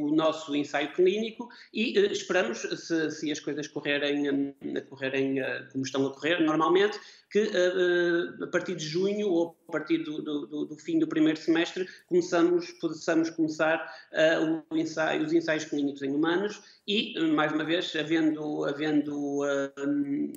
[0.08, 4.54] o nosso ensaio clínico e ah, esperamos, se, se as coisas correrem,
[4.88, 5.36] correrem
[5.72, 6.98] como estão a correr normalmente,
[7.30, 11.38] que uh, a partir de junho ou a partir do, do, do, fim do primeiro
[11.38, 17.94] semestre começamos, possamos começar uh, ensaio, os ensaios clínicos em humanos e, mais uma vez,
[17.94, 20.32] havendo, havendo, uh,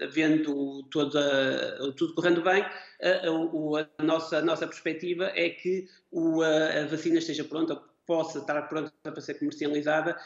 [0.00, 2.64] havendo toda, tudo correndo bem,
[3.98, 8.92] a, nossa, a nossa perspectiva é que o, a vacina esteja pronta, possa estar pronta
[9.02, 10.16] para ser comercializada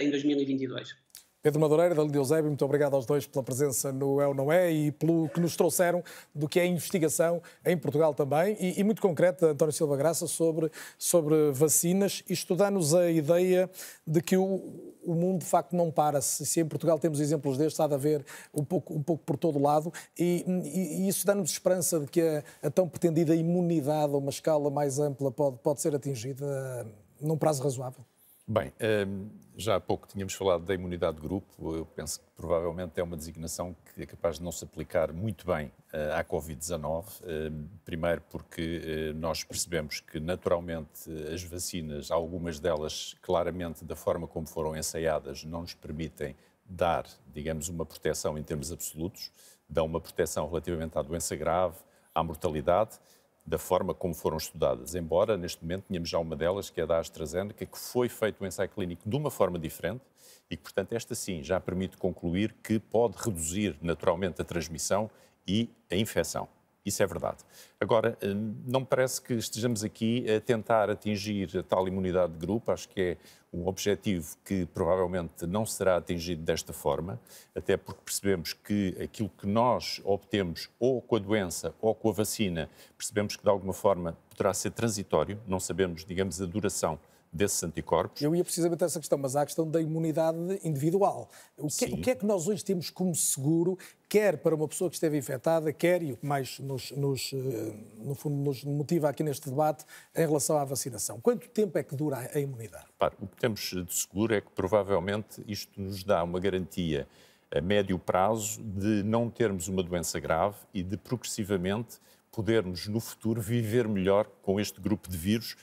[0.00, 1.02] em 2022.
[1.42, 4.70] Pedro Madureira, Dalí Eusébio, muito obrigado aos dois pela presença no É ou Não É
[4.70, 9.02] e pelo que nos trouxeram do que é investigação em Portugal também e, e muito
[9.02, 13.68] concreto, António Silva Graça, sobre, sobre vacinas e estudar-nos a ideia
[14.06, 16.20] de que o, o mundo de facto não para.
[16.20, 18.24] Se, se em Portugal temos exemplos destes, há de haver
[18.54, 22.20] um pouco, um pouco por todo lado e, e, e isso dá-nos esperança de que
[22.20, 26.86] a, a, tão pretendida imunidade a uma escala mais ampla pode, pode ser atingida
[27.22, 28.04] num prazo razoável.
[28.46, 31.76] Bem, ehm, já há pouco tínhamos falado da imunidade de grupo.
[31.76, 35.46] Eu penso que provavelmente é uma designação que é capaz de não se aplicar muito
[35.46, 37.04] bem eh, à Covid-19.
[37.24, 44.26] Ehm, primeiro, porque eh, nós percebemos que, naturalmente, as vacinas, algumas delas, claramente, da forma
[44.26, 46.34] como foram ensaiadas, não nos permitem
[46.64, 49.30] dar, digamos, uma proteção em termos absolutos,
[49.68, 51.76] dão uma proteção relativamente à doença grave,
[52.12, 52.98] à mortalidade
[53.44, 56.98] da forma como foram estudadas, embora neste momento tenhamos já uma delas, que é da
[56.98, 60.02] AstraZeneca, que foi feito um ensaio clínico de uma forma diferente
[60.50, 65.10] e que, portanto, esta sim já permite concluir que pode reduzir naturalmente a transmissão
[65.46, 66.48] e a infecção.
[66.84, 67.38] Isso é verdade.
[67.80, 68.34] Agora, eh,
[68.66, 72.72] não me parece que estejamos aqui a tentar atingir a tal imunidade de grupo.
[72.72, 73.16] Acho que é
[73.52, 77.20] um objetivo que provavelmente não será atingido desta forma,
[77.54, 82.12] até porque percebemos que aquilo que nós obtemos ou com a doença ou com a
[82.12, 86.98] vacina, percebemos que de alguma forma poderá ser transitório, não sabemos, digamos, a duração
[87.32, 88.20] desses anticorpos.
[88.20, 91.30] Eu ia precisamente a essa questão, mas há a questão da imunidade individual.
[91.56, 93.78] O que, o que, é que nós hoje temos como seguro,
[94.08, 97.72] quer para uma pessoa que esteve infectada, quer, e o que mais nos, nos, eh,
[97.98, 101.18] no fundo nos motiva aqui neste debate, em relação à vacinação?
[101.20, 102.84] Quanto tempo é que dura a imunidade?
[102.98, 107.08] Para, o que temos de seguro é que provavelmente isto nos dá uma garantia
[107.50, 111.98] a médio prazo de não termos uma doença grave e de progressivamente
[112.30, 115.56] podermos no futuro viver melhor com este grupo de vírus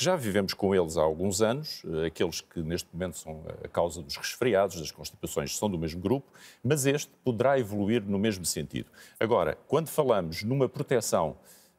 [0.00, 3.68] que já vivemos com eles há alguns anos, eh, aqueles que neste momento são a
[3.68, 6.26] causa dos resfriados, das constipações, são do mesmo grupo,
[6.64, 8.88] mas este poderá evoluir no mesmo sentido.
[9.20, 11.36] Agora, quando falamos numa proteção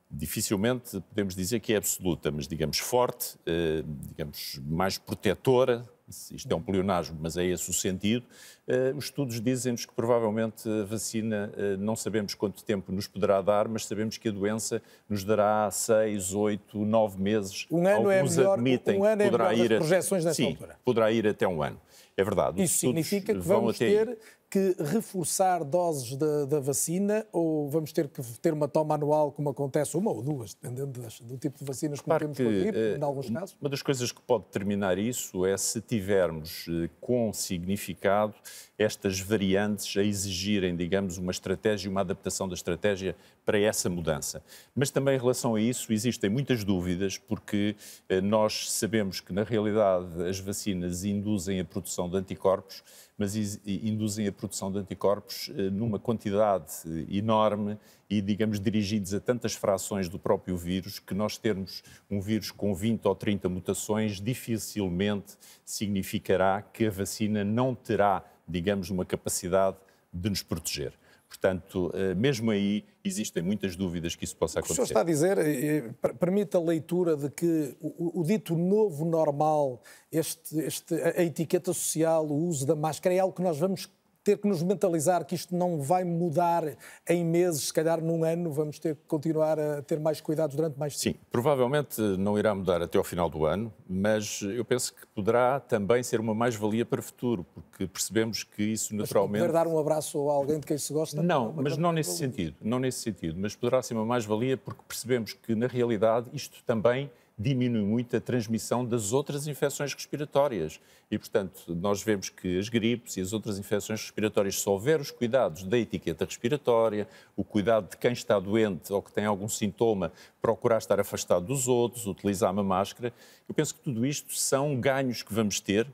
[0.08, 5.84] dificilmente podemos dizer que é absoluta, mas digamos forte, eh, digamos mais protetora,
[6.32, 8.26] isto é um pleonasmo, mas é esse o sentido.
[8.68, 13.42] Eh, os estudos dizem-nos que provavelmente a vacina eh, não sabemos quanto tempo nos poderá
[13.42, 17.66] dar, mas sabemos que a doença nos dará seis, oito, nove meses.
[17.72, 20.44] Um ano Alguns é melhor, admitem um ano que poderá é melhor ir projeções nesta
[20.44, 20.80] sim, altura.
[20.84, 21.80] poderá ir até um ano.
[22.16, 22.62] É verdade.
[22.62, 24.18] Isso significa que vamos ter
[24.52, 29.50] que reforçar doses da, da, vacina ou vamos ter que ter uma toma anual, como
[29.50, 32.50] acontece, uma ou duas, dependendo das, do tipo de vacinas que claro temos que, com
[32.50, 33.56] a gripe, uh, em alguns casos?
[33.62, 38.36] Uma das coisas que pode determinar isso é se tivermos uh, com significado
[38.78, 43.16] estas variantes a exigirem, digamos, uma estratégia, uma adaptação da estratégia
[43.46, 44.44] para essa mudança.
[44.76, 47.74] Mas também em relação a isso existem muitas dúvidas, porque
[48.10, 52.84] uh, nós sabemos que, na realidade, as vacinas induzem a produção de anticorpos,
[53.22, 53.36] mas
[53.68, 56.74] induzem a produção de anticorpos eh, numa quantidade
[57.08, 57.78] enorme
[58.10, 62.74] e, digamos, dirigidos a tantas frações do próprio vírus que nós termos um vírus com
[62.74, 69.78] 20 ou 30 mutações dificilmente significará que a vacina não terá, digamos, uma capacidade
[70.12, 70.92] de nos proteger.
[71.32, 74.82] Portanto, eh, mesmo aí existem muitas dúvidas que isso possa acontecer.
[74.82, 79.82] O senhor está a dizer, permite a leitura de que o, o dito novo normal,
[80.12, 83.90] este, este, a etiqueta social, o uso da máscara, é algo que nós vamos
[84.24, 86.64] ter que nos mentalizar que isto não vai mudar
[87.08, 90.78] em meses, se calhar num ano, vamos ter que continuar a ter mais cuidados durante
[90.78, 91.18] mais tempo?
[91.18, 95.60] Sim, provavelmente não irá mudar até ao final do ano, mas eu penso que poderá
[95.60, 99.42] também ser uma mais-valia para o futuro, porque percebemos que isso naturalmente...
[99.42, 101.22] Mas poder dar um abraço a alguém de quem se gosta...
[101.22, 104.82] Não, é mas não nesse sentido, não nesse sentido, mas poderá ser uma mais-valia porque
[104.88, 107.10] percebemos que, na realidade, isto também
[107.42, 110.80] diminui muito a transmissão das outras infecções respiratórias.
[111.10, 115.12] E, portanto, nós vemos que as gripes e as outras infecções respiratórias, se houver os
[115.12, 120.12] cuidados da etiqueta respiratória, o cuidado de quem está doente ou que tem algum sintoma,
[120.42, 123.12] procurar estar afastado dos outros, utilizar uma máscara,
[123.50, 125.88] eu penso que tudo isto são ganhos que vamos ter,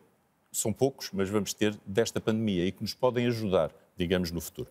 [0.52, 4.70] são poucos, mas vamos ter desta pandemia e que nos podem ajudar, digamos, no futuro.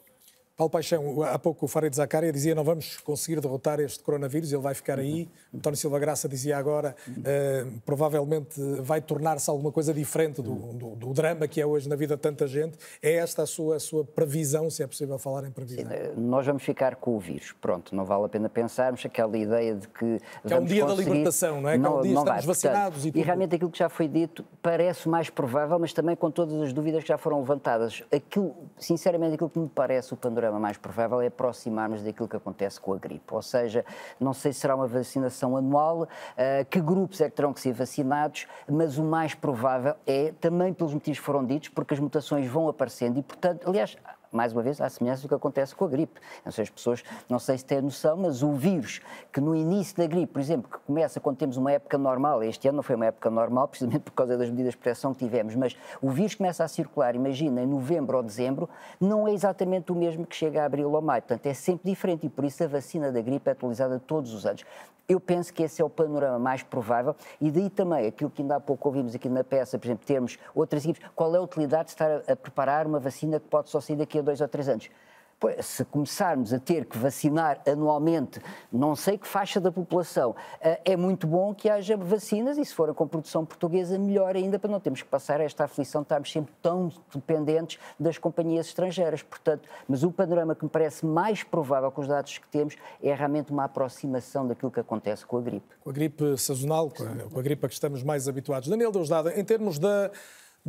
[0.56, 4.62] Paulo Paixão, há pouco o Farid Zaccaria dizia não vamos conseguir derrotar este coronavírus, ele
[4.62, 5.28] vai ficar aí.
[5.52, 5.58] Uhum.
[5.58, 11.12] António Silva Graça dizia agora uh, provavelmente vai tornar-se alguma coisa diferente do, do, do,
[11.12, 12.78] drama que é hoje na vida de tanta gente.
[13.02, 15.84] É esta a sua, a sua previsão, se é possível falar em previsão?
[15.84, 17.52] Sim, eh, nós vamos ficar com o vírus.
[17.60, 20.18] Pronto, não vale a pena pensarmos aquela ideia de que.
[20.46, 21.04] que é um dia conseguir...
[21.04, 21.72] da libertação, não é?
[21.72, 22.40] Que não, é um dia estamos vai.
[22.40, 23.20] vacinados Portanto, e tudo.
[23.20, 26.72] E realmente aquilo que já foi dito parece mais provável, mas também com todas as
[26.72, 28.02] dúvidas que já foram levantadas.
[28.10, 32.80] Aquilo, sinceramente, aquilo que me parece o panorama mais provável é aproximarmos daquilo que acontece
[32.80, 33.32] com a gripe.
[33.32, 33.84] Ou seja,
[34.18, 37.72] não sei se será uma vacinação anual, uh, que grupos é que terão que ser
[37.72, 42.46] vacinados, mas o mais provável é, também pelos motivos que foram ditos, porque as mutações
[42.48, 43.96] vão aparecendo e, portanto, aliás,
[44.36, 46.20] mais uma vez, à semelhança do que acontece com a gripe.
[46.44, 49.00] Não sei, as pessoas, não sei se têm noção, mas o vírus
[49.32, 52.68] que no início da gripe, por exemplo, que começa quando temos uma época normal, este
[52.68, 55.54] ano não foi uma época normal, precisamente por causa das medidas de proteção que tivemos,
[55.56, 58.68] mas o vírus começa a circular, imagina, em novembro ou dezembro,
[59.00, 62.26] não é exatamente o mesmo que chega a abril ou maio, portanto é sempre diferente
[62.26, 64.64] e por isso a vacina da gripe é atualizada todos os anos.
[65.08, 68.56] Eu penso que esse é o panorama mais provável e daí também aquilo que ainda
[68.56, 71.84] há pouco ouvimos aqui na peça, por exemplo, termos outras equipes, qual é a utilidade
[71.84, 74.48] de estar a, a preparar uma vacina que pode só sair daqui a dois ou
[74.48, 74.90] três anos?
[75.38, 78.40] Pois, se começarmos a ter que vacinar anualmente
[78.72, 82.74] não sei que faixa da população, eh, é muito bom que haja vacinas e se
[82.74, 86.32] for com produção portuguesa, melhor ainda, para não termos que passar esta aflição de estarmos
[86.32, 89.22] sempre tão dependentes das companhias estrangeiras.
[89.22, 93.14] Portanto, mas o panorama que me parece mais provável com os dados que temos é
[93.14, 95.66] realmente uma aproximação daquilo que acontece com a gripe.
[95.84, 98.70] Com a gripe sazonal, com a, com a gripe a que estamos mais habituados.
[98.70, 100.12] Daniel Deusdada, em termos da de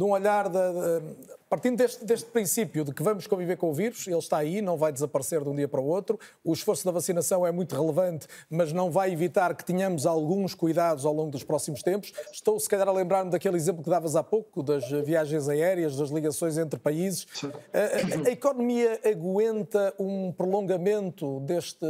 [0.05, 1.15] um olhar, de, de,
[1.49, 4.77] partindo deste, deste, princípio de que vamos conviver com o vírus, ele está aí, não
[4.77, 8.27] vai desaparecer de um dia para o outro, o esforço da vacinação é muito relevante,
[8.49, 12.13] mas não vai evitar que tenhamos alguns cuidados ao longo dos próximos tempos.
[12.31, 16.09] Estou, se calhar, a lembrar-me daquele exemplo que davas há pouco, das viagens aéreas, das
[16.09, 17.25] ligações entre países.
[17.43, 21.85] A, a, a, economia aguenta um prolongamento deste,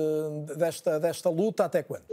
[0.58, 2.06] desta, desta luta até quando?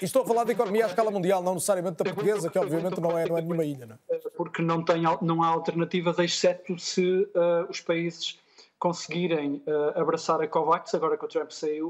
[0.00, 2.98] E estou a falar de economia à escala mundial, não necessariamente da portuguesa, que obviamente
[2.98, 3.84] não é, não é nenhuma ilha.
[3.84, 4.18] Não é?
[4.34, 8.38] Porque não, tem, não há alternativas, exceto se uh, os países
[8.78, 11.88] conseguirem uh, abraçar a COVAX, agora que o Trump saiu,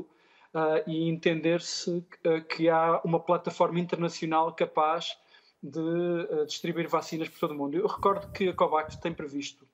[0.52, 2.04] uh, e entender-se
[2.48, 5.16] que há uma plataforma internacional capaz
[5.62, 7.76] de distribuir vacinas por todo o mundo.
[7.76, 9.68] Eu recordo que a COVAX tem previsto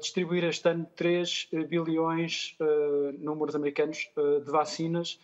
[0.00, 2.56] distribuir este ano 3 bilhões,
[3.18, 5.18] números americanos, de vacinas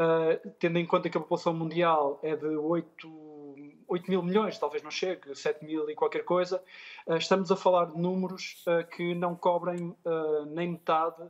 [0.00, 4.82] uh, tendo em conta que a população mundial é de 8, 8 mil milhões, talvez
[4.82, 6.62] não chegue, 7 mil e qualquer coisa,
[7.06, 9.96] uh, estamos a falar de números uh, que não cobrem
[10.48, 11.22] nem metade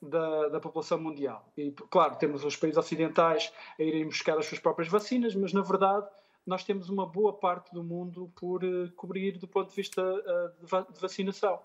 [0.00, 1.50] da, da, população mundial.
[1.56, 5.62] E, claro, temos os países ocidentais a irem buscar as suas próprias vacinas, mas, na
[5.62, 6.06] verdade,
[6.46, 8.60] nós temos uma boa parte do mundo por
[8.96, 10.02] cobrir do ponto de vista
[10.60, 11.60] de, vacinação.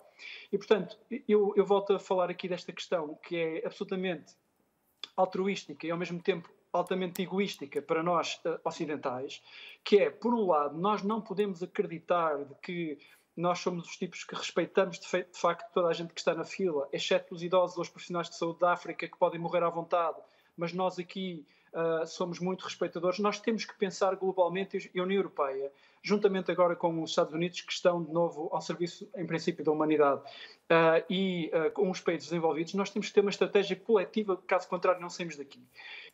[0.52, 0.98] E, portanto,
[1.28, 4.34] eu, eu volto a falar aqui desta questão que é absolutamente
[5.16, 9.42] altruística e, ao mesmo tempo, altamente egoística para nós uh, ocidentais,
[9.82, 12.98] que é, por um lado, nós não podemos acreditar de que
[13.36, 16.44] nós somos os tipos que respeitamos de, de, facto toda a gente que está na
[16.44, 19.70] fila, exceto os idosos ou os profissionais de saúde da África que podem morrer à
[19.70, 20.18] vontade,
[20.56, 23.18] mas nós aqui uh, somos muito respeitadores.
[23.18, 25.72] Nós temos que pensar globalmente e a União Europeia,
[26.02, 29.72] juntamente agora com os Estados Unidos, que estão de novo ao serviço, em princípio, da
[29.72, 34.36] humanidade, uh, e uh, com os países desenvolvidos, nós temos que ter uma estratégia coletiva,
[34.46, 35.60] caso contrário, não saímos daqui.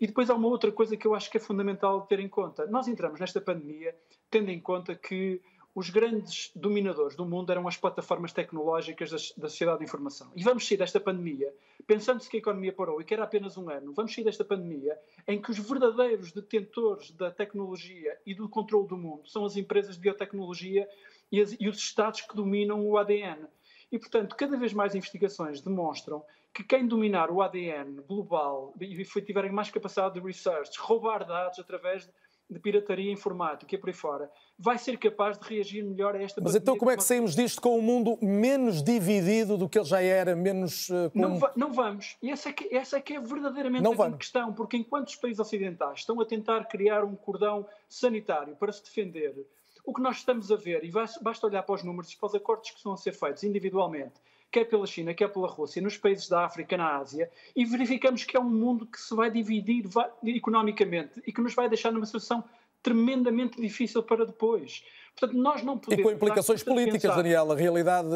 [0.00, 2.66] E depois há uma outra coisa que eu acho que é fundamental ter em conta.
[2.66, 3.94] Nós entramos nesta pandemia
[4.30, 5.40] tendo em conta que
[5.74, 10.30] os grandes dominadores do mundo eram as plataformas tecnológicas da, da sociedade de informação.
[10.34, 11.54] E vamos sair desta pandemia,
[11.86, 14.98] pensando-se que a economia parou e que era apenas um ano, vamos sair desta pandemia
[15.26, 19.94] em que os verdadeiros detentores da tecnologia e do controle do mundo são as empresas
[19.94, 20.88] de biotecnologia
[21.30, 23.46] e, as, e os Estados que dominam o ADN.
[23.92, 29.52] E, portanto, cada vez mais investigações demonstram que quem dominar o ADN global e tiverem
[29.52, 32.12] mais capacidade de research, roubar dados através de
[32.50, 36.40] de pirataria informática e por aí fora, vai ser capaz de reagir melhor a esta
[36.40, 39.86] Mas então como é que saímos disto com um mundo menos dividido do que ele
[39.86, 40.88] já era, menos...
[40.88, 42.16] Uh, não, va não, vamos.
[42.20, 45.08] E essa é que, essa é, que é verdadeiramente não a grande questão, porque enquanto
[45.08, 49.46] os países ocidentais estão a tentar criar um cordão sanitário para se defender,
[49.84, 52.70] o que nós estamos a ver, e basta olhar para os números, para os acordos
[52.70, 54.14] que estão a ser feitos individualmente,
[54.50, 58.36] quer pela China, quer pela Rússia, nos países da África, na Ásia, e verificamos que
[58.36, 62.06] é um mundo que se vai dividir vai, economicamente e que nos vai deixar numa
[62.06, 62.42] situação
[62.82, 64.84] tremendamente difícil para depois.
[65.14, 66.00] Portanto, nós não podemos...
[66.00, 67.16] E com implicações políticas, pensar...
[67.16, 67.52] Daniel.
[67.52, 68.08] A realidade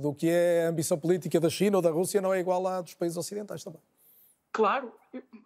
[0.00, 2.80] do que é a ambição política da China ou da Rússia não é igual à
[2.80, 3.80] dos países ocidentais também.
[4.52, 4.90] Claro,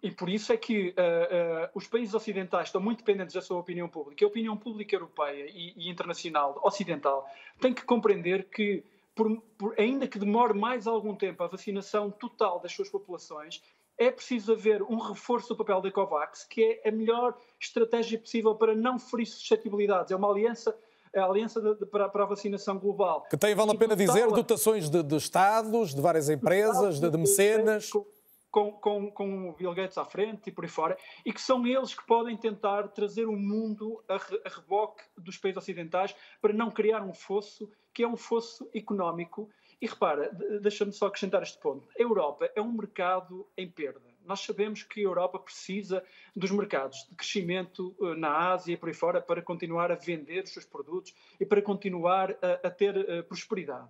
[0.01, 3.57] e por isso é que uh, uh, os países ocidentais estão muito dependentes da sua
[3.57, 4.23] opinião pública.
[4.23, 8.85] A opinião pública europeia e, e internacional, ocidental, tem que compreender que
[9.15, 13.61] por, por, ainda que demore mais algum tempo a vacinação total das suas populações,
[13.97, 18.55] é preciso haver um reforço do papel da COVAX, que é a melhor estratégia possível
[18.55, 20.11] para não ferir suscetibilidades.
[20.11, 20.75] É uma aliança
[21.13, 23.27] a aliança de, de, para, para, a vacinação global.
[23.29, 27.17] Que tem, vale a pena dizer, dotações de, de Estados, de várias empresas, de, de
[27.17, 27.89] mecenas.
[27.89, 28.05] Com,
[28.51, 31.65] com, com, com o Bill Gates à frente e por aí fora, e que são
[31.65, 36.69] eles que podem tentar trazer o mundo a, a reboque dos países ocidentais para não
[36.69, 39.49] criar um fosso que é um fosso económico.
[39.81, 41.87] E repara, deixa-me só acrescentar este ponto.
[41.97, 44.11] A Europa é um mercado em perda.
[44.23, 46.03] Nós sabemos que a Europa precisa
[46.35, 50.43] dos mercados de crescimento eh, na Ásia e por aí fora para continuar a vender
[50.43, 53.89] os seus produtos e para continuar a, a ter uh, prosperidade.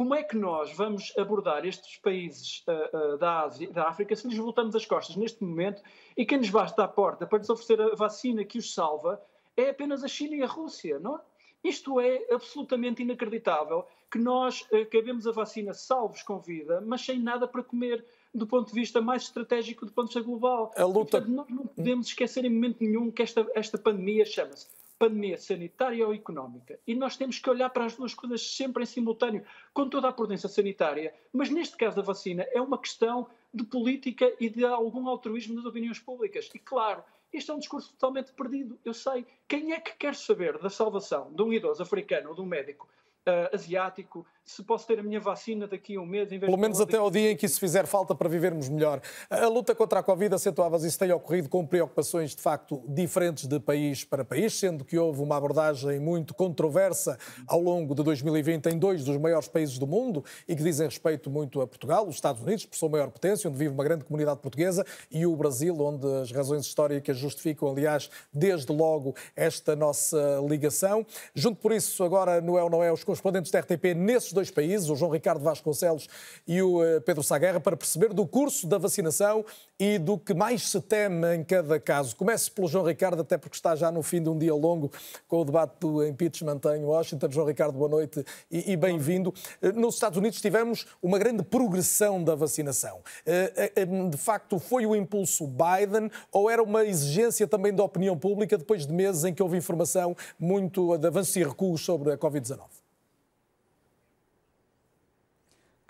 [0.00, 4.26] Como é que nós vamos abordar estes países uh, uh, da Ásia, da África, se
[4.26, 5.82] lhes voltamos as costas neste momento
[6.16, 9.20] e quem nos basta à porta para lhes oferecer a vacina que os salva
[9.54, 11.20] é apenas a China e a Rússia, não é?
[11.62, 17.46] Isto é absolutamente inacreditável que nós acabemos a vacina salvos com vida, mas sem nada
[17.46, 18.02] para comer
[18.34, 20.72] do ponto de vista mais estratégico do ponto de vista global.
[20.78, 21.18] A luta...
[21.18, 24.66] E, portanto, nós não podemos esquecer em momento nenhum que esta, esta pandemia chama-se
[25.00, 26.78] pandemia sanitária ou económica.
[26.86, 30.12] E nós temos que olhar para as duas coisas sempre em simultâneo, com toda a
[30.12, 31.14] prudência sanitária.
[31.32, 35.64] Mas neste caso da vacina é uma questão de política e de algum altruísmo das
[35.64, 36.50] opiniões públicas.
[36.54, 37.02] E claro,
[37.32, 38.78] este é um discurso totalmente perdido.
[38.84, 39.24] Eu sei.
[39.48, 42.86] Quem é que quer saber da salvação de um idoso africano ou de um médico
[43.30, 46.28] uh, asiático se posso ter a minha vacina daqui a um mês.
[46.28, 49.00] Pelo menos até ao dia em que isso fizer falta para vivermos melhor.
[49.28, 53.60] A luta contra a Covid, acentuavas isso, tem ocorrido com preocupações de facto diferentes de
[53.60, 57.16] país para país, sendo que houve uma abordagem muito controversa
[57.46, 61.30] ao longo de 2020 em dois dos maiores países do mundo e que dizem respeito
[61.30, 64.40] muito a Portugal, os Estados Unidos, por sua maior potência, onde vive uma grande comunidade
[64.40, 71.06] portuguesa, e o Brasil, onde as razões históricas justificam, aliás, desde logo esta nossa ligação.
[71.34, 74.50] Junto por isso, agora no É ou Não É, os correspondentes da RTP nesses dois
[74.50, 76.08] países, o João Ricardo Vasconcelos
[76.46, 79.44] e o eh, Pedro Saguerra, para perceber do curso da vacinação
[79.78, 82.16] e do que mais se teme em cada caso.
[82.16, 84.90] Comece pelo João Ricardo, até porque está já no fim de um dia longo
[85.28, 87.30] com o debate do impeachment em Washington.
[87.30, 89.32] João Ricardo, boa noite e, e bem-vindo.
[89.60, 93.00] Eh, nos Estados Unidos tivemos uma grande progressão da vacinação.
[93.26, 98.56] Eh, de facto, foi o impulso Biden ou era uma exigência também da opinião pública
[98.56, 102.79] depois de meses em que houve informação muito de avanços e recuos sobre a Covid-19?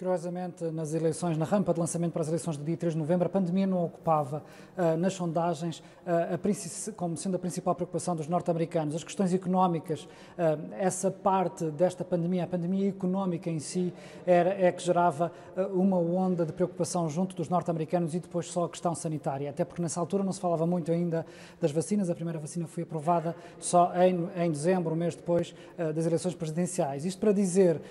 [0.00, 3.26] Curiosamente, nas eleições, na rampa de lançamento para as eleições do dia 3 de novembro,
[3.26, 4.42] a pandemia não ocupava
[4.74, 8.94] uh, nas sondagens uh, como sendo a principal preocupação dos norte-americanos.
[8.94, 13.92] As questões económicas, uh, essa parte desta pandemia, a pandemia económica em si,
[14.26, 15.30] era, é que gerava
[15.74, 19.50] uma onda de preocupação junto dos norte-americanos e depois só a questão sanitária.
[19.50, 21.26] Até porque nessa altura não se falava muito ainda
[21.60, 25.54] das vacinas, a primeira vacina foi aprovada só em, em dezembro, um mês depois
[25.94, 27.04] das eleições presidenciais.
[27.04, 27.82] Isto para dizer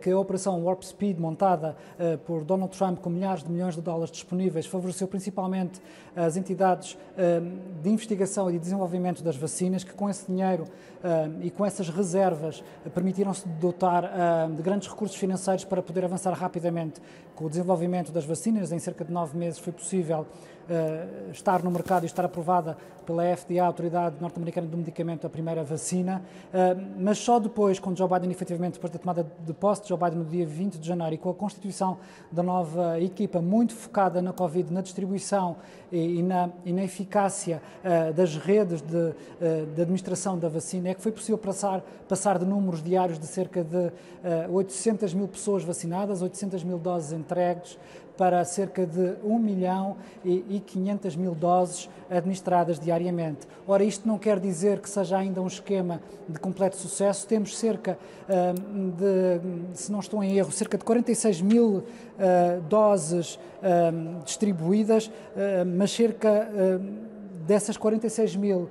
[0.00, 3.80] que a operação Warp Speed montada uh, por Donald Trump com milhares de milhões de
[3.80, 5.80] dólares disponíveis favoreceu principalmente
[6.14, 11.42] as entidades uh, de investigação e de desenvolvimento das vacinas, que com esse dinheiro uh,
[11.42, 12.62] e com essas reservas
[12.94, 14.04] permitiram-se dotar
[14.54, 17.00] de grandes recursos financeiros para poder avançar rapidamente
[17.34, 18.72] com o desenvolvimento das vacinas.
[18.72, 20.26] Em cerca de nove meses foi possível
[20.68, 25.30] uh, estar no mercado e estar aprovada pela FDA, a Autoridade Norte-Americana do Medicamento, a
[25.30, 29.82] primeira vacina, uh, mas só depois, com Joe Biden, efetivamente, depois da tomada de posse
[29.82, 31.98] de Joe Biden no dia 20 de janeiro e com a constituição
[32.30, 35.56] da nova equipa muito focada na Covid, na distribuição
[35.90, 39.14] e, e, na, e na, eficácia uh, das redes de,
[39.74, 43.62] de, administração da vacina, é que foi possível passar, passar de números diários de cerca
[43.62, 43.92] de
[44.50, 47.78] 800 mil pessoas vacinadas, 800 mil doses entregues,
[48.16, 53.46] para cerca de 1 milhão e 500 mil doses administradas diariamente.
[53.66, 57.26] Ora, isto não quer dizer que seja ainda um esquema de completo sucesso.
[57.26, 57.98] Temos cerca
[58.28, 61.84] hum, de, se não estou em erro, cerca de 46 mil uh,
[62.68, 65.10] doses um, distribuídas, uh,
[65.66, 68.68] mas cerca uh, dessas 46 mil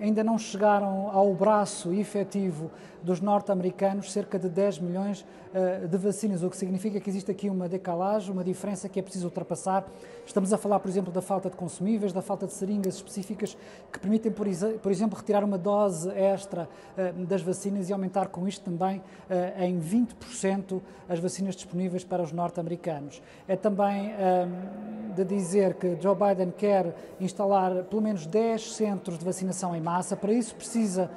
[0.00, 2.72] ainda não chegaram ao braço efetivo
[3.02, 7.48] dos norte-americanos cerca de 10 milhões eh, de vacinas, o que significa que existe aqui
[7.48, 9.86] uma decalagem, uma diferença que é preciso ultrapassar.
[10.26, 13.56] Estamos a falar, por exemplo, da falta de consumíveis, da falta de seringas específicas
[13.90, 14.46] que permitem, por
[14.90, 19.80] exemplo, retirar uma dose extra eh, das vacinas e aumentar com isto também eh, em
[19.80, 23.22] 20% as vacinas disponíveis para os norte-americanos.
[23.46, 24.12] É também
[25.16, 30.14] de dizer que Joe Biden quer instalar pelo menos 10 centros de vacinação em massa,
[30.14, 31.10] para isso precisa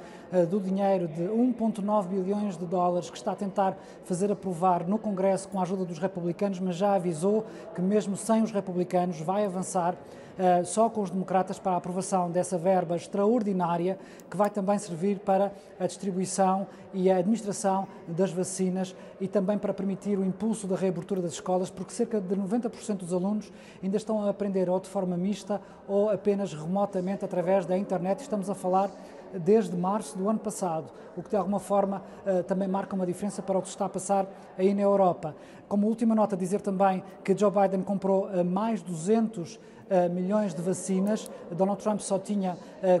[0.48, 5.48] do dinheiro de 1,9 bilhões de dólares que está a tentar fazer aprovar no Congresso
[5.48, 7.44] com a ajuda dos republicanos, mas já avisou
[7.74, 9.96] que, mesmo sem os republicanos, vai avançar
[10.32, 13.98] Uh, só com os democratas para a aprovação dessa verba extraordinária
[14.30, 19.74] que vai também servir para a distribuição e a administração das vacinas e também para
[19.74, 23.52] permitir o impulso da reabertura das escolas, porque cerca de 90% dos alunos
[23.82, 28.20] ainda estão a aprender ou de forma mista ou apenas remotamente através da internet.
[28.20, 28.90] Estamos a falar
[29.38, 33.42] desde março do ano passado, o que de alguma forma eh, também marca uma diferença
[33.42, 34.26] para o que se está a passar
[34.56, 35.34] aí na Europa.
[35.68, 39.71] Como última nota, dizer também que Joe Biden comprou eh, mais 200 eh,
[40.10, 41.30] milhões de vacinas.
[41.50, 42.56] Donald Trump só tinha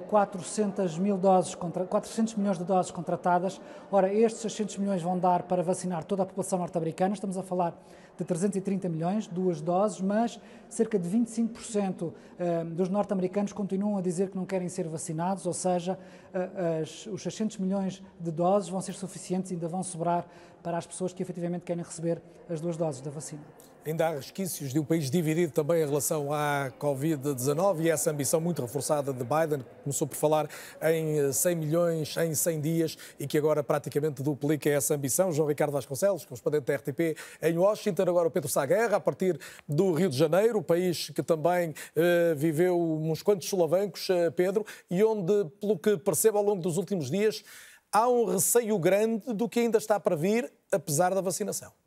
[0.08, 3.60] 400, mil doses, 400 milhões de doses contratadas.
[3.90, 7.14] Ora, estes 600 milhões vão dar para vacinar toda a população norte-americana.
[7.14, 7.74] Estamos a falar
[8.16, 10.38] de 330 milhões, duas doses, mas
[10.68, 15.52] cerca de 25% eh, dos norte-americanos continuam a dizer que não querem ser vacinados, ou
[15.52, 15.98] seja,
[16.34, 20.26] eh, os 600 milhões de doses vão ser suficientes e ainda vão sobrar
[20.62, 23.42] para as pessoas que efetivamente querem receber as duas doses da vacina.
[23.84, 28.40] Ainda há resquícios de um país dividido também em relação à Covid-19 e essa ambição
[28.40, 30.48] muito reforçada de Biden, que começou por falar
[30.80, 35.32] em 100 milhões em 100 dias e que agora praticamente duplica essa ambição.
[35.32, 39.36] João Ricardo Vasconcelos, correspondente da RTP em Washington, agora o Pedro Saguerra, a partir
[39.68, 44.64] do Rio de Janeiro, o país que também eh, viveu uns quantos solavancos, eh, Pedro,
[44.88, 47.42] e onde, pelo que percebo ao longo dos últimos dias,
[47.90, 51.81] há um receio grande do que ainda está para vir, apesar da vacinação.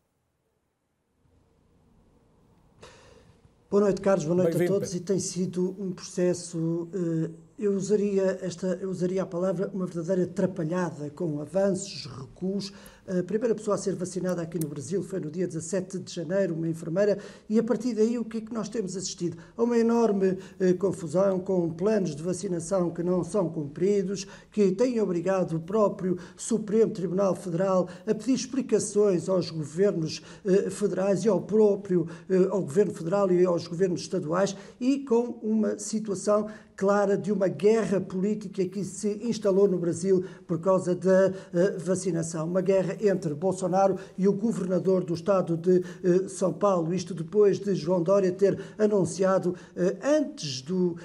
[3.75, 4.23] Boa noite, Carlos.
[4.23, 4.95] Boa noite a todos.
[4.95, 7.29] E tem sido um processo uh,
[7.59, 12.71] eu usaria, esta, eu usaria a palavra uma verdadeira atrapalhada, com avanços, recuos.
[13.07, 16.55] A primeira pessoa a ser vacinada aqui no Brasil foi no dia 17 de janeiro,
[16.55, 19.37] uma enfermeira, e a partir daí o que é que nós temos assistido?
[19.55, 24.99] A uma enorme eh, confusão com planos de vacinação que não são cumpridos, que têm
[24.99, 31.41] obrigado o próprio Supremo Tribunal Federal a pedir explicações aos governos eh, federais e ao
[31.41, 37.31] próprio eh, ao governo federal e aos governos estaduais, e com uma situação clara de
[37.31, 42.45] uma guerra política que se instalou no Brasil por causa da uh, vacinação.
[42.45, 46.93] Uma guerra entre Bolsonaro e o governador do estado de uh, São Paulo.
[46.93, 49.55] Isto depois de João Dória ter anunciado, uh,
[50.03, 50.95] antes do,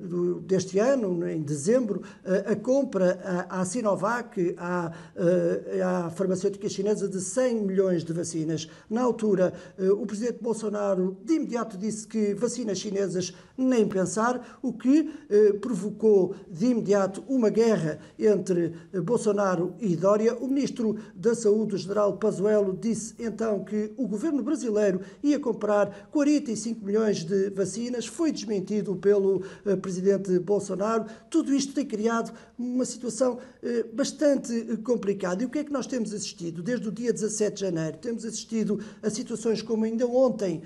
[0.00, 2.02] do, deste ano, em dezembro,
[2.46, 4.92] a compra à, Sinovac, à,
[5.84, 8.68] à farmacêutica chinesa, de 100 milhões de vacinas.
[8.88, 9.52] Na altura,
[9.98, 16.34] o presidente Bolsonaro de imediato disse que vacinas chinesas nem pensar, o que eh, provocou
[16.48, 20.34] de imediato uma guerra entre eh, Bolsonaro e Dória.
[20.34, 26.08] O ministro da Saúde, o general Pazuello, disse então que o governo brasileiro ia comprar
[26.10, 31.04] 45 milhões de vacinas, foi desmentido pelo uh, presidente Bolsonaro.
[31.28, 35.42] Tudo isto tem criado uma situação uh, bastante complicada.
[35.42, 36.62] E o que é que nós temos assistido?
[36.62, 40.62] Desde o dia 17 de janeiro, temos assistido a situações como ainda ontem,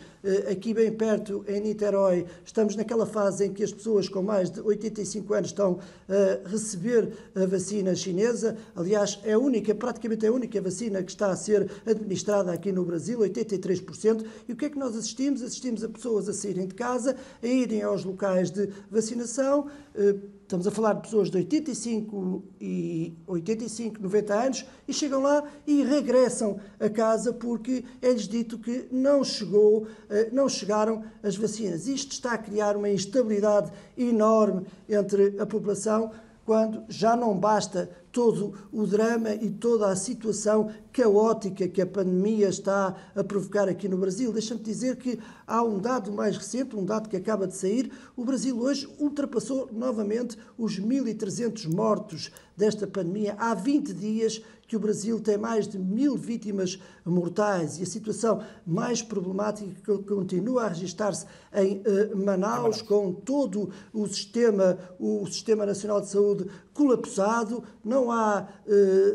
[0.51, 4.60] aqui bem perto, em Niterói, estamos naquela fase em que as pessoas com mais de
[4.60, 5.78] 85 anos estão
[6.09, 8.56] a receber a vacina chinesa.
[8.74, 12.73] Aliás, é a única, praticamente é a única vacina que está a ser administrada aqui
[12.73, 14.25] no Brasil, 83%.
[14.49, 15.43] E o que é que nós assistimos?
[15.43, 19.66] Assistimos a pessoas a saírem de casa, a irem aos locais de vacinação.
[19.95, 25.43] Eh, estamos a falar de pessoas de 85 e 85, 90 anos e chegam lá
[25.66, 31.87] e regressam a casa porque é-lhes dito que não chegou, eh, não chegaram as vacinas.
[31.87, 36.11] Isto está a criar uma instabilidade enorme entre a população
[36.45, 42.49] quando já não basta todo o drama e toda a situação caótica que a pandemia
[42.49, 44.33] está a provocar aqui no Brasil.
[44.33, 47.91] Deixa-me dizer que há um dado mais recente, um dado que acaba de sair.
[48.16, 53.35] O Brasil hoje ultrapassou novamente os 1.300 mortos desta pandemia.
[53.37, 54.41] Há 20 dias
[54.75, 60.65] que o Brasil tem mais de mil vítimas mortais e a situação mais problemática continua
[60.65, 67.63] a registrar-se em uh, Manaus, com todo o sistema, o Sistema Nacional de Saúde colapsado,
[67.85, 68.73] não há, uh,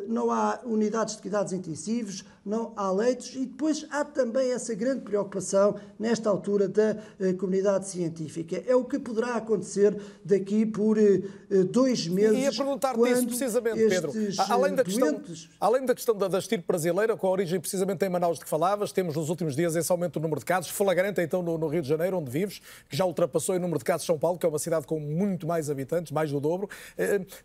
[0.08, 5.02] não há unidades de cuidados intensivos, não há leitos e depois há também essa grande
[5.02, 8.64] preocupação nesta altura da uh, comunidade científica.
[8.66, 12.38] É o que poderá acontecer daqui por uh, dois meses.
[12.38, 14.14] E ia perguntar-te isso precisamente, Pedro.
[14.50, 15.22] Além da, questão,
[15.60, 18.50] além da questão da, da estirpe brasileira, com a origem precisamente em Manaus de que
[18.50, 21.68] falavas, temos nos últimos dias esse aumento do número de casos, flagrante então no, no
[21.68, 24.40] Rio de Janeiro, onde vives, que já ultrapassou o número de casos de São Paulo,
[24.40, 26.70] que é uma cidade com muito mais habitantes, mais do dobro.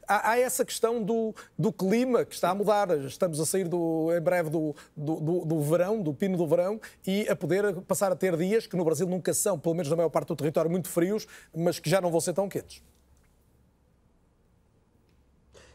[0.07, 2.91] Há, há, essa questão do, do clima que está a mudar.
[3.05, 6.81] Estamos a sair do, em breve do, do, do, do, verão, do pino do verão,
[7.07, 9.97] e a poder passar a ter dias que no Brasil nunca são, pelo menos na
[9.97, 12.83] maior parte do território, muito frios, mas que já não vão ser tão quentes.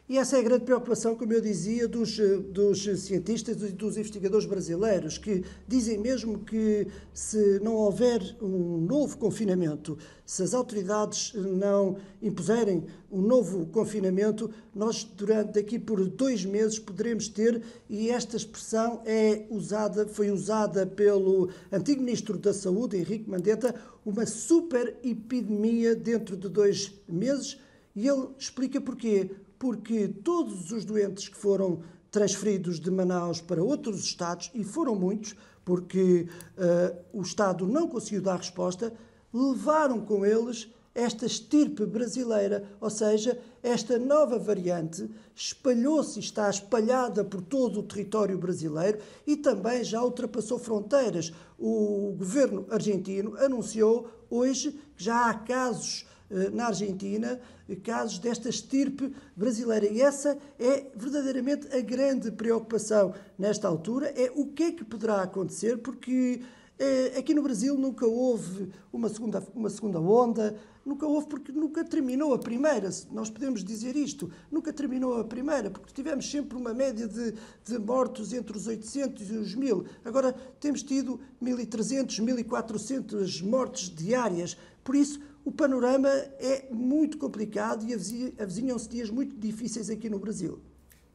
[0.09, 2.17] E essa é a grande preocupação, como eu dizia, dos,
[2.51, 9.19] dos cientistas e dos investigadores brasileiros, que dizem mesmo que se não houver um novo
[9.19, 16.79] confinamento, se as autoridades não impuserem um novo confinamento, nós durante daqui por dois meses
[16.79, 23.29] poderemos ter, e esta expressão é usada, foi usada pelo antigo ministro da Saúde, Henrique
[23.29, 27.59] Mandetta, uma super epidemia dentro de dois meses,
[27.95, 29.29] e ele explica porquê
[29.59, 35.35] porque todos os doentes que foram transferidos de Manaus para outros estados, e foram muitos,
[35.63, 36.27] porque
[36.57, 38.91] uh, o Estado não conseguiu dar resposta,
[39.31, 47.41] levaram com eles esta estirpe brasileira, ou seja, esta nova variante espalhou-se está espalhada por
[47.41, 51.31] todo o território brasileiro e também já ultrapassou fronteiras.
[51.57, 56.05] O governo argentino anunciou hoje que já há casos
[56.53, 57.39] na Argentina
[57.83, 59.85] casos desta estirpe brasileira.
[59.87, 65.21] E essa é verdadeiramente a grande preocupação nesta altura, é o que é que poderá
[65.21, 66.41] acontecer, porque
[66.79, 71.83] é, aqui no Brasil nunca houve uma segunda, uma segunda onda, nunca houve porque nunca
[71.83, 76.73] terminou a primeira, nós podemos dizer isto, nunca terminou a primeira, porque tivemos sempre uma
[76.73, 77.33] média de,
[77.65, 79.85] de mortos entre os 800 e os 1000.
[80.05, 84.57] Agora temos tido 1300, 1400 mortes diárias.
[84.81, 85.19] Por isso,
[85.49, 86.09] o panorama
[86.39, 87.91] é muito complicado e
[88.39, 90.61] avizinham-se dias muito difíceis aqui no Brasil.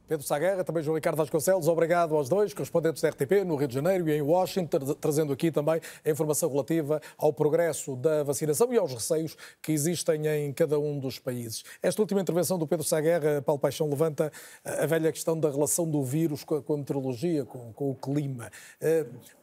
[0.09, 3.73] Pedro Saguerra, também João Ricardo Vasconcelos, obrigado aos dois, correspondentes da RTP no Rio de
[3.73, 8.77] Janeiro e em Washington, trazendo aqui também a informação relativa ao progresso da vacinação e
[8.77, 11.63] aos receios que existem em cada um dos países.
[11.81, 14.31] Esta última intervenção do Pedro Saguerra, Paulo Paixão, levanta
[14.63, 18.51] a velha questão da relação do vírus com a, meteorologia, com, com o clima.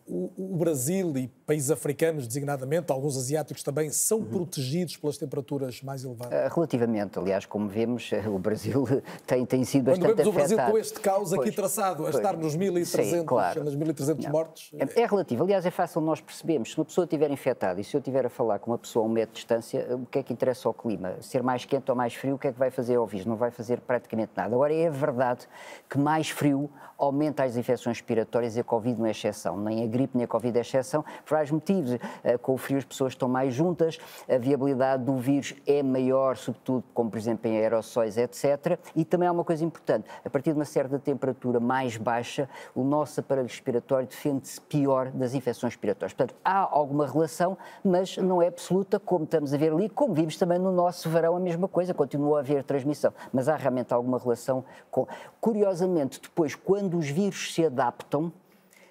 [0.08, 4.24] Eh, o, Brasil e países africanos, designadamente, alguns asiáticos também, são uhum.
[4.24, 6.32] protegidos pelas temperaturas mais elevadas?
[6.32, 8.86] Eh, relativamente, aliás, como vemos, eh, o Brasil
[9.26, 10.52] tem, tem sido Quando bastante vemos afetado.
[10.52, 13.64] o Brasil com este caos aqui traçado, a pois, estar nos 1.300, claro.
[13.64, 14.70] nas 1.300 mortes?
[14.78, 15.44] É, é, relativo.
[15.44, 16.72] Aliás, é fácil nós percebermos.
[16.72, 19.08] Se uma pessoa estiver infectada e se eu estiver a falar com uma pessoa a
[19.08, 21.16] um metro de distância, o que é que interessa ao clima?
[21.20, 23.26] Ser mais quente ou mais frio, o que é que vai fazer ao vírus?
[23.26, 24.54] Não vai fazer praticamente nada.
[24.54, 25.48] Agora, é verdade
[25.88, 29.56] que mais frio aumenta as infecções respiratórias e a Covid não é exceção.
[29.56, 31.98] Nem a gripe nem a Covid é exceção, por vários motivos.
[32.22, 33.98] Eh, com o frio as pessoas estão mais juntas,
[34.28, 38.78] a viabilidade do vírus é maior, sobretudo, como por exemplo em aerossóis, etc.
[38.94, 42.84] E também há uma coisa importante, a partir de uma certa temperatura mais baixa, o
[42.84, 46.12] nosso aparelho respiratório defende-se pior das infecções respiratórias.
[46.12, 50.36] Portanto, há alguma relação, mas não é absoluta, como estamos a ver ali, como vimos
[50.36, 53.12] também no nosso verão, a mesma coisa, continua a haver transmissão.
[53.32, 55.06] Mas há realmente alguma relação com.
[55.40, 58.32] Curiosamente, depois, quando os vírus se adaptam,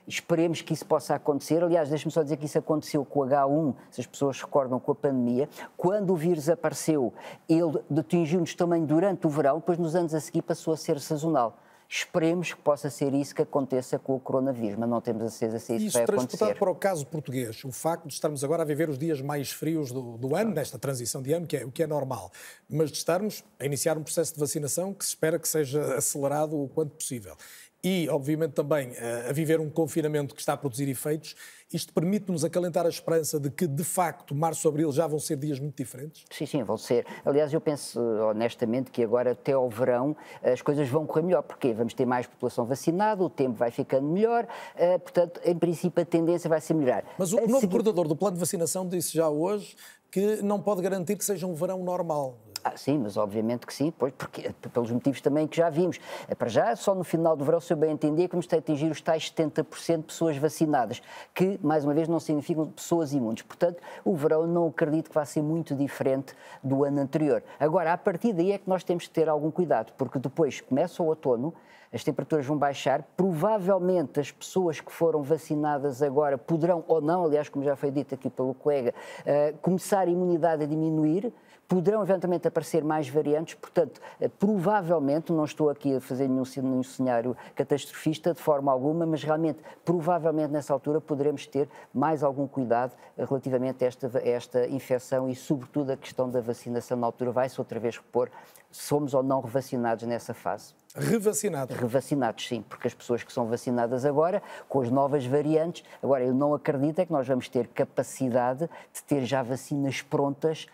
[0.08, 1.64] Esperemos que isso possa acontecer.
[1.64, 4.92] Aliás, deixe-me só dizer que isso aconteceu com o H1, se as pessoas recordam, com
[4.92, 5.48] a pandemia.
[5.78, 7.14] Quando o vírus apareceu,
[7.48, 11.58] ele atingiu-nos também durante o verão, depois nos anos a seguir passou a ser sazonal.
[11.88, 15.60] Esperemos que possa ser isso que aconteça com o coronavírus, mas não temos a certeza
[15.60, 16.28] se isso, isso vai acontecer.
[16.28, 19.52] transportado para o caso português, o facto de estarmos agora a viver os dias mais
[19.52, 22.32] frios do, do ano, nesta transição de ano, que é, o que é normal,
[22.70, 26.58] mas de estarmos a iniciar um processo de vacinação que se espera que seja acelerado
[26.58, 27.36] o quanto possível
[27.84, 31.36] e, obviamente, também eh, a viver um confinamento que está a produzir efeitos,
[31.74, 35.38] isto permite-nos acalentar a esperança de que, de facto, março e abril já vão ser
[35.38, 36.24] dias muito diferentes?
[36.30, 37.06] Sim, sim, vão ser.
[37.26, 41.42] Aliás, eu penso honestamente que agora, até ao verão, as coisas vão correr melhor.
[41.42, 41.74] Porquê?
[41.74, 46.06] Vamos ter mais população vacinada, o tempo vai ficando melhor, eh, portanto, em princípio, a
[46.06, 47.04] tendência vai ser melhorar.
[47.18, 47.72] Mas o a novo seguir...
[47.72, 49.76] coordenador do plano de vacinação disse já hoje
[50.12, 52.38] que não pode garantir que seja um verão normal.
[52.64, 56.00] Ah, sim, mas obviamente que sim, pois, porque, pelos motivos também que já vimos.
[56.28, 58.56] É, para já, só no final do verão, se eu bem entender, que vamos a
[58.56, 61.02] atingir os tais 70% de pessoas vacinadas,
[61.34, 63.42] que, mais uma vez, não significam pessoas imunes.
[63.42, 67.44] Portanto, o verão não acredito que vá ser muito diferente do ano anterior.
[67.60, 71.02] Agora, a partir daí é que nós temos que ter algum cuidado, porque depois começa
[71.02, 71.54] o outono,
[71.94, 77.50] as temperaturas vão baixar, provavelmente as pessoas que foram vacinadas agora poderão, ou não, aliás,
[77.50, 81.34] como já foi dito aqui pelo colega, uh, começar a imunidade a diminuir,
[81.72, 86.84] poderão eventualmente aparecer mais variantes, portanto, eh, provavelmente, não estou aqui a fazer nenhum, nenhum
[86.84, 92.92] cenário catastrofista de forma alguma, mas realmente, provavelmente nessa altura poderemos ter mais algum cuidado
[93.18, 97.58] relativamente a esta, a esta infecção e, sobretudo, a questão da vacinação na altura vai-se
[97.58, 98.30] outra vez repor,
[98.70, 100.74] somos ou não revacinados nessa fase.
[100.94, 101.78] Revacinados?
[101.78, 106.34] Revacinados, sim, porque as pessoas que são vacinadas agora, com as novas variantes, agora eu
[106.34, 110.68] não acredito é que nós vamos ter capacidade de ter já vacinas prontas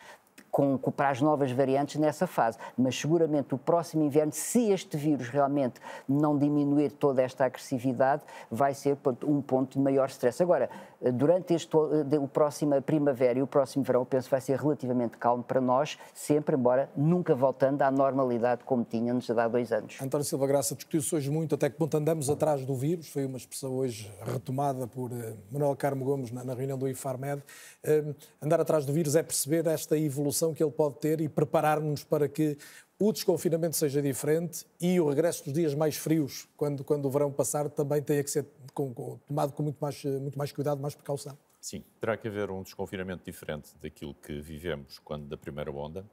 [0.52, 2.58] com, para as novas variantes nessa fase.
[2.78, 8.74] Mas seguramente o próximo inverno, se este vírus realmente não diminuir toda esta agressividade, vai
[8.74, 10.42] ser um ponto de maior stress.
[10.42, 10.70] Agora,
[11.14, 15.44] durante este, o próximo primavera e o próximo verão, penso que vai ser relativamente calmo
[15.44, 19.98] para nós, sempre, embora nunca voltando à normalidade como tínhamos há dois anos.
[20.02, 23.38] António Silva Graça, discutiu-se hoje muito até que ponto andamos atrás do vírus, foi uma
[23.38, 27.42] expressão hoje retomada por uh, Manuel Carmo Gomes na, na reunião do IFARMED.
[27.84, 32.04] Uh, andar atrás do vírus é perceber esta evolução que ele pode ter e preparar-nos
[32.04, 32.58] para que
[33.00, 37.32] o desconfinamento seja diferente e o regresso dos dias mais frios, quando, quando o verão
[37.32, 40.96] passar, também tenha que ser com, com, tomado com muito mais, muito mais cuidado, mais
[40.96, 41.38] precaução.
[41.62, 46.06] Sim, terá que haver um desconfinamento diferente daquilo que vivemos quando da primeira onda.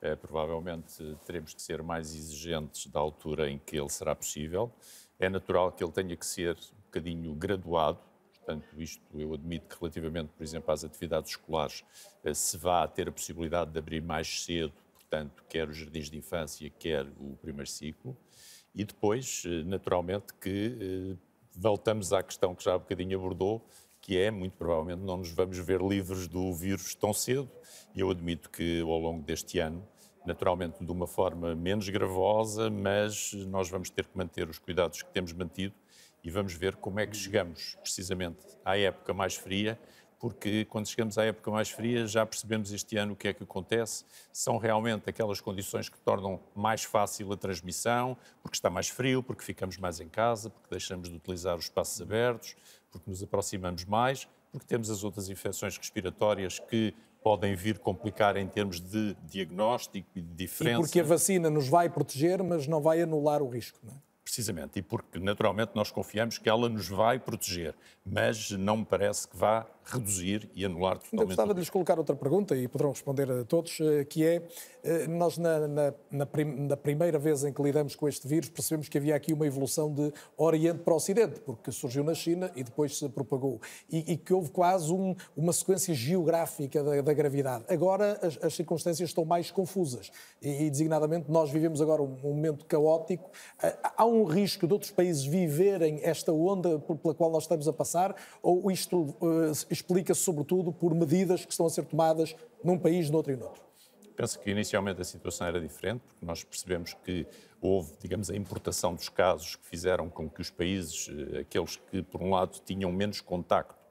[0.00, 4.72] É, provavelmente teremos que ser mais exigentes da altura em que ele será possível.
[5.18, 7.98] É natural que ele tenha que ser um bocadinho graduado,
[8.44, 11.82] Portanto, isto eu admito que relativamente, por exemplo, às atividades escolares,
[12.22, 16.18] eh, se vá ter a possibilidade de abrir mais cedo, portanto, quer os jardins de
[16.18, 18.14] infância, quer o primeiro ciclo.
[18.74, 21.16] E depois, eh, naturalmente, que eh,
[21.56, 23.66] voltamos à questão que já há bocadinho abordou,
[24.02, 27.50] que é, muito provavelmente, não nos vamos ver livres do vírus tão cedo.
[27.94, 29.82] E eu admito que, ao longo deste ano,
[30.26, 35.10] naturalmente de uma forma menos gravosa, mas nós vamos ter que manter os cuidados que
[35.10, 35.74] temos mantido
[36.24, 39.78] e vamos ver como é que chegamos precisamente à época mais fria,
[40.18, 43.42] porque quando chegamos à época mais fria já percebemos este ano o que é que
[43.42, 44.06] acontece.
[44.32, 49.44] São realmente aquelas condições que tornam mais fácil a transmissão, porque está mais frio, porque
[49.44, 52.56] ficamos mais em casa, porque deixamos de utilizar os espaços abertos,
[52.90, 58.46] porque nos aproximamos mais, porque temos as outras infecções respiratórias que podem vir complicar em
[58.46, 60.78] termos de diagnóstico e de diferença.
[60.78, 64.13] E porque a vacina nos vai proteger, mas não vai anular o risco, não é?
[64.34, 67.72] Precisamente, e porque naturalmente nós confiamos que ela nos vai proteger,
[68.04, 71.20] mas não me parece que vá reduzir e anular totalmente.
[71.20, 74.42] Eu gostava de lhes colocar outra pergunta e poderão responder a todos, eh, que é,
[74.82, 78.48] eh, nós na, na, na, prim, na, primeira vez em que lidamos com este vírus
[78.48, 82.62] percebemos que havia aqui uma evolução de Oriente para Ocidente, porque surgiu na China e
[82.62, 87.64] depois se propagou, e, e que houve quase um, uma sequência geográfica da, da gravidade.
[87.68, 92.34] Agora as, as, circunstâncias estão mais confusas e, e, designadamente, nós vivemos agora um, um
[92.34, 93.30] momento caótico.
[93.96, 98.14] Há um risco de outros países viverem esta onda pela qual nós estamos a passar,
[98.42, 99.14] ou isto
[99.74, 103.62] explica-se sobretudo por medidas que estão a ser tomadas num país, noutro e noutro?
[104.16, 107.26] Penso que inicialmente a situação era diferente, porque nós percebemos que
[107.60, 112.02] houve, digamos, a importação dos casos que fizeram com que os países, eh, aqueles que
[112.02, 113.83] por um lado tinham menos contacto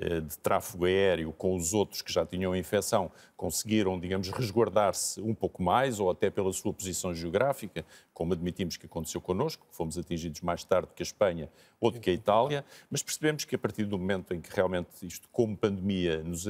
[0.00, 5.62] de tráfego aéreo com os outros que já tinham infecção conseguiram, digamos, resguardar-se um pouco
[5.62, 10.64] mais, ou até pela sua posição geográfica, como admitimos que aconteceu connosco, fomos atingidos mais
[10.64, 14.34] tarde que a Espanha ou que a Itália, mas percebemos que a partir do momento
[14.34, 16.46] em que realmente isto, como pandemia, nos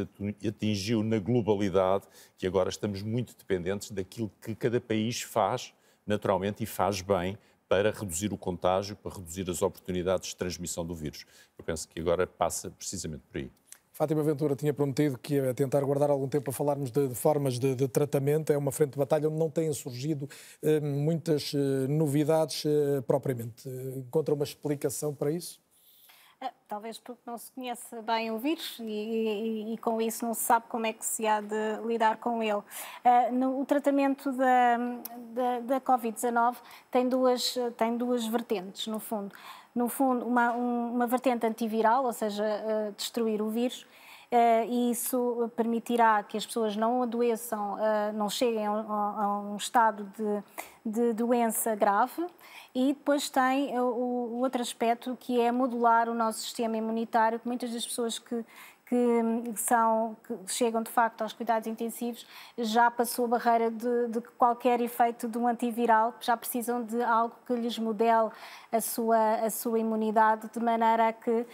[0.46, 2.04] atingiu na globalidade,
[2.38, 5.72] que agora estamos muito dependentes daquilo que cada país faz
[6.06, 7.38] naturalmente e faz bem
[7.70, 11.24] para reduzir o contágio, para reduzir as oportunidades de transmissão do vírus.
[11.56, 13.48] Eu penso que agora passa precisamente por aí.
[13.92, 17.60] Fátima Ventura tinha prometido que ia tentar guardar algum tempo a falarmos de, de formas
[17.60, 18.52] de, de, tratamento.
[18.52, 20.28] É uma frente de batalha onde não têm surgido
[20.60, 23.68] eh, muitas eh, novidades eh, propriamente.
[23.68, 25.60] Encontra uma explicação para isso?
[26.42, 30.32] Ah, talvez porque não se conhece bem o vírus e, e, e, com isso não
[30.32, 32.54] se sabe como é que se há de lidar com ele.
[32.54, 32.64] Uh,
[33.32, 34.78] no, o tratamento da,
[35.34, 36.56] da, da Covid-19
[36.90, 39.34] tem duas, tem duas vertentes, no fundo.
[39.74, 43.86] No fundo, uma, um, uma vertente antiviral, ou seja, uh, destruir o vírus,
[44.68, 50.42] e isso permitirá que as pessoas não adoeçam, uh, não cheguem a, um estado de,
[50.84, 52.24] de doença grave.
[52.72, 57.48] E depois tem o, o, outro aspecto que é modular o nosso sistema imunitário, que
[57.48, 58.44] muitas das pessoas que,
[58.90, 62.26] que, são, que chegam de facto aos cuidados intensivos
[62.58, 67.32] já passou a barreira de, de, qualquer efeito de um antiviral, já precisam de algo
[67.46, 68.30] que lhes modele
[68.72, 71.46] a sua, a sua imunidade de maneira a que uh,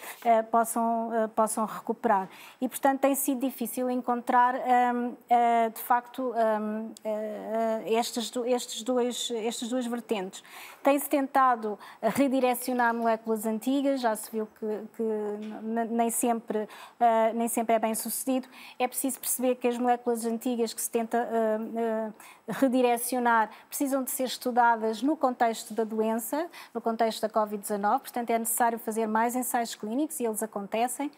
[0.50, 2.26] possam, uh, possam recuperar.
[2.58, 8.82] E, portanto, tem sido difícil encontrar, um, uh, eh, de facto, um, ehm, estes, estes
[8.82, 10.42] dois, estas duas vertentes.
[10.86, 15.02] Tem-se tentado redirecionar moléculas antigas, já se viu que, que
[15.90, 16.68] nem sempre
[17.34, 18.46] nem sempre é bem sucedido.
[18.78, 22.14] É preciso perceber que as moléculas antigas que se tenta uh, uh,
[22.46, 28.38] redirecionar precisam de ser estudadas no contexto da doença, no contexto da Covid-19, portanto é
[28.38, 31.10] necessário fazer mais ensaios clínicos e eles acontecem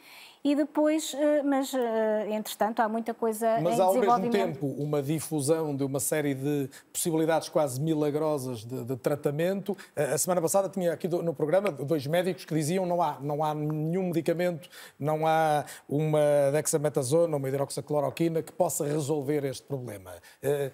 [0.45, 4.67] e depois, eh, mas eh, entretanto há muita coisa mas em há ao mesmo tempo
[4.67, 9.77] uma difusão de uma série de possibilidades quase milagrosas de, de tratamento.
[9.97, 13.55] A semana passada tinha aqui no programa dois médicos que diziam não há, não há
[13.55, 20.13] nenhum medicamento, não há uma dexametasona, uma hidroxacloroquina que possa resolver este problema.
[20.43, 20.71] Eh,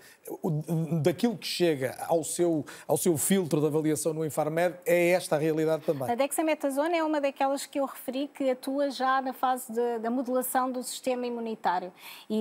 [1.03, 5.39] daquilo que chega ao seu, ao seu filtro de avaliação no Infarmed, é esta a
[5.39, 6.11] realidade também.
[6.11, 10.10] A dexametasona é uma daquelas que eu referi que atua já na fase de, da
[10.10, 11.93] modulação do sistema imunitário
[12.28, 12.35] e,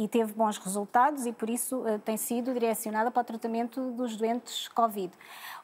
[0.00, 3.90] e, e, teve bons resultados e por isso uh, tem sido direcionada para o tratamento
[3.92, 5.12] dos doentes Covid.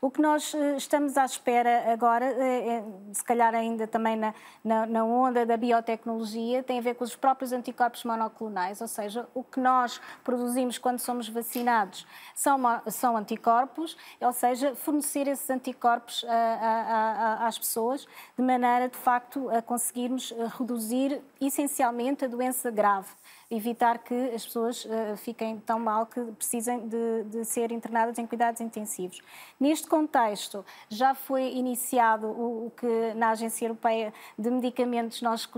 [0.05, 4.85] O que nós uh, estamos à espera agora, uh, se calhar ainda também na, na,
[4.85, 9.43] na, onda da biotecnologia, tem a ver com os próprios anticorpos monoclonais, ou seja, o
[9.43, 16.35] que nós produzimos quando somos vacinados são, são anticorpos, ou seja, fornecer esses anticorpos a,
[16.35, 18.06] a, a, às pessoas
[18.36, 23.09] de maneira, de facto, a conseguirmos reduzir essencialmente a doença grave,
[23.56, 28.26] evitar que as pessoas uh, fiquem tão mal que precisem de, de, ser internadas em
[28.26, 29.20] cuidados intensivos.
[29.59, 35.48] Neste contexto, já foi iniciado o, o que na Agência Europeia de Medicamentos nós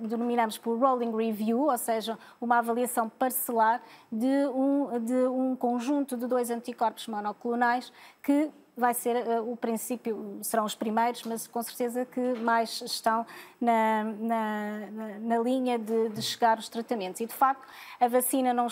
[0.00, 6.26] denominamos por Rolling Review, ou seja, uma avaliação parcelar de um, de um conjunto de
[6.26, 7.92] dois anticorpos monoclonais
[8.22, 13.24] que vai ser uh, o princípio, serão os primeiros, mas com certeza que mais estão
[13.60, 14.88] na, na,
[15.20, 17.20] na linha de, de, chegar os tratamentos.
[17.20, 17.66] E de facto,
[17.98, 18.68] a vacina não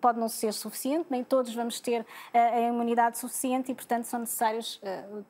[0.00, 4.20] pode não ser suficiente, nem todos vamos ter uh, a imunidade suficiente e, portanto, são
[4.20, 4.80] necessários.
[4.82, 5.24] Uh,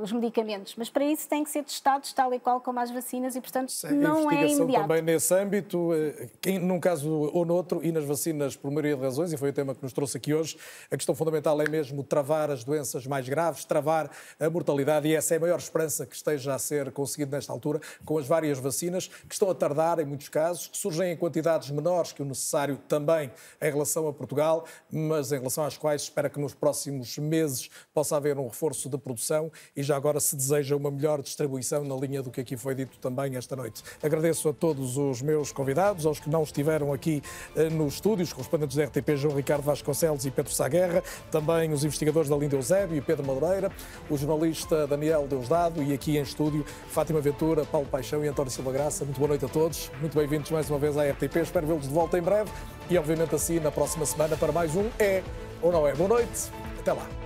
[0.00, 3.36] os medicamentos, mas para isso têm que ser testados tal e qual como as vacinas
[3.36, 4.88] e, portanto, Sim, não é imediato.
[4.88, 9.32] também nesse âmbito, eh, num caso ou noutro, e nas vacinas por maioria de razões,
[9.32, 10.56] e foi o tema que nos trouxe aqui hoje,
[10.90, 14.10] a questão fundamental é mesmo travar as doenças mais graves, travar
[14.40, 17.80] a mortalidade, e essa é a maior esperança que esteja a ser conseguida nesta altura,
[18.04, 21.70] com as várias vacinas, que estão a tardar em muitos casos, que surgem em quantidades
[21.70, 23.30] menores que o necessário também
[23.60, 28.16] em relação a Portugal, mas em relação às quais espera que nos próximos meses possa
[28.16, 32.22] haver um reforço de produção e já agora se deseja uma melhor distribuição na linha
[32.22, 33.82] do que aqui foi dito também esta noite.
[34.02, 37.22] Agradeço a todos os meus convidados, aos que não estiveram aqui
[37.56, 41.84] eh, no estúdio, os correspondentes da RTP, João Ricardo Vasconcelos e Pedro Saguerra, também os
[41.84, 43.70] investigadores da Linda Eusébio e Pedro Madureira,
[44.10, 48.72] o jornalista Daniel Deusdado e aqui em estúdio Fátima Ventura, Paulo Paixão e António Silva
[48.72, 49.04] Graça.
[49.04, 51.94] Muito boa noite a todos, muito bem-vindos mais uma vez à RTP, espero vê-los de
[51.94, 52.50] volta em breve
[52.90, 55.22] e obviamente assim na próxima semana para mais um É
[55.62, 55.94] ou Não É.
[55.94, 57.21] Boa noite, até lá.